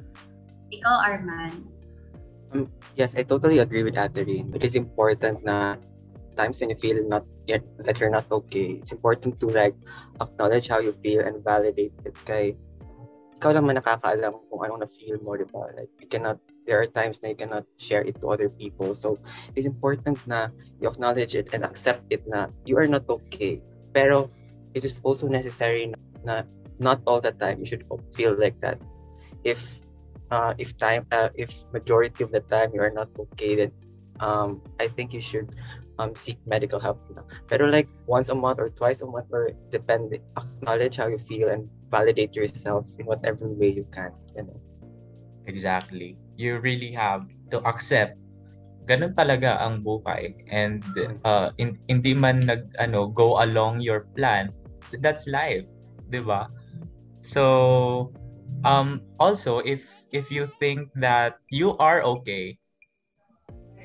Ikaw, 0.73 0.97
Arman, 1.05 1.53
yes 2.97 3.14
I 3.14 3.23
totally 3.23 3.59
agree 3.59 3.83
with 3.83 3.99
Ate 3.99 4.27
Rin. 4.27 4.55
It 4.55 4.64
is 4.64 4.75
important 4.75 5.45
na 5.45 5.77
times 6.35 6.61
when 6.61 6.71
you 6.71 6.79
feel 6.79 6.99
not 7.07 7.27
yet 7.47 7.62
that 7.83 7.99
you're 7.99 8.11
not 8.11 8.25
okay 8.31 8.79
it's 8.79 8.95
important 8.95 9.39
to 9.43 9.51
like 9.51 9.75
acknowledge 10.23 10.71
how 10.71 10.79
you 10.79 10.95
feel 11.03 11.27
and 11.27 11.43
validate 11.43 11.91
it 12.07 12.14
kay 12.23 12.55
ikaw 13.41 13.57
lang 13.57 13.64
man 13.64 13.81
nakakaalam 13.81 14.37
kung 14.53 14.61
anong 14.61 14.85
na-feel 14.85 15.16
mo, 15.25 15.33
di 15.33 15.49
ba? 15.49 15.73
Like, 15.73 15.89
you 15.97 16.12
cannot, 16.12 16.37
there 16.67 16.81
are 16.81 16.87
times 16.87 17.21
na 17.23 17.31
you 17.31 17.39
cannot 17.39 17.65
share 17.77 18.03
it 18.03 18.21
to 18.21 18.31
other 18.31 18.49
people. 18.49 18.95
So, 18.95 19.19
it's 19.57 19.67
important 19.67 20.21
na 20.27 20.49
you 20.81 20.89
acknowledge 20.89 21.35
it 21.35 21.51
and 21.53 21.65
accept 21.65 22.05
it 22.11 22.27
na 22.27 22.49
you 22.65 22.77
are 22.79 22.87
not 22.87 23.09
okay. 23.09 23.63
Pero, 23.93 24.31
it 24.75 24.85
is 24.85 25.01
also 25.03 25.27
necessary 25.27 25.93
na, 26.25 26.43
not 26.79 27.03
all 27.07 27.21
the 27.21 27.33
time 27.33 27.59
you 27.61 27.67
should 27.67 27.85
feel 28.15 28.37
like 28.39 28.59
that. 28.61 28.81
If, 29.45 29.61
uh, 30.31 30.55
if 30.59 30.77
time, 30.79 31.07
uh, 31.13 31.29
if 31.35 31.53
majority 31.73 32.25
of 32.25 32.33
the 32.33 32.41
time 32.41 32.71
you 32.73 32.81
are 32.81 32.91
not 32.91 33.09
okay, 33.19 33.57
then 33.57 33.73
um, 34.21 34.63
I 34.79 34.89
think 34.89 35.13
you 35.13 35.21
should 35.21 35.55
um, 35.99 36.15
seek 36.15 36.39
medical 36.47 36.81
help. 36.81 37.01
You 37.09 37.17
know? 37.17 37.27
Pero 37.49 37.69
like 37.69 37.89
once 38.07 38.29
a 38.29 38.35
month 38.35 38.59
or 38.59 38.71
twice 38.71 39.03
a 39.03 39.07
month 39.07 39.29
or 39.33 39.51
depend, 39.71 40.17
acknowledge 40.37 40.97
how 40.97 41.09
you 41.09 41.19
feel 41.19 41.49
and 41.49 41.69
validate 41.91 42.35
yourself 42.35 42.87
in 42.99 43.07
whatever 43.07 43.49
way 43.49 43.69
you 43.69 43.87
can. 43.93 44.13
You 44.37 44.45
know? 44.45 44.61
Exactly. 45.47 46.17
You 46.41 46.57
really 46.64 46.97
have 46.97 47.28
to 47.53 47.61
accept 47.68 48.16
ganun 48.88 49.12
talaga 49.12 49.61
ang 49.61 49.84
buhay. 49.84 50.32
And 50.49 50.80
uh, 51.28 51.53
in, 51.61 51.76
hindi 51.93 52.16
man 52.16 52.49
nag 52.49 52.72
ano 52.80 53.12
go 53.12 53.36
along 53.45 53.84
your 53.84 54.09
plan 54.16 54.51
that's 55.05 55.28
life 55.28 55.68
'di 56.11 56.24
ba? 56.26 56.51
So 57.22 58.11
um 58.66 59.05
also 59.22 59.62
if 59.62 59.86
if 60.11 60.28
you 60.32 60.51
think 60.59 60.91
that 60.99 61.38
you 61.53 61.78
are 61.78 62.03
okay 62.18 62.59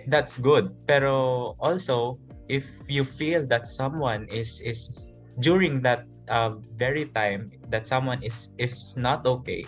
that's 0.09 0.41
good. 0.41 0.73
Pero 0.89 1.53
also 1.61 2.17
if 2.49 2.65
you 2.89 3.05
feel 3.05 3.45
that 3.49 3.69
someone 3.69 4.25
is 4.29 4.61
is 4.65 5.13
during 5.41 5.81
that 5.85 6.05
uh, 6.29 6.57
very 6.77 7.05
time 7.13 7.53
that 7.69 7.85
someone 7.85 8.21
is 8.25 8.49
is 8.57 8.97
not 8.97 9.25
okay 9.25 9.65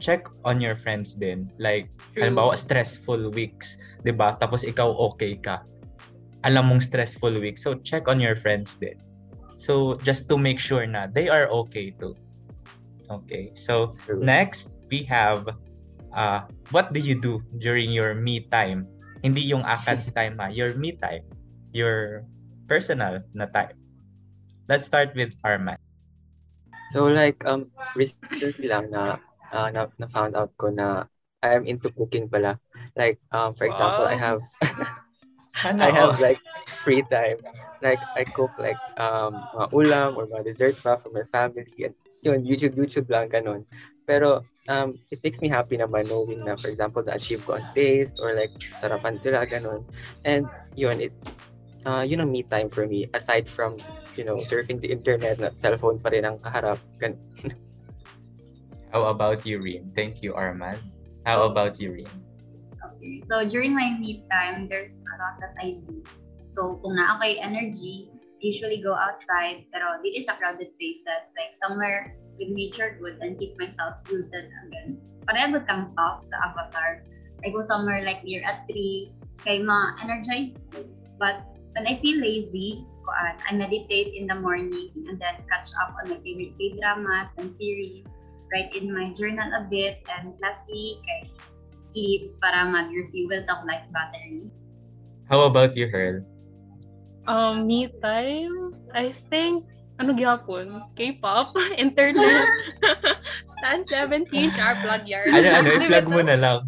check 0.00 0.26
on 0.44 0.60
your 0.60 0.74
friends 0.74 1.14
din. 1.14 1.50
Like 1.58 1.90
halimbawa 2.18 2.58
stressful 2.58 3.30
weeks 3.34 3.78
'di 4.02 4.14
ba? 4.14 4.36
Tapos 4.38 4.62
ikaw 4.66 4.90
okay 5.12 5.38
ka. 5.38 5.62
Alam 6.44 6.74
mong 6.74 6.82
stressful 6.84 7.32
week 7.40 7.56
so 7.56 7.78
check 7.82 8.06
on 8.06 8.20
your 8.20 8.36
friends 8.36 8.76
din. 8.76 8.98
So 9.56 9.96
just 10.04 10.28
to 10.28 10.36
make 10.36 10.60
sure 10.60 10.84
na 10.84 11.08
they 11.08 11.30
are 11.30 11.48
okay 11.64 11.94
too. 11.96 12.12
Okay 13.08 13.52
so 13.56 13.96
True. 14.04 14.20
next 14.20 14.76
we 14.92 15.04
have 15.08 15.48
uh 16.12 16.44
what 16.72 16.92
do 16.92 17.00
you 17.00 17.16
do 17.16 17.40
during 17.60 17.88
your 17.88 18.12
me 18.12 18.44
time? 18.52 18.84
Hindi 19.24 19.40
yung 19.40 19.64
ACADS 19.64 20.12
time 20.18 20.36
ha? 20.36 20.52
Your 20.52 20.76
me 20.76 20.96
time. 21.00 21.24
Your 21.72 22.28
personal 22.68 23.24
na 23.32 23.48
time. 23.48 23.76
Let's 24.68 24.84
start 24.84 25.16
with 25.16 25.32
Arman. 25.44 25.80
So 26.92 27.08
like 27.08 27.40
um 27.48 27.72
recently 27.96 28.68
lang 28.68 28.92
na 28.92 29.16
uh, 29.54 29.70
na, 29.70 29.86
na 29.96 30.10
found 30.10 30.34
out 30.34 30.50
ko 30.58 30.68
na 30.68 31.06
I 31.44 31.54
am 31.54 31.64
into 31.70 31.92
cooking 31.94 32.26
pala. 32.26 32.58
Like 32.98 33.22
um 33.30 33.54
for 33.54 33.64
example, 33.70 34.04
I 34.04 34.16
have 34.18 34.42
I 35.86 35.88
have 35.94 36.18
like 36.18 36.40
free 36.82 37.06
time. 37.06 37.38
Like 37.84 38.00
I 38.16 38.24
cook 38.24 38.50
like 38.58 38.80
um 38.98 39.46
mga 39.54 39.68
ulam 39.70 40.10
or 40.18 40.26
mga 40.26 40.50
dessert 40.50 40.76
pa 40.82 40.96
for 40.98 41.14
my 41.14 41.24
family 41.30 41.68
and 41.86 41.94
yun 42.24 42.42
YouTube 42.42 42.74
YouTube 42.74 43.06
lang 43.12 43.28
ganun. 43.28 43.62
Pero 44.08 44.42
um 44.72 44.96
it 45.12 45.20
makes 45.20 45.44
me 45.44 45.52
happy 45.52 45.76
naman 45.76 46.08
knowing 46.08 46.40
na 46.42 46.56
for 46.56 46.72
example 46.72 47.04
na-achieve 47.04 47.44
ko 47.44 47.60
ang 47.60 47.68
taste 47.76 48.16
or 48.18 48.32
like 48.32 48.50
sarapan 48.80 49.20
sila 49.20 49.44
ganun. 49.44 49.84
And 50.24 50.48
yun 50.74 51.04
it 51.04 51.12
uh, 51.84 52.00
yun 52.00 52.24
ang 52.24 52.32
me 52.32 52.40
time 52.48 52.72
for 52.72 52.88
me 52.88 53.04
aside 53.12 53.44
from 53.44 53.76
you 54.16 54.24
know 54.24 54.40
surfing 54.48 54.80
the 54.80 54.88
internet 54.88 55.36
na 55.36 55.52
cellphone 55.52 56.00
pa 56.00 56.08
rin 56.08 56.24
ang 56.24 56.40
kaharap. 56.40 56.80
Gan- 56.96 57.20
How 58.94 59.10
about 59.10 59.42
you, 59.42 59.58
Rin? 59.58 59.90
Thank 59.98 60.22
you, 60.22 60.38
Arman. 60.38 60.78
How 61.26 61.50
about 61.50 61.82
you, 61.82 61.98
Rin? 61.98 62.06
Okay. 62.78 63.26
So 63.26 63.42
during 63.42 63.74
my 63.74 63.98
me 63.98 64.22
time, 64.30 64.70
there's 64.70 65.02
a 65.02 65.14
lot 65.18 65.34
that 65.42 65.58
I 65.58 65.82
do. 65.82 65.98
So 66.46 66.78
kung 66.78 66.94
naa 66.94 67.18
kay 67.18 67.42
energy, 67.42 68.14
usually 68.38 68.78
go 68.78 68.94
outside, 68.94 69.66
pero 69.74 69.98
dili 69.98 70.22
sa 70.22 70.38
crowded 70.38 70.70
places, 70.78 71.34
like 71.34 71.58
somewhere 71.58 72.14
with 72.38 72.54
nature 72.54 72.94
good 73.02 73.18
and 73.18 73.34
keep 73.34 73.58
myself 73.58 73.98
rooted 74.06 74.46
again. 74.62 74.94
Pareha 75.26 75.50
good 75.50 75.66
kang 75.66 75.90
off 75.98 76.22
sa 76.22 76.54
avatar. 76.54 77.02
I 77.42 77.50
go 77.50 77.66
somewhere 77.66 78.06
like 78.06 78.22
near 78.22 78.46
a 78.46 78.62
tree, 78.70 79.10
kay 79.42 79.58
ma-energize. 79.58 80.54
But 81.18 81.42
when 81.74 81.82
I 81.90 81.98
feel 81.98 82.22
lazy, 82.22 82.86
I 83.10 83.58
meditate 83.58 84.14
in 84.14 84.30
the 84.30 84.38
morning 84.38 84.94
and 85.10 85.18
then 85.18 85.42
catch 85.50 85.74
up 85.82 85.98
on 85.98 86.14
my 86.14 86.22
favorite 86.22 86.54
K-dramas 86.62 87.34
and 87.42 87.50
series, 87.58 88.06
write 88.54 88.70
in 88.78 88.94
my 88.94 89.10
journal 89.18 89.50
a 89.58 89.66
bit, 89.66 89.98
and 90.06 90.38
lastly, 90.38 91.02
kay 91.02 91.26
sleep 91.90 92.38
para 92.38 92.70
mag-refuel 92.70 93.42
sa 93.42 93.66
life 93.66 93.82
battery. 93.90 94.46
How 95.26 95.50
about 95.50 95.74
you, 95.74 95.90
Herl? 95.90 96.22
Um, 97.26 97.66
me 97.66 97.90
time, 97.98 98.70
I 98.94 99.10
think, 99.26 99.66
ano 99.98 100.14
gyapon? 100.14 100.86
K-pop, 100.94 101.56
internet, 101.82 102.46
Stan 103.58 103.82
17, 103.82 104.54
char 104.54 104.78
plug 104.86 105.02
yard. 105.08 105.34
Ano, 105.34 105.48
ano, 105.50 105.70
ba 105.90 106.00
mo 106.06 106.22
na 106.22 106.36
lang. 106.38 106.60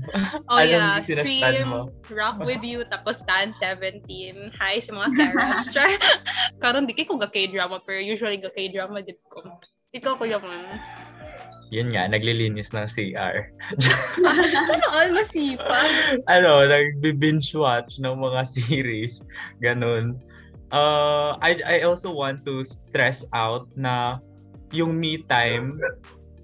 Oh 0.51 0.59
Anong 0.59 0.67
yeah, 0.67 0.99
stream, 1.03 1.71
mo? 1.71 1.93
rock 2.11 2.43
with 2.43 2.63
you, 2.67 2.83
tapos 2.91 3.23
Stan 3.23 3.55
17. 3.55 4.03
Hi 4.59 4.83
sa 4.83 4.91
mga 4.91 5.11
carrots. 5.15 5.71
Char. 5.71 5.91
Karon 6.59 6.89
di 6.89 6.97
kay 6.97 7.07
ko 7.07 7.15
ga 7.21 7.31
K-drama, 7.31 7.79
pero 7.85 8.01
usually 8.03 8.43
ga 8.43 8.51
K-drama 8.51 9.05
din 9.05 9.19
ko. 9.31 9.43
Ikaw 9.93 10.13
kuya 10.19 10.41
man. 10.41 10.81
Yun 11.75 11.91
nga, 11.91 12.07
naglilinis 12.07 12.71
ng 12.71 12.87
CR. 12.87 13.51
Ano 14.67 14.87
all 14.95 15.11
masipag? 15.11 16.23
ano, 16.31 16.67
nagbi-binge 16.67 17.55
watch 17.59 17.99
ng 17.99 18.17
mga 18.17 18.41
series. 18.57 19.23
Ganun. 19.59 20.19
Uh, 20.71 21.39
I, 21.43 21.59
I 21.63 21.77
also 21.87 22.11
want 22.11 22.43
to 22.47 22.67
stress 22.67 23.23
out 23.35 23.71
na 23.79 24.19
yung 24.75 24.99
me 24.99 25.23
time, 25.27 25.79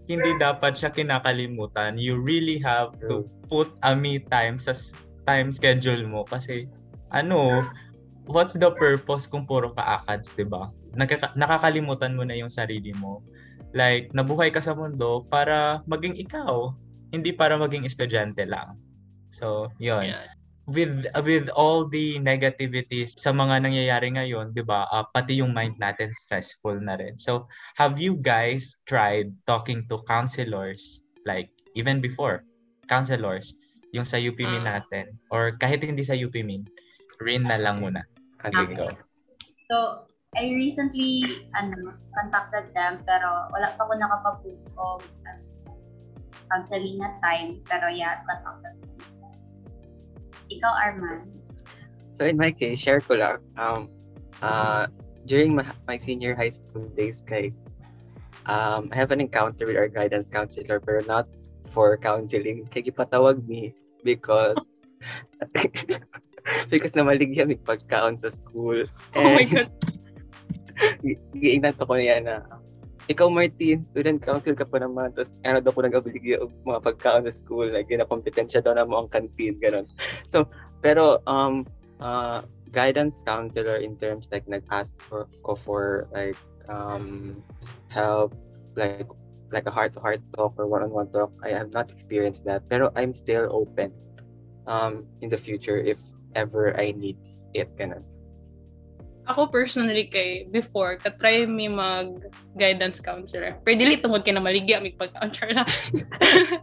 hindi 0.06 0.30
dapat 0.38 0.78
siya 0.78 0.90
kinakalimutan. 0.94 1.98
You 1.98 2.18
really 2.18 2.58
have 2.62 2.94
to 3.10 3.26
put 3.50 3.70
a 3.82 3.94
me 3.94 4.22
time 4.30 4.58
sa 4.58 4.74
time 5.26 5.54
schedule 5.54 6.06
mo 6.06 6.26
kasi 6.26 6.66
ano, 7.14 7.62
what's 8.26 8.54
the 8.54 8.70
purpose 8.78 9.26
kung 9.26 9.46
puro 9.46 9.74
ka-akads, 9.74 10.34
'di 10.34 10.46
ba? 10.46 10.70
Nakaka- 10.94 11.34
nakakalimutan 11.34 12.14
mo 12.14 12.22
na 12.22 12.38
yung 12.38 12.50
sarili 12.52 12.94
mo. 12.98 13.22
Like, 13.72 14.12
nabuhay 14.12 14.52
ka 14.52 14.60
sa 14.60 14.76
mundo 14.76 15.24
para 15.32 15.80
maging 15.88 16.20
ikaw, 16.20 16.72
hindi 17.12 17.32
para 17.32 17.56
maging 17.56 17.88
estudyante 17.88 18.44
lang. 18.44 18.76
So, 19.32 19.72
yun. 19.80 20.12
Yeah. 20.12 20.28
With 20.62 21.10
with 21.26 21.50
all 21.58 21.90
the 21.90 22.22
negativities 22.22 23.18
sa 23.18 23.34
mga 23.34 23.66
nangyayari 23.66 24.14
ngayon, 24.14 24.54
'di 24.54 24.62
ba? 24.62 24.86
ah, 24.94 25.02
pati 25.10 25.42
yung 25.42 25.50
mind 25.50 25.74
natin 25.82 26.14
stressful 26.14 26.78
na 26.78 26.94
rin. 26.94 27.18
So, 27.18 27.50
have 27.74 27.98
you 27.98 28.14
guys 28.14 28.78
tried 28.86 29.34
talking 29.50 29.90
to 29.90 29.98
counselors 30.06 31.02
like 31.26 31.50
even 31.74 31.98
before 31.98 32.46
counselors 32.86 33.58
yung 33.90 34.06
sa 34.06 34.22
UP 34.22 34.38
Min 34.38 34.62
Ah. 34.62 34.78
natin 34.78 35.18
or 35.34 35.58
kahit 35.58 35.82
hindi 35.82 36.06
sa 36.06 36.14
UP 36.14 36.32
Min, 36.46 36.62
rin 37.18 37.42
na 37.42 37.58
lang 37.58 37.82
muna. 37.82 38.06
Sige, 38.46 38.78
Go. 38.78 38.86
So, 39.66 39.76
I 40.32 40.48
recently 40.56 41.44
ano, 41.52 41.92
contacted 42.16 42.72
them 42.72 43.04
pero 43.04 43.52
wala 43.52 43.76
pa 43.76 43.84
ako 43.84 43.92
nakapag-book 44.00 44.64
of 44.80 45.04
uh, 45.28 45.36
counseling 46.48 46.96
na 46.96 47.20
time. 47.20 47.60
Pero 47.68 47.92
yeah, 47.92 48.24
contacted 48.24 48.80
them. 48.80 48.96
Ikaw, 50.48 50.72
Arman. 50.72 51.28
So 52.16 52.24
in 52.24 52.40
my 52.40 52.48
case, 52.48 52.80
share 52.80 53.04
ko 53.04 53.20
lang. 53.20 53.44
Um, 53.60 53.92
uh, 54.40 54.88
during 55.28 55.52
my, 55.52 55.68
my 55.84 56.00
senior 56.00 56.32
high 56.32 56.56
school 56.56 56.88
days, 56.96 57.20
kay, 57.28 57.52
um, 58.48 58.88
I 58.88 58.96
have 58.96 59.12
an 59.12 59.20
encounter 59.20 59.68
with 59.68 59.76
our 59.76 59.88
guidance 59.88 60.32
counselor, 60.32 60.80
pero 60.80 61.04
not 61.04 61.28
for 61.76 62.00
counseling. 62.00 62.64
Kaya 62.72 62.88
gipatawag 62.88 63.44
ni 63.44 63.76
because 64.00 64.56
because 66.72 66.92
namaligyan 66.96 67.52
mi 67.52 67.60
pagkaon 67.60 68.16
sa 68.16 68.32
school. 68.32 68.88
Oh 69.12 69.28
my 69.28 69.44
God. 69.44 69.68
Giingnan 71.34 71.74
ko 71.78 71.94
niya 71.94 72.22
na 72.22 72.36
ikaw 73.10 73.26
Martin, 73.26 73.82
student 73.82 74.22
council 74.22 74.54
ka 74.54 74.62
pa 74.62 74.78
naman, 74.78 75.10
tapos 75.10 75.34
ano 75.42 75.58
daw 75.58 75.74
ko 75.74 75.82
nag-obligay 75.82 76.38
og 76.38 76.54
mga 76.62 76.86
pagkaon 76.86 77.26
sa 77.26 77.34
school, 77.34 77.66
like 77.66 77.90
na 77.90 78.06
kompetensya 78.06 78.62
daw 78.62 78.78
na 78.78 78.86
mo 78.86 79.02
ang 79.02 79.10
canteen, 79.10 79.58
ganun. 79.58 79.90
So, 80.30 80.46
pero 80.78 81.18
um 81.26 81.66
uh, 81.98 82.46
guidance 82.70 83.18
counselor 83.26 83.82
in 83.82 83.98
terms 83.98 84.30
like 84.30 84.46
nag-ask 84.46 84.94
for 85.02 85.26
ko 85.42 85.58
for 85.58 86.06
like 86.14 86.38
um 86.70 87.36
help 87.90 88.34
like 88.78 89.06
like 89.50 89.66
a 89.66 89.74
heart-to-heart 89.74 90.22
talk 90.38 90.54
or 90.56 90.70
one-on-one 90.70 91.10
talk. 91.10 91.34
I 91.42 91.50
have 91.58 91.74
not 91.74 91.90
experienced 91.90 92.46
that, 92.46 92.70
pero 92.70 92.94
I'm 92.94 93.10
still 93.10 93.50
open 93.50 93.90
um 94.70 95.10
in 95.20 95.28
the 95.28 95.38
future 95.38 95.76
if 95.76 95.98
ever 96.38 96.70
I 96.78 96.94
need 96.94 97.18
it, 97.50 97.66
ganun. 97.74 98.06
Ako 99.30 99.46
personally 99.46 100.10
kay 100.10 100.50
before 100.50 100.98
katry 100.98 101.46
mi 101.46 101.70
mag 101.70 102.26
guidance 102.58 102.98
counselor. 102.98 103.54
Pero 103.62 103.74
dili 103.78 103.98
tungod 104.02 104.26
kay 104.26 104.34
na 104.34 104.42
maligya 104.42 104.82
mi 104.82 104.90
pag-counselor 104.98 105.62
na. 105.62 105.64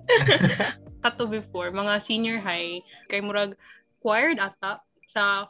Kato 1.04 1.24
before 1.32 1.72
mga 1.72 2.04
senior 2.04 2.38
high 2.44 2.84
kay 3.08 3.24
murag 3.24 3.56
required 4.00 4.40
ata 4.40 4.84
sa 5.08 5.48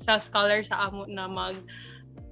sa 0.00 0.16
scholar 0.16 0.64
sa 0.64 0.88
amo 0.88 1.04
na 1.04 1.28
mag 1.28 1.56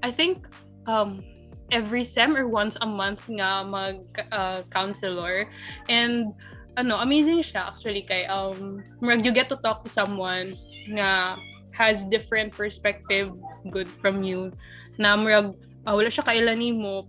I 0.00 0.12
think 0.12 0.48
um 0.88 1.20
every 1.68 2.04
sem 2.04 2.36
or 2.36 2.48
once 2.48 2.76
a 2.80 2.88
month 2.88 3.24
nga 3.28 3.64
mag 3.64 4.00
uh, 4.32 4.64
counselor 4.72 5.44
and 5.88 6.32
ano 6.76 6.96
amazing 7.00 7.44
siya 7.44 7.72
actually 7.72 8.04
kay 8.04 8.24
um 8.28 8.80
murag 9.00 9.24
you 9.24 9.32
get 9.32 9.48
to 9.48 9.60
talk 9.60 9.84
to 9.84 9.90
someone 9.90 10.56
nga 10.92 11.36
has 11.72 12.04
different 12.08 12.52
perspective 12.52 13.32
good 13.70 13.88
from 14.00 14.22
you. 14.22 14.52
Na 14.96 15.14
murag 15.14 15.54
ah, 15.86 15.94
wala 15.94 16.10
siya 16.10 16.26
kailan 16.26 16.58
nimo 16.58 17.06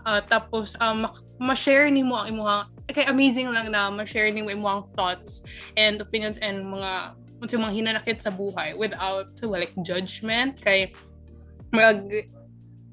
Ah, 0.00 0.24
tapos 0.24 0.72
mak- 0.80 1.24
ma-share 1.36 1.92
nimo 1.92 2.16
ang 2.16 2.32
imong 2.32 2.64
kay 2.90 3.04
amazing 3.06 3.52
lang 3.52 3.68
na 3.68 3.92
ma-share 3.92 4.32
nimo 4.32 4.48
imong 4.48 4.88
thoughts 4.96 5.44
and 5.76 6.00
opinions 6.00 6.40
and 6.40 6.64
mga 6.64 7.14
unsa 7.40 7.56
mga 7.60 7.76
hinanakit 7.76 8.18
sa 8.20 8.32
buhay 8.32 8.72
without 8.76 9.28
like 9.44 9.72
judgment. 9.84 10.56
Kay 10.64 10.92
murag 11.72 12.32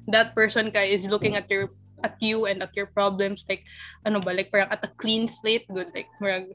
that 0.08 0.36
person 0.36 0.68
kay 0.68 0.92
is 0.92 1.08
looking 1.08 1.36
at 1.36 1.48
your 1.48 1.72
at 2.04 2.14
you 2.22 2.46
and 2.46 2.62
at 2.62 2.70
your 2.76 2.86
problems 2.92 3.42
like 3.50 3.64
ano 4.06 4.22
ba 4.22 4.30
like 4.30 4.52
parang 4.54 4.70
at 4.70 4.84
a 4.86 4.90
clean 5.00 5.26
slate 5.26 5.66
good 5.72 5.90
like 5.96 6.06
murag 6.22 6.54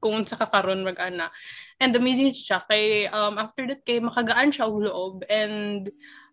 kung 0.00 0.24
sa 0.28 0.36
kakaron 0.36 0.84
mag 0.84 1.00
ana 1.00 1.32
and 1.80 1.96
amazing 1.96 2.32
siya 2.32 2.62
kay 2.68 3.08
um 3.10 3.40
after 3.40 3.64
that 3.66 3.82
kay 3.84 3.98
makagaan 4.00 4.52
siya 4.52 4.68
og 4.68 4.84
loob. 4.84 5.16
And 5.28 5.88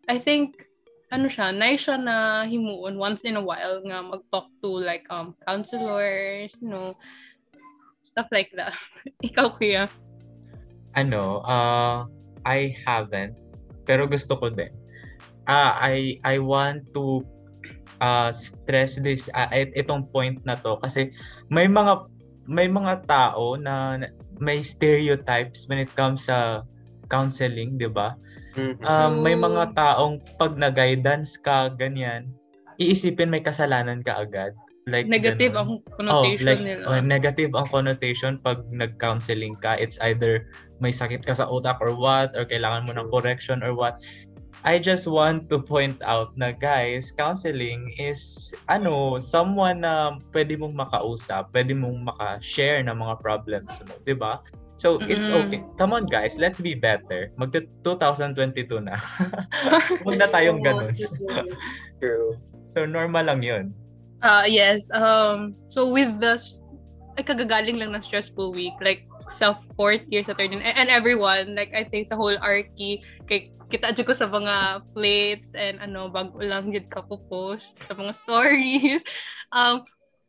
I 0.08 0.20
think 0.20 0.68
ano 1.14 1.30
siya 1.30 1.54
nice 1.54 1.88
siya 1.88 2.02
na 2.02 2.44
himuon 2.50 2.98
once 2.98 3.24
in 3.24 3.38
a 3.38 3.44
while 3.44 3.80
nga 3.86 4.02
mag-talk 4.02 4.50
to 4.66 4.82
like 4.82 5.06
um 5.14 5.38
counselors 5.46 6.58
you 6.58 6.70
know 6.70 6.98
stuff 8.04 8.28
like 8.30 8.52
that. 8.54 8.76
Ikaw 9.28 9.48
kuya. 9.58 9.88
Ano, 10.94 11.42
uh, 11.42 12.06
I 12.46 12.76
haven't, 12.86 13.34
pero 13.88 14.06
gusto 14.06 14.38
ko 14.38 14.54
din. 14.54 14.70
Ah, 15.50 15.76
I 15.82 16.22
I 16.22 16.38
want 16.38 16.86
to 16.94 17.26
uh, 17.98 18.30
stress 18.36 19.02
this 19.02 19.26
uh, 19.34 19.50
it- 19.50 19.74
itong 19.74 20.12
point 20.14 20.44
na 20.46 20.60
to. 20.62 20.78
Kasi 20.78 21.10
may 21.50 21.66
mga 21.66 22.06
may 22.50 22.68
mga 22.68 23.08
tao 23.08 23.56
na 23.56 24.04
na- 24.04 24.14
may 24.42 24.60
stereotypes 24.60 25.70
when 25.72 25.80
it 25.80 25.92
comes 25.96 26.28
sa 26.28 26.68
counseling, 27.08 27.78
'di 27.80 27.90
ba? 27.92 28.18
Um, 28.86 29.26
may 29.26 29.34
mga 29.34 29.74
taong 29.74 30.22
pag 30.38 30.54
na-guidance 30.54 31.42
ka 31.42 31.74
ganyan, 31.74 32.30
iisipin 32.78 33.30
may 33.34 33.42
kasalanan 33.42 34.06
ka 34.06 34.22
agad. 34.22 34.54
like 34.84 35.08
Negative 35.08 35.56
ganun. 35.56 35.80
ang 35.80 35.96
connotation 35.96 36.44
oh, 36.44 36.50
like, 36.52 36.60
nila. 36.60 36.84
oh, 36.92 37.00
negative 37.00 37.52
ang 37.56 37.68
connotation 37.72 38.36
pag 38.44 38.68
nag-counseling 38.68 39.56
ka. 39.64 39.80
It's 39.80 39.96
either 40.04 40.52
may 40.84 40.92
sakit 40.92 41.24
ka 41.24 41.40
sa 41.40 41.48
utak 41.48 41.80
or 41.80 41.96
what, 41.96 42.36
or 42.36 42.44
kailangan 42.44 42.92
mo 42.92 42.92
ng 43.00 43.08
correction 43.08 43.64
or 43.64 43.72
what. 43.72 43.96
I 44.64 44.80
just 44.80 45.12
want 45.12 45.52
to 45.52 45.60
point 45.60 46.00
out 46.08 46.32
na 46.40 46.56
guys, 46.56 47.12
counseling 47.12 47.92
is 48.00 48.52
ano, 48.72 49.20
someone 49.20 49.84
na 49.84 50.16
pwede 50.32 50.56
mong 50.56 50.72
makausap, 50.72 51.52
pwede 51.52 51.76
mong 51.76 52.08
maka-share 52.08 52.80
ng 52.88 52.96
mga 52.96 53.20
problems 53.20 53.84
mo, 53.84 53.94
'di 54.08 54.16
ba? 54.16 54.40
So 54.80 55.04
it's 55.04 55.28
Mm-mm. 55.28 55.52
okay. 55.52 55.60
Come 55.76 55.92
on 55.92 56.08
guys, 56.08 56.40
let's 56.40 56.64
be 56.64 56.76
better. 56.76 57.32
Mag 57.36 57.52
2022 57.52 58.84
na. 58.84 58.96
Huwag 60.04 60.18
na 60.18 60.32
tayong 60.32 60.64
ganun. 60.68 60.96
True. 62.00 62.40
So 62.72 62.88
normal 62.88 63.28
lang 63.28 63.44
'yun. 63.44 63.76
Uh, 64.24 64.48
yes. 64.48 64.88
Um, 64.96 65.60
so 65.68 65.92
with 65.92 66.24
the, 66.24 66.40
ay 67.20 67.28
kagagaling 67.28 67.84
lang 67.84 67.92
ng 67.92 68.02
stressful 68.02 68.56
week, 68.56 68.74
like 68.80 69.04
sa 69.34 69.58
fourth 69.74 70.06
year 70.14 70.22
sa 70.22 70.38
third 70.38 70.54
year, 70.54 70.62
and, 70.62 70.94
everyone, 70.94 71.58
like 71.58 71.74
I 71.74 71.84
think 71.84 72.06
sa 72.06 72.16
whole 72.16 72.38
Arky, 72.38 73.02
kay 73.26 73.50
kita 73.74 73.98
dyan 73.98 74.06
ko 74.06 74.14
sa 74.14 74.30
mga 74.30 74.86
plates 74.94 75.58
and 75.58 75.82
ano, 75.82 76.08
bago 76.14 76.38
lang 76.38 76.70
yun 76.70 76.86
ka 76.86 77.02
po 77.02 77.18
post 77.26 77.74
sa 77.82 77.98
mga 77.98 78.14
stories. 78.22 79.02
Um, 79.50 79.82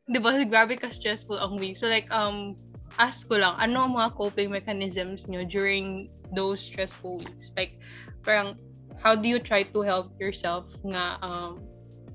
di 0.08 0.16
ba, 0.16 0.32
grabe 0.48 0.80
ka 0.80 0.88
stressful 0.88 1.36
ang 1.36 1.60
week. 1.60 1.76
So 1.76 1.86
like, 1.86 2.08
um, 2.08 2.56
ask 2.96 3.28
ko 3.28 3.36
lang, 3.36 3.60
ano 3.60 3.84
ang 3.84 3.92
mga 3.92 4.16
coping 4.16 4.48
mechanisms 4.48 5.28
nyo 5.28 5.44
during 5.44 6.08
those 6.32 6.64
stressful 6.64 7.20
weeks? 7.20 7.52
Like, 7.52 7.76
parang, 8.24 8.56
how 9.04 9.12
do 9.12 9.28
you 9.28 9.36
try 9.36 9.68
to 9.68 9.80
help 9.84 10.16
yourself 10.16 10.64
nga 10.80 11.20
um, 11.20 11.60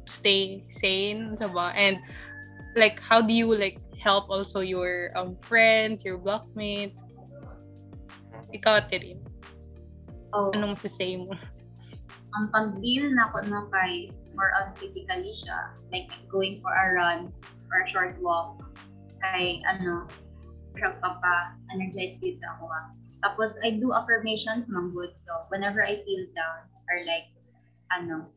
stay 0.10 0.66
sane 0.74 1.38
sa 1.38 1.46
ba 1.46 1.70
and 1.78 2.02
like 2.74 2.98
how 2.98 3.22
do 3.22 3.30
you 3.30 3.46
like 3.54 3.78
help 4.00 4.32
also 4.32 4.64
your 4.64 5.12
um 5.14 5.36
friends 5.44 6.02
your 6.08 6.18
blockmates 6.18 7.00
ikaw 8.56 8.80
Tirin 8.88 9.20
Oh, 10.30 10.54
anong 10.54 10.78
masasay 10.78 11.18
mo 11.18 11.34
ang 12.38 12.54
pag-deal 12.54 13.10
na 13.14 13.34
ko 13.34 13.42
no 13.50 13.66
kay 13.74 14.14
more 14.38 14.54
on 14.56 14.72
physically 14.78 15.34
siya. 15.34 15.74
Like 15.92 16.10
going 16.30 16.62
for 16.62 16.72
a 16.72 16.94
run 16.94 17.34
or 17.68 17.84
a 17.84 17.88
short 17.90 18.16
walk. 18.22 18.62
Kay 19.20 19.60
ano, 19.68 20.08
siya 20.78 20.96
pa 21.02 21.20
pa 21.20 21.36
energize 21.74 22.16
gid 22.22 22.40
sa 22.40 22.56
ako. 22.56 22.70
ah. 22.72 22.88
Tapos 23.20 23.60
I 23.66 23.82
do 23.84 23.92
affirmations 23.92 24.72
man 24.72 24.96
good. 24.96 25.12
So 25.18 25.50
whenever 25.52 25.84
I 25.84 26.00
feel 26.08 26.24
down 26.32 26.72
or 26.88 26.98
like 27.04 27.36
ano, 27.92 28.32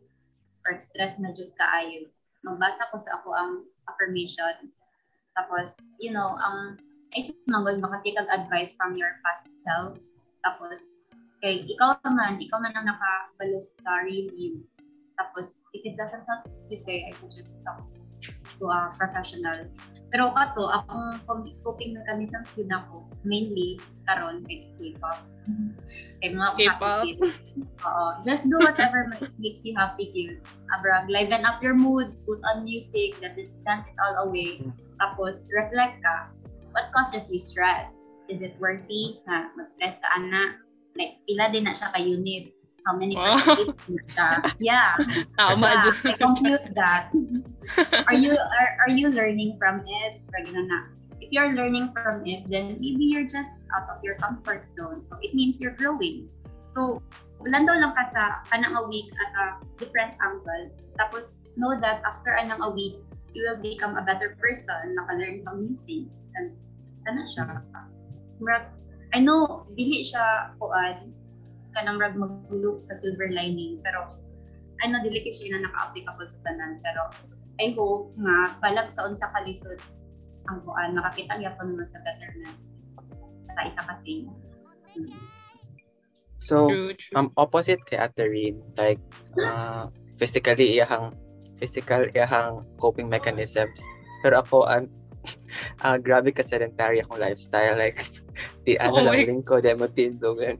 or 0.66 0.80
stress 0.82 1.22
na 1.22 1.30
jud 1.30 1.54
kaayo, 1.54 2.10
magbasa 2.42 2.90
ko 2.90 2.96
sa 2.98 3.22
ako 3.22 3.28
ang 3.36 3.52
affirmations. 3.86 4.82
Tapos, 5.36 5.96
you 5.98 6.12
know, 6.12 6.36
ang 6.40 6.76
isip 7.16 7.36
man 7.48 7.64
good 7.64 7.80
makatake 7.80 8.16
advice 8.28 8.72
from 8.76 8.96
your 8.96 9.20
past 9.24 9.48
self. 9.56 9.96
Tapos 10.44 11.08
kay 11.40 11.64
ikaw 11.66 11.96
naman, 12.06 12.40
ikaw 12.40 12.60
man 12.60 12.74
ang 12.76 12.88
nakabalo 12.88 13.58
sa 13.60 14.04
real 14.04 14.28
you. 14.32 14.62
Tapos, 15.20 15.68
if 15.76 15.82
it 15.84 15.94
doesn't 15.96 16.24
help 16.24 16.48
you 16.72 16.80
kay, 16.84 17.04
I 17.04 17.12
suggest 17.14 17.54
talk 17.62 17.84
to 18.58 18.64
a 18.66 18.90
professional. 18.96 19.68
Pero 20.12 20.28
kato, 20.36 20.68
akong 20.68 21.24
coping 21.64 21.96
mechanisms 21.96 22.52
yun 22.60 22.68
ako, 22.68 23.08
mainly, 23.24 23.80
karon 24.04 24.44
kay 24.44 24.68
K-pop. 24.76 25.24
kay 26.20 26.36
mga 26.36 26.52
K-pop. 26.54 27.08
Oo. 27.88 28.06
Just 28.20 28.44
do 28.46 28.60
whatever 28.60 29.08
makes 29.42 29.64
you 29.64 29.72
happy 29.72 30.12
feel. 30.12 30.36
Abrag, 30.76 31.08
liven 31.08 31.48
up 31.48 31.64
your 31.64 31.72
mood, 31.72 32.12
put 32.28 32.44
on 32.44 32.60
music, 32.60 33.16
that 33.24 33.40
it, 33.40 33.48
dance 33.64 33.88
it 33.88 33.96
all 34.04 34.28
away. 34.28 34.60
Tapos, 35.00 35.48
reflect 35.48 36.04
ka. 36.04 36.28
What 36.76 36.92
causes 36.92 37.32
you 37.32 37.40
stress? 37.40 37.96
Is 38.28 38.44
it 38.44 38.54
worthy 38.60 39.24
na 39.24 39.48
mag-stress 39.56 39.96
ka, 39.96 40.08
ana? 40.12 40.60
Like, 40.92 41.24
pila 41.24 41.48
din 41.48 41.64
na 41.64 41.72
siya 41.72 41.88
ka-unit. 41.96 42.52
How 42.82 42.98
many 42.98 43.14
Wow. 43.14 43.38
na 43.38 44.02
siya? 44.10 44.28
Yeah. 44.58 44.98
tama 45.38 45.70
Yeah. 45.70 45.94
I 46.02 46.14
compute 46.18 46.66
that. 46.74 47.14
are 48.10 48.18
you 48.18 48.34
are, 48.34 48.70
are 48.86 48.92
you 48.92 49.06
learning 49.10 49.54
from 49.58 49.86
it? 49.86 50.18
If 51.22 51.30
you're 51.30 51.54
learning 51.54 51.94
from 51.94 52.26
it, 52.26 52.42
then 52.50 52.82
maybe 52.82 53.06
you're 53.06 53.28
just 53.28 53.54
out 53.78 53.86
of 53.86 54.02
your 54.02 54.18
comfort 54.18 54.66
zone. 54.74 55.06
So 55.06 55.14
it 55.22 55.32
means 55.34 55.62
you're 55.62 55.78
growing. 55.78 56.26
So 56.66 56.98
landaw 57.46 57.78
lang 57.78 57.94
ka 57.94 58.04
sa 58.10 58.22
kanang 58.50 58.74
a 58.74 58.84
week 58.90 59.14
at 59.14 59.30
a 59.38 59.44
different 59.78 60.18
angle. 60.18 60.74
Tapos 60.98 61.50
know 61.54 61.78
that 61.78 62.02
after 62.02 62.34
anang 62.34 62.62
a 62.66 62.70
week, 62.74 62.98
you 63.32 63.46
will 63.46 63.62
become 63.62 63.96
a 63.96 64.02
better 64.02 64.36
person, 64.42 64.98
naka-learn 64.98 65.40
some 65.46 65.58
new 65.64 65.76
things. 65.86 66.28
And 66.34 66.52
ano 67.06 67.22
siya. 67.24 67.62
I 69.12 69.20
know, 69.20 69.68
dili 69.76 70.02
siya 70.02 70.56
kuan 70.56 71.12
kanang 71.72 72.00
rag 72.00 72.16
magulog 72.16 72.78
sa 72.80 72.96
silver 73.00 73.32
lining 73.32 73.80
pero 73.84 74.08
know 74.82 75.00
dili 75.02 75.22
kay 75.22 75.30
siya 75.30 75.56
na 75.56 75.70
naka-applicable 75.70 76.26
sa 76.26 76.40
tanan 76.42 76.82
pero 76.82 77.02
I 77.62 77.70
hope 77.76 78.10
nga 78.18 78.58
balag 78.58 78.90
sa 78.90 79.06
unsa 79.06 79.30
ka 79.30 79.46
lisod 79.46 79.78
ang 80.50 80.58
kuan 80.66 80.98
makakita 80.98 81.38
gyapon 81.38 81.78
mo 81.78 81.84
sa 81.86 82.02
betterment 82.02 82.58
sa 83.46 83.62
isa 83.68 83.82
ka 83.84 83.94
thing. 84.02 84.30
Hmm. 84.96 85.12
So, 86.42 86.66
true 86.66 86.90
true 86.98 87.14
um, 87.14 87.30
opposite 87.38 87.78
kay 87.86 88.02
Ate 88.02 88.26
Reed, 88.26 88.58
like, 88.74 88.98
uh, 89.38 89.86
physically 90.18 90.74
iyahang, 90.74 91.14
physical 91.62 92.02
iyahang 92.10 92.66
coping 92.82 93.06
mechanisms. 93.06 93.78
Pero 94.26 94.42
ako, 94.42 94.66
um, 94.66 94.90
uh, 95.86 95.94
grabe 96.02 96.34
ka 96.34 96.42
sedentary 96.42 96.98
akong 96.98 97.22
lifestyle. 97.22 97.78
Like, 97.78 98.02
di 98.66 98.74
ano 98.74 98.98
Oh 98.98 99.02
lang, 99.06 99.22
lingko, 99.22 99.62
demo 99.62 99.86
tindo, 99.86 100.34
gan. 100.34 100.58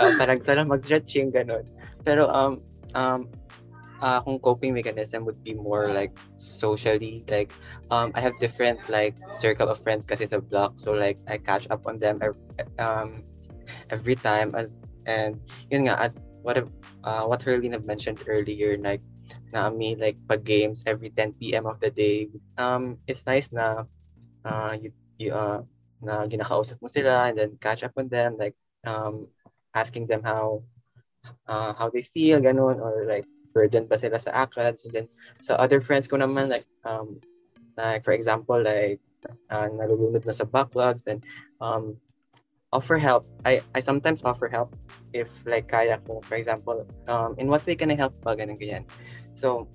Uh, 0.00 0.12
parang 0.16 0.40
sana 0.40 0.64
mag-stretching, 0.64 1.28
ganun. 1.30 1.68
Pero, 2.02 2.26
um, 2.32 2.64
um, 2.96 3.28
uh, 4.00 4.20
akong 4.20 4.40
coping 4.40 4.72
mechanism 4.72 5.24
would 5.24 5.38
be 5.44 5.54
more 5.54 5.92
like 5.92 6.10
socially 6.38 7.24
like 7.28 7.52
um 7.92 8.10
I 8.14 8.20
have 8.20 8.38
different 8.40 8.80
like 8.88 9.14
circle 9.36 9.68
of 9.68 9.80
friends 9.84 10.08
kasi 10.08 10.26
sa 10.26 10.40
block 10.40 10.80
so 10.80 10.92
like 10.92 11.20
I 11.28 11.36
catch 11.38 11.68
up 11.70 11.84
on 11.86 12.00
them 12.00 12.18
ev- 12.24 12.40
um 12.80 13.22
every 13.90 14.16
time 14.16 14.56
as 14.56 14.72
and 15.06 15.36
yun 15.70 15.86
nga 15.88 16.00
as 16.00 16.12
what 16.42 16.56
uh, 17.04 17.24
what 17.28 17.44
Herlene 17.44 17.76
have 17.76 17.84
mentioned 17.84 18.24
earlier 18.26 18.76
like 18.80 19.04
na 19.52 19.68
me 19.70 19.94
like 19.94 20.16
pag 20.28 20.42
games 20.44 20.82
every 20.86 21.12
10 21.12 21.54
p.m. 21.54 21.66
of 21.68 21.78
the 21.80 21.90
day 21.92 22.26
um 22.58 22.96
it's 23.06 23.24
nice 23.28 23.48
na 23.52 23.84
uh 24.48 24.72
you, 24.80 24.90
you 25.20 25.30
uh 25.32 25.60
na 26.00 26.24
ginakausap 26.24 26.80
mo 26.80 26.88
sila 26.88 27.28
and 27.28 27.36
then 27.36 27.52
catch 27.60 27.84
up 27.84 27.92
on 28.00 28.08
them 28.08 28.40
like 28.40 28.56
um 28.88 29.28
asking 29.74 30.06
them 30.06 30.22
how 30.22 30.62
uh, 31.48 31.72
how 31.74 31.90
they 31.90 32.02
feel 32.02 32.40
ganun 32.40 32.80
or 32.80 33.04
like 33.06 33.26
burdened 33.52 33.88
ba 33.90 33.98
sila 33.98 34.18
sa 34.18 34.46
ACADS 34.46 34.86
then 34.94 35.10
sa 35.42 35.58
other 35.58 35.82
friends 35.82 36.06
ko 36.06 36.16
naman 36.16 36.46
like 36.48 36.66
um 36.86 37.18
like 37.76 38.04
for 38.06 38.14
example 38.14 38.56
like 38.56 39.02
uh, 39.50 39.66
nalulunod 39.68 40.22
na 40.22 40.32
sa 40.32 40.46
backlogs 40.46 41.02
then 41.04 41.20
um 41.60 41.98
offer 42.72 42.98
help. 42.98 43.26
I 43.44 43.60
I 43.74 43.80
sometimes 43.80 44.22
offer 44.22 44.48
help 44.48 44.74
if 45.12 45.28
like 45.46 45.66
kaya 45.68 45.98
ko. 46.06 46.22
For 46.22 46.38
example 46.38 46.86
um 47.10 47.34
in 47.38 47.50
what 47.50 47.66
way 47.66 47.74
can 47.74 47.90
I 47.90 47.98
help 47.98 48.14
ba? 48.22 48.38
Ganun 48.38 48.58
ganyan. 48.58 48.86
So 49.34 49.66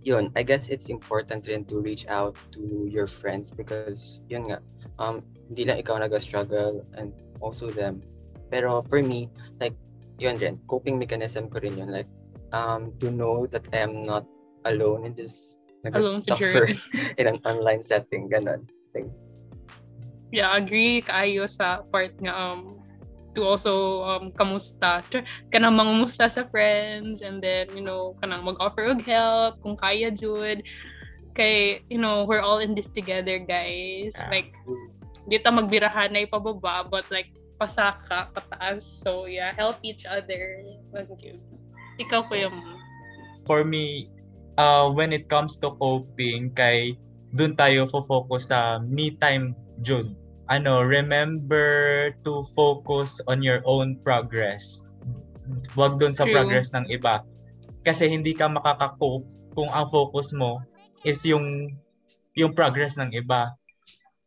yun 0.00 0.32
I 0.36 0.42
guess 0.42 0.68
it's 0.70 0.88
important 0.88 1.50
rin 1.50 1.66
to 1.68 1.82
reach 1.82 2.06
out 2.08 2.38
to 2.56 2.86
your 2.88 3.06
friends 3.06 3.52
because 3.52 4.20
yun 4.30 4.48
nga 4.48 4.58
um 5.02 5.20
hindi 5.50 5.66
lang 5.66 5.78
ikaw 5.82 5.98
nag-struggle 6.00 6.82
and 6.96 7.12
also 7.42 7.68
them 7.70 8.02
pero 8.50 8.82
for 8.86 9.02
me 9.02 9.28
like 9.60 9.74
yun 10.16 10.36
rin 10.40 10.56
coping 10.66 10.96
mechanism 10.96 11.48
ko 11.48 11.60
rin 11.60 11.76
yun. 11.76 11.90
Like 11.92 12.10
um 12.52 12.92
to 13.02 13.10
know 13.10 13.46
that 13.50 13.66
I 13.72 13.84
am 13.84 14.02
not 14.02 14.24
alone 14.64 15.06
in 15.06 15.14
this 15.14 15.56
nag-suffer 15.84 16.66
journey. 16.66 16.78
in 17.20 17.26
an 17.26 17.38
online 17.44 17.82
setting 17.82 18.28
ganun. 18.30 18.66
Yeah 20.34 20.50
agree 20.56 21.04
kaayo 21.04 21.46
sa 21.46 21.86
part 21.86 22.16
nga 22.18 22.34
um 22.34 22.80
to 23.36 23.44
also 23.44 24.02
um 24.08 24.32
kamusta? 24.32 25.04
Kanang 25.52 25.76
mangumusta 25.76 26.26
sa 26.32 26.48
friends 26.48 27.20
and 27.20 27.44
then 27.44 27.68
you 27.76 27.84
know 27.84 28.16
kanang 28.24 28.42
mag-offer 28.42 28.88
og 28.88 29.04
help 29.04 29.60
kung 29.60 29.76
kaya 29.76 30.08
jud 30.08 30.64
kay 31.36 31.84
you 31.92 32.00
know 32.00 32.24
we're 32.24 32.40
all 32.40 32.64
in 32.64 32.72
this 32.72 32.88
together 32.88 33.36
guys. 33.36 34.16
Yeah. 34.16 34.32
like 34.32 34.50
di 35.28 35.36
ta 35.42 35.52
magbirahan 35.52 36.14
na 36.14 36.24
ipababa 36.24 36.88
but 36.88 37.04
like 37.12 37.28
pasaka 37.56 38.30
pataas 38.36 38.84
so 38.84 39.24
yeah 39.24 39.52
help 39.56 39.80
each 39.80 40.04
other 40.04 40.60
thank 40.92 41.08
you 41.24 41.40
ikaw 41.96 42.20
kuya 42.28 42.52
mo 42.52 42.76
for 43.46 43.62
me, 43.64 44.10
uh, 44.58 44.90
when 44.90 45.14
it 45.14 45.30
comes 45.30 45.56
to 45.62 45.72
coping, 45.78 46.50
kay 46.52 46.98
dun 47.32 47.54
tayo 47.54 47.86
fo-focus 47.86 48.50
sa 48.50 48.82
me 48.82 49.14
time, 49.22 49.54
June. 49.80 50.18
Ano, 50.50 50.82
remember 50.82 52.10
to 52.26 52.42
focus 52.54 53.22
on 53.30 53.40
your 53.40 53.62
own 53.64 53.98
progress. 54.02 54.82
Huwag 55.78 56.02
dun 56.02 56.12
sa 56.12 56.26
True. 56.26 56.34
progress 56.34 56.74
ng 56.74 56.86
iba. 56.90 57.22
Kasi 57.86 58.10
hindi 58.10 58.34
ka 58.34 58.50
makaka-cope 58.50 59.26
kung 59.54 59.70
ang 59.70 59.86
focus 59.88 60.34
mo 60.34 60.58
is 61.06 61.22
yung 61.22 61.70
yung 62.34 62.52
progress 62.52 62.98
ng 62.98 63.14
iba. 63.14 63.54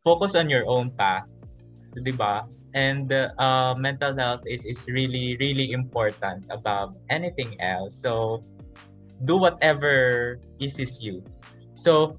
Focus 0.00 0.32
on 0.32 0.48
your 0.48 0.64
own 0.64 0.88
path. 0.96 1.28
So, 1.92 2.00
'di 2.00 2.16
ba? 2.16 2.48
And 2.74 3.10
uh, 3.12 3.74
mental 3.74 4.14
health 4.14 4.46
is 4.46 4.62
is 4.62 4.86
really 4.86 5.34
really 5.42 5.74
important 5.74 6.46
above 6.50 6.94
anything 7.10 7.58
else. 7.58 7.98
So, 7.98 8.44
do 9.26 9.36
whatever 9.36 10.38
eases 10.62 11.02
you. 11.02 11.24
So, 11.74 12.16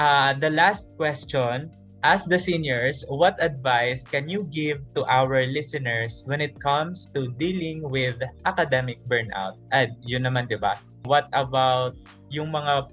uh, 0.00 0.32
the 0.40 0.48
last 0.48 0.96
question 0.96 1.70
as 2.02 2.24
the 2.24 2.38
seniors, 2.38 3.04
what 3.08 3.36
advice 3.44 4.08
can 4.08 4.28
you 4.28 4.48
give 4.48 4.80
to 4.96 5.04
our 5.04 5.44
listeners 5.44 6.24
when 6.24 6.40
it 6.40 6.56
comes 6.60 7.12
to 7.12 7.28
dealing 7.36 7.84
with 7.84 8.16
academic 8.48 9.04
burnout? 9.04 9.60
At 9.72 9.92
yun 10.00 10.24
naman, 10.24 10.48
di 10.48 10.56
ba? 10.56 10.80
What 11.04 11.28
about 11.36 11.96
yung 12.32 12.52
mga 12.52 12.88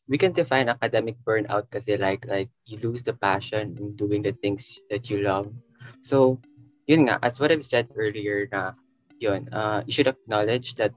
we 0.09 0.17
can 0.17 0.33
define 0.33 0.69
academic 0.69 1.17
burnout 1.25 1.69
kasi 1.71 1.97
like 2.01 2.25
like 2.27 2.49
you 2.65 2.81
lose 2.81 3.05
the 3.05 3.13
passion 3.13 3.77
in 3.79 3.95
doing 3.97 4.23
the 4.23 4.33
things 4.41 4.81
that 4.91 5.11
you 5.11 5.21
love. 5.23 5.53
So, 6.03 6.41
yun 6.89 7.07
nga, 7.07 7.21
as 7.23 7.41
what 7.41 7.53
I've 7.53 7.65
said 7.65 7.93
earlier 7.95 8.49
na 8.53 8.73
yun, 9.21 9.49
uh, 9.53 9.85
you 9.87 9.93
should 9.93 10.09
acknowledge 10.09 10.75
that 10.81 10.93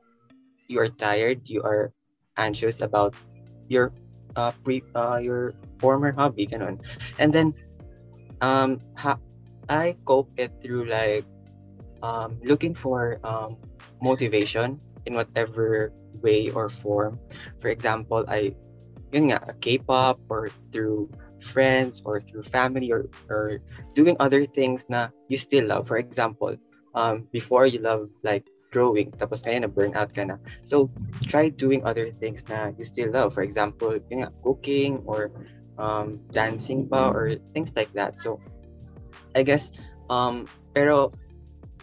you 0.67 0.79
are 0.79 0.89
tired, 0.89 1.43
you 1.45 1.61
are 1.61 1.91
anxious 2.39 2.79
about 2.79 3.13
your 3.67 3.91
uh, 4.39 4.55
pre 4.63 4.81
uh, 4.95 5.19
your 5.19 5.53
former 5.83 6.15
hobby 6.15 6.47
ganun. 6.47 6.79
And 7.19 7.35
then 7.35 7.53
um 8.41 8.81
ha- 8.97 9.21
I 9.69 9.95
cope 10.05 10.33
it 10.37 10.51
through 10.61 10.89
like 10.89 11.25
um 12.03 12.41
looking 12.43 12.75
for 12.75 13.21
um 13.23 13.57
motivation 14.01 14.81
in 15.05 15.13
whatever 15.13 15.93
way 16.21 16.49
or 16.49 16.69
form. 16.69 17.19
For 17.61 17.69
example, 17.69 18.25
I 18.27 18.53
yun 19.11 19.31
nga, 19.31 19.39
K-pop 19.61 20.19
or 20.29 20.49
through 20.71 21.11
friends 21.53 22.01
or 22.05 22.21
through 22.21 22.43
family 22.43 22.91
or, 22.91 23.09
or 23.29 23.59
doing 23.93 24.15
other 24.19 24.45
things 24.45 24.85
na 24.89 25.09
you 25.27 25.37
still 25.37 25.67
love. 25.67 25.87
For 25.87 25.97
example, 25.97 26.55
um, 26.95 27.27
before 27.31 27.65
you 27.65 27.79
love 27.79 28.09
like 28.23 28.45
drawing, 28.71 29.11
tapos 29.19 29.43
ngayon 29.43 29.67
na 29.67 29.71
burnout 29.71 30.15
ka 30.15 30.23
na. 30.23 30.39
So, 30.63 30.87
try 31.27 31.49
doing 31.49 31.83
other 31.83 32.11
things 32.23 32.39
na 32.47 32.71
you 32.77 32.85
still 32.87 33.11
love. 33.11 33.33
For 33.35 33.43
example, 33.43 33.99
yun 34.09 34.23
nga, 34.23 34.31
cooking 34.43 35.03
or 35.03 35.31
um, 35.81 36.21
dancing 36.29 36.85
pa 36.85 37.09
or 37.09 37.41
things 37.57 37.73
like 37.73 37.89
that. 37.97 38.21
So, 38.21 38.37
I 39.33 39.41
guess, 39.41 39.73
um, 40.13 40.45
pero 40.77 41.09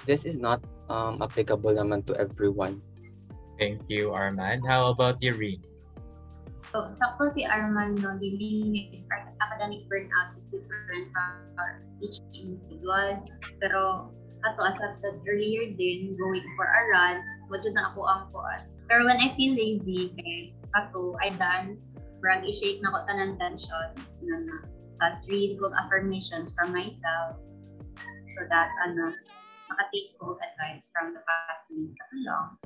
this 0.06 0.22
is 0.22 0.38
not 0.38 0.62
um, 0.86 1.18
applicable 1.18 1.74
naman 1.74 2.06
to 2.06 2.14
everyone. 2.14 2.78
Thank 3.58 3.82
you, 3.90 4.14
Armand. 4.14 4.62
How 4.62 4.94
about 4.94 5.18
you, 5.18 5.34
Reed? 5.34 5.66
So, 6.70 6.94
sakto 6.94 7.32
si 7.32 7.42
Armando, 7.42 8.14
dealing 8.22 8.70
with 8.70 9.02
academic 9.42 9.88
burnout 9.90 10.36
is 10.38 10.46
different 10.46 11.10
from 11.10 11.66
each 11.98 12.22
individual. 12.36 13.24
Pero, 13.58 14.12
ato 14.46 14.60
as 14.62 14.78
I've 14.78 14.94
said 14.94 15.18
earlier 15.26 15.74
din, 15.74 16.14
going 16.14 16.46
for 16.54 16.70
a 16.70 16.82
run, 16.94 17.16
wadyo 17.50 17.74
na 17.74 17.90
ako 17.90 18.00
ang 18.06 18.22
kuat. 18.30 18.62
Pero 18.86 19.02
when 19.08 19.18
I 19.18 19.34
feel 19.34 19.58
lazy, 19.58 20.14
kay 20.14 20.54
ato, 20.76 21.18
I 21.18 21.34
dance, 21.34 21.97
brag 22.18 22.42
i-shake 22.46 22.82
na 22.82 22.92
ko 22.94 22.98
tanan 23.06 23.38
tension, 23.38 23.88
na 24.24 24.36
na. 24.42 24.56
Tapos 24.98 25.26
read 25.30 25.54
ko 25.62 25.70
affirmations 25.78 26.50
from 26.58 26.74
myself 26.74 27.38
so 28.34 28.40
that, 28.50 28.70
ano, 28.86 29.14
makatake 29.70 30.14
ko 30.18 30.34
advice 30.38 30.90
from 30.90 31.14
the 31.14 31.22
past 31.22 31.64
me. 31.70 31.94
Lang. 32.26 32.58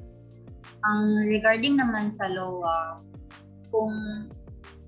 Ang 0.83 1.29
regarding 1.29 1.77
naman 1.77 2.17
sa 2.17 2.33
LOA, 2.33 3.05
kung 3.73 3.97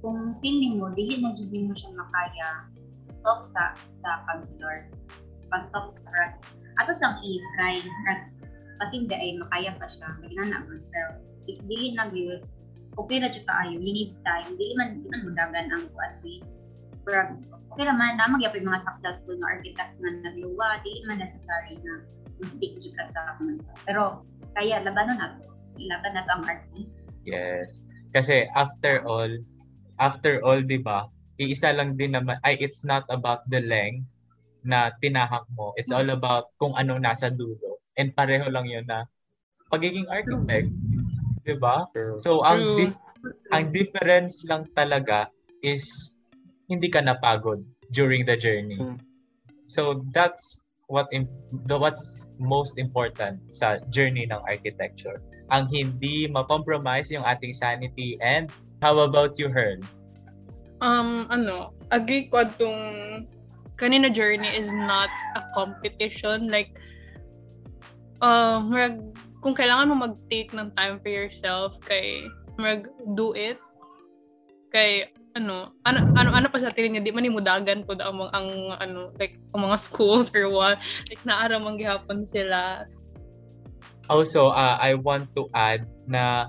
kung 0.05 0.37
feeling 0.45 0.77
mo 0.77 0.93
dili 0.93 1.25
na 1.25 1.33
jud 1.33 1.49
mo 1.49 1.73
siya 1.73 1.97
makaya 1.97 2.69
talk 3.25 3.49
sa 3.49 3.73
sa 3.97 4.21
counselor 4.29 4.85
pag 5.49 5.73
talk 5.73 5.89
sa 5.89 6.05
rat 6.13 6.37
ato 6.77 6.93
sang 6.93 7.17
i-try 7.25 7.81
kasi 8.85 9.01
hindi 9.01 9.17
ay 9.17 9.41
makaya 9.41 9.73
pa 9.81 9.89
siya 9.89 10.13
magina 10.21 10.45
na 10.45 10.61
pero 10.69 11.11
dili 11.49 11.97
na 11.97 12.13
gyud 12.13 12.45
okay 12.95 13.19
na 13.19 13.31
jud 13.31 13.45
kaayo 13.47 13.77
you 13.79 13.93
need 13.93 14.13
time. 14.23 14.49
Dili 14.55 14.75
man 14.79 15.03
dili 15.03 15.19
mudagan 15.27 15.67
ang 15.71 15.85
at 16.01 16.19
least 16.23 16.49
pero 17.05 17.37
okay 17.75 17.85
naman 17.85 18.17
na 18.17 18.33
magyapon 18.33 18.65
mga 18.65 18.81
successful 18.81 19.37
nga 19.37 19.61
architects 19.61 20.01
nga 20.01 20.11
nagluwa. 20.31 20.81
Dili 20.83 21.01
man 21.07 21.21
necessary 21.21 21.79
na 21.83 22.03
stick 22.55 22.79
jud 22.83 22.95
ka 22.99 23.11
sa 23.15 23.39
pero 23.87 24.27
kaya 24.55 24.83
labanon 24.83 25.19
nato 25.19 25.45
ilaban 25.79 26.15
nato 26.15 26.31
ang 26.31 26.45
art. 26.47 26.63
Yes. 27.27 27.83
Kasi 28.15 28.47
after 28.55 29.03
all, 29.03 29.31
after 29.99 30.39
all, 30.47 30.63
'di 30.63 30.85
ba? 30.85 31.11
Iisa 31.41 31.75
lang 31.75 31.99
din 31.99 32.15
naman 32.15 32.39
ay 32.47 32.55
it's 32.63 32.87
not 32.87 33.03
about 33.11 33.43
the 33.51 33.59
length 33.59 34.07
na 34.63 34.95
tinahak 35.03 35.43
mo. 35.59 35.75
It's 35.75 35.91
all 35.91 36.07
about 36.15 36.55
kung 36.63 36.79
ano 36.79 36.97
nasa 37.03 37.29
dulo. 37.35 37.83
And 37.99 38.15
pareho 38.15 38.47
lang 38.55 38.71
'yun 38.71 38.87
na 38.87 39.11
pagiging 39.75 40.07
architect, 40.07 40.71
'di 41.45 41.61
ba? 41.61 41.89
So 42.21 42.43
ang 42.43 42.77
di- 42.77 42.97
ang 43.53 43.73
difference 43.73 44.45
lang 44.49 44.69
talaga 44.77 45.29
is 45.65 46.13
hindi 46.69 46.89
ka 46.89 47.01
napagod 47.01 47.65
during 47.93 48.25
the 48.25 48.37
journey. 48.37 48.81
Hmm. 48.81 49.01
So 49.69 50.05
that's 50.13 50.61
what 50.89 51.09
in, 51.13 51.25
the 51.69 51.77
what's 51.77 52.29
most 52.37 52.77
important 52.77 53.41
sa 53.49 53.81
journey 53.89 54.29
ng 54.29 54.41
architecture 54.45 55.21
ang 55.53 55.69
hindi 55.69 56.27
ma-compromise 56.29 57.13
yung 57.13 57.25
ating 57.25 57.53
sanity. 57.53 58.17
And 58.19 58.49
how 58.81 58.99
about 59.05 59.37
you, 59.37 59.53
Hearn? 59.53 59.85
Um, 60.81 61.29
ano, 61.29 61.73
agree 61.93 62.29
ko 62.29 62.45
itong 62.45 62.81
kanina 63.77 64.09
journey 64.09 64.49
is 64.51 64.73
not 64.73 65.11
a 65.37 65.43
competition. 65.53 66.49
Like, 66.49 66.73
uh, 68.19 68.61
marag, 68.65 69.14
kung 69.45 69.53
kailangan 69.53 69.93
mo 69.93 70.09
mag-take 70.09 70.57
ng 70.57 70.73
time 70.73 70.97
for 71.05 71.13
yourself, 71.13 71.77
kay 71.85 72.33
mag 72.57 72.89
do 73.13 73.37
it, 73.37 73.61
kay 74.73 75.13
ano, 75.37 75.69
ano, 75.85 76.09
ano, 76.17 76.33
ano 76.33 76.47
pa 76.49 76.57
sa 76.57 76.73
tingin 76.73 76.97
niya, 76.97 77.05
di 77.05 77.13
man 77.13 77.29
imudagan 77.29 77.85
po 77.85 77.93
ang, 78.01 78.33
ang, 78.33 78.49
ano, 78.81 79.13
like, 79.21 79.37
ang 79.53 79.69
mga 79.69 79.77
schools 79.87 80.33
or 80.33 80.49
what, 80.49 80.81
like, 81.13 81.21
naaramang 81.29 81.77
gihapon 81.77 82.25
sila. 82.25 82.89
Also, 84.09 84.49
uh, 84.49 84.81
I 84.81 84.97
want 84.97 85.29
to 85.37 85.53
add 85.53 85.85
na 86.09 86.49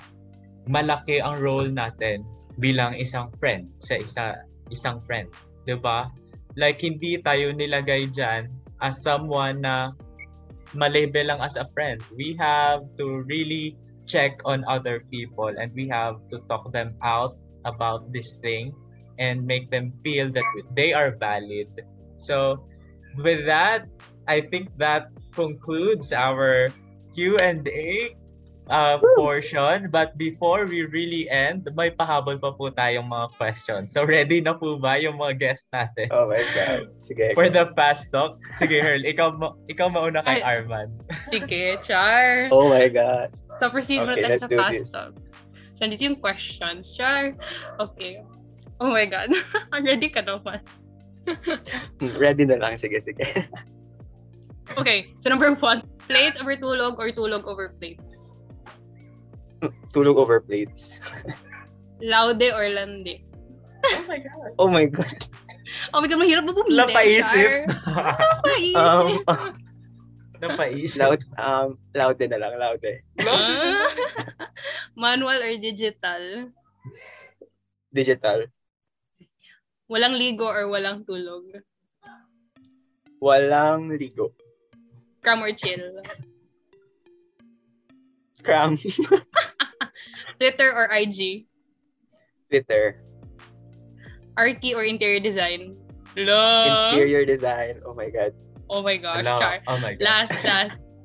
malaki 0.71 1.19
ang 1.19 1.43
role 1.43 1.67
natin 1.67 2.23
bilang 2.55 2.95
isang 2.95 3.27
friend 3.35 3.67
sa 3.83 3.99
isa 3.99 4.25
isang 4.71 4.97
friend, 5.03 5.29
'di 5.67 5.77
ba? 5.77 6.09
Like 6.57 6.81
hindi 6.81 7.19
tayo 7.21 7.53
nilagay 7.53 8.09
diyan 8.09 8.49
as 8.81 9.03
someone 9.03 9.61
na 9.61 9.93
malabel 10.75 11.31
lang 11.31 11.39
as 11.41 11.55
a 11.55 11.65
friend. 11.73 12.03
We 12.13 12.35
have 12.37 12.83
to 12.99 13.23
really 13.25 13.79
check 14.05 14.39
on 14.45 14.63
other 14.67 15.01
people 15.09 15.49
and 15.49 15.73
we 15.73 15.87
have 15.89 16.21
to 16.29 16.39
talk 16.51 16.69
them 16.71 16.93
out 17.01 17.37
about 17.65 18.13
this 18.13 18.37
thing 18.43 18.75
and 19.17 19.41
make 19.41 19.71
them 19.71 19.93
feel 20.03 20.29
that 20.31 20.45
they 20.75 20.93
are 20.93 21.15
valid. 21.17 21.71
So 22.15 22.67
with 23.17 23.45
that, 23.47 23.87
I 24.27 24.41
think 24.41 24.69
that 24.77 25.09
concludes 25.33 26.13
our 26.13 26.69
Q&A 27.15 28.15
uh, 28.69 28.97
portion. 29.15 29.89
But 29.89 30.17
before 30.17 30.65
we 30.65 30.83
really 30.85 31.29
end, 31.29 31.67
may 31.75 31.89
pahabol 31.91 32.39
pa 32.41 32.51
po 32.53 32.69
tayong 32.69 33.09
mga 33.09 33.35
questions. 33.37 33.91
So 33.91 34.05
ready 34.05 34.41
na 34.41 34.53
po 34.53 34.77
ba 34.77 34.97
yung 34.97 35.17
mga 35.17 35.33
guest 35.39 35.65
natin? 35.73 36.09
Oh 36.11 36.29
my 36.29 36.43
God. 36.53 36.89
Sige. 37.05 37.33
For 37.37 37.49
the 37.49 37.71
fast 37.77 38.11
talk. 38.11 38.37
Sige, 38.57 38.81
Herl, 38.81 39.05
ikaw, 39.05 39.35
ikaw 39.69 39.87
mauna 39.89 40.21
kay 40.25 40.41
Ay, 40.41 40.61
Arman. 40.61 40.89
Sige, 41.31 41.77
Char. 41.85 42.49
Oh 42.49 42.69
my 42.69 42.89
God. 42.89 43.33
So 43.57 43.69
proceed 43.69 44.03
okay, 44.03 44.09
mo 44.09 44.13
tayo 44.15 44.39
sa 44.39 44.49
fast 44.49 44.73
this. 44.73 44.89
talk. 44.91 45.13
So, 45.75 45.91
dito 45.91 46.07
yung 46.07 46.19
questions. 46.23 46.95
Char. 46.95 47.35
Okay. 47.83 48.23
Oh 48.79 48.91
my 48.91 49.03
God. 49.03 49.31
ready 49.87 50.07
ka 50.07 50.23
naman. 50.23 50.63
ready 51.99 52.47
na 52.47 52.55
lang. 52.61 52.79
Sige, 52.79 53.03
sige. 53.03 53.43
okay. 54.79 55.11
So 55.19 55.27
number 55.27 55.51
one, 55.59 55.83
Plates 56.05 56.37
over 56.37 56.53
tulog 56.53 57.01
or 57.01 57.09
tulog 57.09 57.49
over 57.49 57.73
plates? 57.81 58.14
Tulog 59.93 60.17
over 60.17 60.41
plates. 60.41 60.99
Laude 62.01 62.51
or 62.51 62.67
lande? 62.69 63.23
Oh 63.85 64.03
my 64.07 64.17
God. 64.19 64.49
Oh 64.59 64.69
my 64.69 64.85
God. 64.85 65.19
Oh 65.93 65.99
my 66.01 66.07
God, 66.07 66.19
mahirap 66.21 66.43
ba 66.45 66.53
pumili? 66.53 66.77
Napaisip. 66.77 67.51
Napaisip. 67.69 68.77
um, 68.77 69.07
uh, 69.27 69.51
Napaisip. 70.41 70.99
Loud, 71.01 71.21
um, 71.39 71.69
loud 71.95 72.17
na 72.21 72.37
lang, 72.37 72.53
loud 72.59 72.81
eh. 72.85 72.99
Manual 74.95 75.41
or 75.41 75.53
digital? 75.57 76.53
Digital. 77.93 78.45
Walang 79.89 80.17
ligo 80.17 80.45
or 80.49 80.65
walang 80.69 81.05
tulog? 81.05 81.61
Walang 83.21 83.93
ligo. 83.95 84.33
Cram 85.21 85.41
or 85.41 85.53
chill? 85.53 86.01
Cram. 88.45 88.77
Twitter 90.39 90.69
or 90.71 90.87
IG? 90.91 91.45
Twitter. 92.49 93.01
Archi 94.37 94.73
or 94.75 94.83
interior 94.83 95.19
design? 95.19 95.75
Love. 96.15 96.93
Interior 96.93 97.25
design. 97.25 97.79
Oh 97.85 97.93
my 97.93 98.09
God. 98.09 98.31
Oh 98.69 98.81
my 98.81 98.97
gosh, 98.97 99.23
Hello. 99.23 99.39
Char. 99.39 99.59
Oh 99.67 99.77
my 99.79 99.93
God. 99.95 100.01
Last, 100.03 100.37
last. 100.43 100.79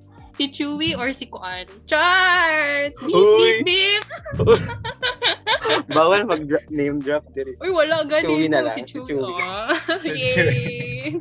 Si 0.40 0.48
Chewy 0.48 0.96
or 0.96 1.12
si 1.12 1.26
Kuan? 1.28 1.66
Char! 1.84 2.88
Beep, 3.04 3.12
Uy. 3.12 3.60
beep, 3.60 4.00
beep! 4.00 4.02
Bawal 5.92 6.24
mag-name 6.24 6.96
drop 7.02 7.28
diri. 7.36 7.60
Uy, 7.60 7.68
wala 7.68 8.06
Chewy 8.08 8.48
ganito. 8.48 8.48
na 8.48 8.60
lang, 8.64 8.72
Si 8.72 8.80
si 8.80 8.88
Chewy. 8.88 9.10
Chewy. 9.10 9.36
Ah, 9.36 10.00
Si 10.00 10.08
Yay! 10.16 11.20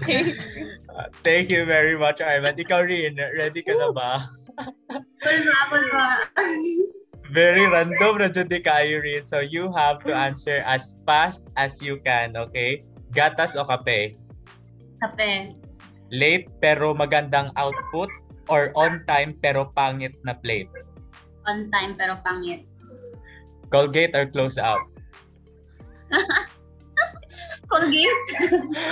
Uh, 0.87 1.07
thank 1.25 1.51
you 1.51 1.67
very 1.67 1.99
much, 1.99 2.23
Arman. 2.23 2.55
Ikaw 2.55 2.79
rin, 2.87 3.19
ready 3.35 3.59
ka 3.59 3.75
na 3.75 3.91
ba? 3.91 4.23
Cool 5.19 5.43
ba? 5.91 6.07
Very 7.29 7.61
random 7.61 8.17
na 8.17 8.27
dyan 8.33 8.49
di 8.49 8.57
kayo. 8.57 8.97
So 9.21 9.45
you 9.45 9.69
have 9.77 10.01
to 10.09 10.13
answer 10.17 10.65
as 10.65 10.97
fast 11.05 11.45
as 11.53 11.77
you 11.77 12.01
can, 12.01 12.33
okay? 12.33 12.81
Gatas 13.13 13.53
o 13.53 13.61
kape? 13.65 14.17
Kape. 14.97 15.53
Late 16.09 16.49
pero 16.57 16.97
magandang 16.97 17.53
output 17.53 18.09
or 18.49 18.73
on 18.73 19.05
time 19.05 19.37
pero 19.37 19.69
pangit 19.77 20.17
na 20.25 20.33
plate? 20.33 20.73
On 21.45 21.69
time 21.69 21.93
pero 21.93 22.17
pangit. 22.25 22.65
Colgate 23.69 24.17
or 24.17 24.25
close 24.25 24.57
out? 24.57 24.81
Colgate? 27.69 28.25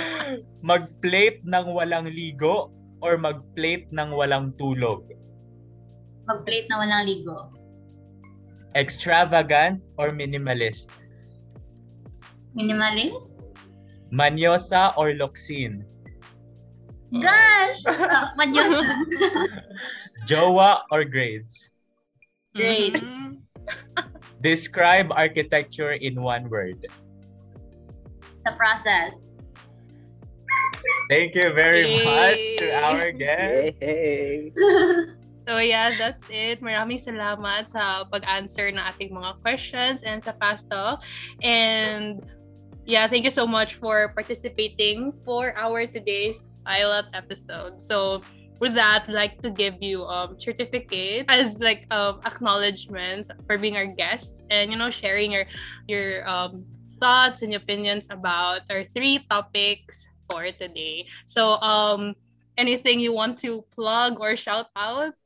Mag-plate 0.70 1.42
ng 1.42 1.66
walang 1.74 2.06
ligo 2.06 2.70
or 3.02 3.18
mag-plate 3.18 3.90
ng 3.90 4.14
walang 4.14 4.54
tulog? 4.54 5.02
Mag-plate 6.30 6.70
na 6.70 6.78
walang 6.78 7.02
ligo. 7.02 7.57
Extravagant 8.78 9.82
or 9.98 10.14
minimalist? 10.14 10.86
Minimalist? 12.54 13.34
Manyosa 14.14 14.94
or 14.94 15.10
Loxin? 15.18 15.82
Gosh! 17.10 17.82
Uh, 17.88 18.30
Madyosa. 18.38 19.02
Jowa 20.30 20.86
or 20.94 21.02
grades? 21.04 21.74
Great. 22.54 22.94
Mhm. 23.02 23.42
Describe 24.40 25.10
architecture 25.12 25.92
in 25.92 26.22
one 26.22 26.48
word. 26.48 26.80
The 28.46 28.52
process. 28.56 29.12
Thank 31.10 31.34
you 31.34 31.52
very 31.52 31.84
Yay. 31.84 32.04
much 32.06 32.40
to 32.62 32.66
our 32.80 33.10
guest. 33.12 33.76
So 35.48 35.56
yeah, 35.56 35.96
that's 35.96 36.28
it. 36.28 36.60
Maraming 36.60 37.00
salamat 37.00 37.72
sa 37.72 38.04
pag-answer 38.12 38.68
ng 38.68 38.84
ating 38.84 39.16
mga 39.16 39.40
questions 39.40 40.04
and 40.04 40.20
sa 40.20 40.36
past 40.36 40.68
talk. 40.68 41.00
And 41.40 42.20
yeah, 42.84 43.08
thank 43.08 43.24
you 43.24 43.32
so 43.32 43.48
much 43.48 43.80
for 43.80 44.12
participating 44.12 45.08
for 45.24 45.56
our 45.56 45.88
today's 45.88 46.44
pilot 46.68 47.08
episode. 47.16 47.80
So 47.80 48.20
with 48.60 48.76
that, 48.76 49.08
I'd 49.08 49.16
like 49.16 49.40
to 49.40 49.48
give 49.48 49.80
you 49.80 50.04
um 50.04 50.36
certificate 50.36 51.32
as 51.32 51.64
like 51.64 51.88
um 51.88 52.20
acknowledgements 52.28 53.32
for 53.48 53.56
being 53.56 53.80
our 53.80 53.88
guests 53.88 54.44
and 54.52 54.68
you 54.68 54.76
know 54.76 54.92
sharing 54.92 55.32
your 55.32 55.48
your 55.88 56.28
um 56.28 56.68
thoughts 57.00 57.40
and 57.40 57.56
opinions 57.56 58.04
about 58.12 58.68
our 58.68 58.84
three 58.92 59.24
topics 59.32 60.04
for 60.28 60.52
today. 60.52 61.08
So 61.24 61.56
um 61.64 62.12
anything 62.60 63.00
you 63.00 63.16
want 63.16 63.40
to 63.48 63.64
plug 63.72 64.20
or 64.20 64.36
shout 64.36 64.68
out? 64.76 65.16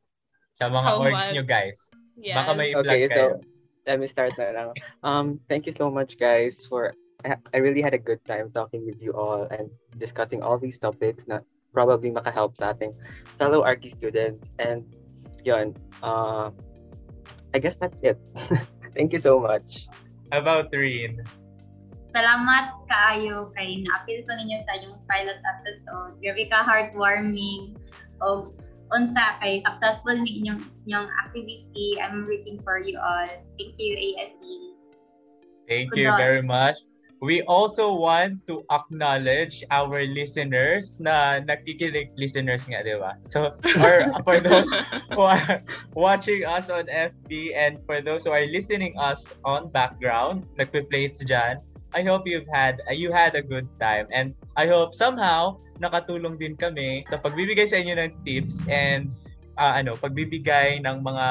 Sa 0.56 0.68
mga 0.68 0.88
How 0.88 1.00
orgs 1.00 1.28
much? 1.28 1.32
nyo 1.32 1.44
guys. 1.44 1.78
Yeah. 2.16 2.36
Baka 2.44 2.50
may 2.54 2.70
i-plug 2.76 2.86
Okay, 2.86 3.08
kayo. 3.08 3.40
so 3.40 3.46
let 3.88 3.96
me 3.98 4.06
start 4.06 4.36
na 4.36 4.52
lang. 4.52 4.68
Um, 5.02 5.26
thank 5.48 5.66
you 5.66 5.74
so 5.74 5.90
much, 5.90 6.20
guys, 6.20 6.62
for 6.68 6.92
I 7.24 7.38
I 7.54 7.58
really 7.58 7.80
had 7.82 7.94
a 7.94 8.02
good 8.02 8.20
time 8.28 8.52
talking 8.52 8.84
with 8.84 9.00
you 9.00 9.16
all 9.16 9.48
and 9.50 9.70
discussing 9.96 10.42
all 10.44 10.58
these 10.60 10.76
topics 10.78 11.24
na 11.26 11.40
probably 11.72 12.12
makahelp 12.12 12.54
sa 12.58 12.76
ating 12.76 12.92
fellow 13.40 13.64
Archie 13.64 13.90
students. 13.90 14.46
And 14.60 14.84
yun, 15.42 15.72
uh, 16.04 16.52
I 17.54 17.58
guess 17.58 17.80
that's 17.80 17.98
it. 18.04 18.20
thank 18.96 19.16
you 19.16 19.22
so 19.22 19.40
much. 19.40 19.88
About 20.30 20.68
Rin? 20.72 21.20
Salamat 22.12 22.76
kaayo 22.92 23.48
kay 23.56 23.80
na-appeal 23.88 24.20
ko 24.28 24.36
ninyo 24.36 24.58
sa 24.68 24.72
inyong 24.76 25.00
pilot 25.08 25.40
episode. 25.48 26.12
Grabe 26.20 26.44
ka 26.52 26.60
heartwarming. 26.60 27.72
O 28.20 28.52
unta 28.92 29.40
kay 29.40 29.64
successful 29.64 30.14
ni 30.14 30.44
inyong, 30.44 30.60
inyong 30.86 31.08
activity. 31.24 31.98
I'm 31.98 32.24
rooting 32.28 32.60
for 32.62 32.78
you 32.78 33.00
all. 33.00 33.28
Thank 33.56 33.74
you, 33.80 33.92
ASE. 33.96 34.54
Thank 35.68 35.92
Good 35.92 35.98
you 35.98 36.08
luck. 36.12 36.20
very 36.20 36.42
much. 36.42 36.76
We 37.22 37.46
also 37.46 37.94
want 37.94 38.42
to 38.50 38.66
acknowledge 38.74 39.62
our 39.70 40.02
listeners 40.02 40.98
na 40.98 41.38
nakikinig 41.38 42.10
listeners 42.18 42.66
nga, 42.66 42.82
di 42.82 42.98
ba? 42.98 43.14
So, 43.22 43.54
or 43.78 44.10
for 44.26 44.42
those 44.42 44.66
who 45.14 45.22
are 45.22 45.62
watching 45.94 46.42
us 46.42 46.66
on 46.66 46.90
FB 46.90 47.54
and 47.54 47.78
for 47.86 48.02
those 48.02 48.26
who 48.26 48.34
are 48.34 48.42
listening 48.50 48.98
us 48.98 49.22
on 49.46 49.70
background, 49.70 50.50
nagpe-plates 50.58 51.22
dyan, 51.22 51.62
I 51.92 52.02
hope 52.02 52.24
you've 52.24 52.48
had 52.48 52.80
uh, 52.88 52.96
you 52.96 53.12
had 53.12 53.36
a 53.36 53.44
good 53.44 53.68
time 53.76 54.08
and 54.12 54.32
I 54.56 54.68
hope 54.68 54.96
somehow 54.96 55.60
nakatulong 55.80 56.40
din 56.40 56.56
kami 56.56 57.04
sa 57.08 57.20
pagbibigay 57.20 57.68
sa 57.68 57.80
inyo 57.80 57.96
ng 58.00 58.12
tips 58.24 58.64
and 58.68 59.12
uh, 59.60 59.72
ano 59.76 59.96
pagbibigay 60.00 60.80
ng 60.80 61.04
mga 61.04 61.28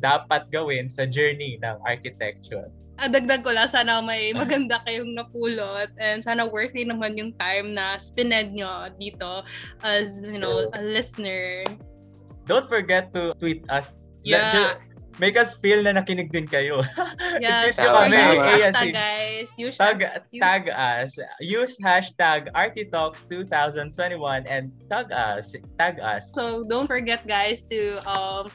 dapat 0.00 0.48
gawin 0.52 0.88
sa 0.88 1.08
journey 1.08 1.56
ng 1.60 1.76
architecture. 1.84 2.68
Ah, 3.00 3.08
dagdag 3.08 3.40
ko 3.40 3.48
lang, 3.48 3.64
sana 3.64 4.04
may 4.04 4.36
maganda 4.36 4.84
kayong 4.84 5.16
napulot 5.16 5.88
and 5.96 6.20
sana 6.20 6.44
worthy 6.44 6.84
naman 6.84 7.16
yung 7.16 7.32
time 7.40 7.72
na 7.72 7.96
spined 7.96 8.52
nyo 8.52 8.92
dito 9.00 9.40
as, 9.80 10.20
you 10.20 10.36
know, 10.36 10.68
a 10.76 10.80
listeners. 10.84 12.04
Don't 12.44 12.68
forget 12.68 13.08
to 13.16 13.32
tweet 13.40 13.64
us. 13.72 13.96
Yeah. 14.20 14.52
Ju- 14.52 14.89
Make 15.18 15.36
us 15.36 15.52
feel 15.58 15.82
na 15.82 15.92
nakinig 15.96 16.30
din 16.30 16.46
kayo. 16.46 16.84
Yeah, 17.40 17.72
nyo 17.72 17.92
kami, 17.92 18.16
use 18.16 18.40
hashtag, 18.44 18.92
guys. 18.92 19.48
Use 19.56 19.76
tag, 19.76 19.98
has- 20.04 20.22
tag 20.38 20.64
us. 20.68 21.12
Use 21.40 21.74
hashtag 21.80 22.48
Architalks2021 22.52 24.44
and 24.48 24.72
tag 24.88 25.12
us. 25.12 25.56
Tag 25.78 26.00
us. 26.00 26.30
So 26.34 26.64
don't 26.64 26.86
forget, 26.86 27.26
guys, 27.26 27.62
to 27.72 28.00
um 28.08 28.48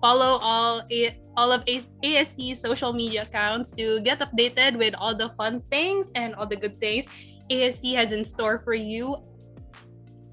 follow 0.00 0.40
all 0.40 0.82
A- 0.90 1.16
all 1.36 1.52
of 1.52 1.62
A- 1.68 1.86
ASC 2.04 2.56
social 2.56 2.92
media 2.92 3.22
accounts 3.28 3.70
to 3.76 4.00
get 4.00 4.20
updated 4.20 4.76
with 4.76 4.94
all 4.96 5.14
the 5.14 5.28
fun 5.36 5.60
things 5.70 6.08
and 6.16 6.34
all 6.34 6.46
the 6.48 6.56
good 6.56 6.80
things 6.80 7.04
ASC 7.52 7.94
has 7.94 8.12
in 8.12 8.24
store 8.24 8.60
for 8.64 8.74
you. 8.74 9.16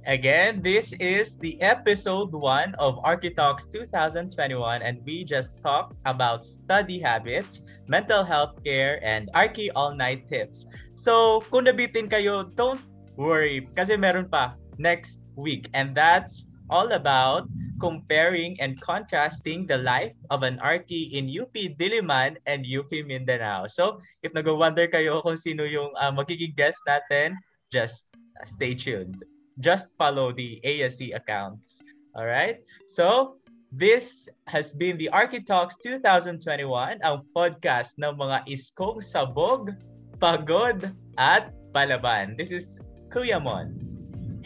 Again, 0.07 0.63
this 0.63 0.95
is 1.03 1.35
the 1.35 1.59
episode 1.59 2.31
one 2.31 2.71
of 2.79 2.95
Architalks 3.03 3.67
2021, 3.67 4.79
and 4.79 5.03
we 5.03 5.27
just 5.27 5.59
talked 5.59 5.99
about 6.07 6.47
study 6.47 6.95
habits, 6.95 7.67
mental 7.91 8.23
health 8.23 8.55
care, 8.63 9.03
and 9.03 9.27
Archi 9.35 9.67
All 9.75 9.91
Night 9.91 10.23
tips. 10.31 10.63
So, 10.95 11.43
kung 11.51 11.67
nabitin 11.67 12.07
kayo, 12.07 12.47
don't 12.55 12.79
worry, 13.19 13.67
kasi 13.75 13.99
meron 13.99 14.31
pa 14.31 14.55
next 14.79 15.19
week, 15.35 15.67
and 15.75 15.91
that's 15.91 16.47
all 16.71 16.87
about 16.95 17.51
comparing 17.83 18.55
and 18.63 18.79
contrasting 18.79 19.67
the 19.67 19.75
life 19.75 20.15
of 20.31 20.47
an 20.47 20.55
Archi 20.63 21.11
in 21.11 21.27
UP 21.27 21.51
Diliman 21.51 22.39
and 22.47 22.63
UP 22.63 22.95
Mindanao. 22.95 23.67
So, 23.67 23.99
if 24.23 24.31
nag-wonder 24.31 24.87
kayo 24.87 25.19
kung 25.19 25.35
sino 25.35 25.67
yung 25.67 25.91
uh, 25.99 26.15
magiging 26.15 26.55
guest 26.55 26.79
natin, 26.87 27.35
just 27.75 28.07
stay 28.47 28.71
tuned 28.71 29.27
just 29.59 29.87
follow 29.97 30.31
the 30.31 30.59
ASC 30.65 31.15
accounts. 31.15 31.81
All 32.15 32.25
right? 32.25 32.57
So, 32.85 33.37
this 33.71 34.29
has 34.47 34.71
been 34.71 34.97
the 34.97 35.09
Architalks 35.13 35.75
2021, 35.83 37.03
ang 37.03 37.21
podcast 37.35 37.99
ng 37.99 38.15
mga 38.15 38.47
iskong 38.47 39.03
sabog, 39.03 39.75
pagod, 40.17 40.93
at 41.19 41.51
palaban. 41.73 42.37
This 42.37 42.49
is 42.51 42.79
Kuya 43.11 43.41
Mon. 43.41 43.75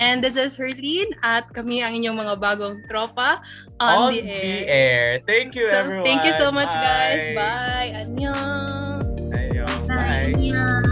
And 0.01 0.24
this 0.24 0.34
is 0.34 0.57
Herlene 0.57 1.14
at 1.22 1.45
kami 1.53 1.86
ang 1.86 1.93
inyong 1.93 2.18
mga 2.18 2.36
bagong 2.41 2.82
tropa 2.89 3.38
on, 3.78 4.09
the, 4.09 4.26
air. 4.26 4.66
air. 4.66 5.07
Thank 5.30 5.53
you, 5.53 5.70
So, 5.70 5.78
everyone. 5.78 6.05
thank 6.09 6.26
you 6.26 6.34
so 6.34 6.49
much, 6.49 6.74
Bye. 6.74 6.82
guys. 6.82 7.24
Bye. 7.38 7.89
Annyeong. 8.01 9.01
Ayun, 9.30 9.78
Bye. 9.86 10.34
bye. 10.34 10.90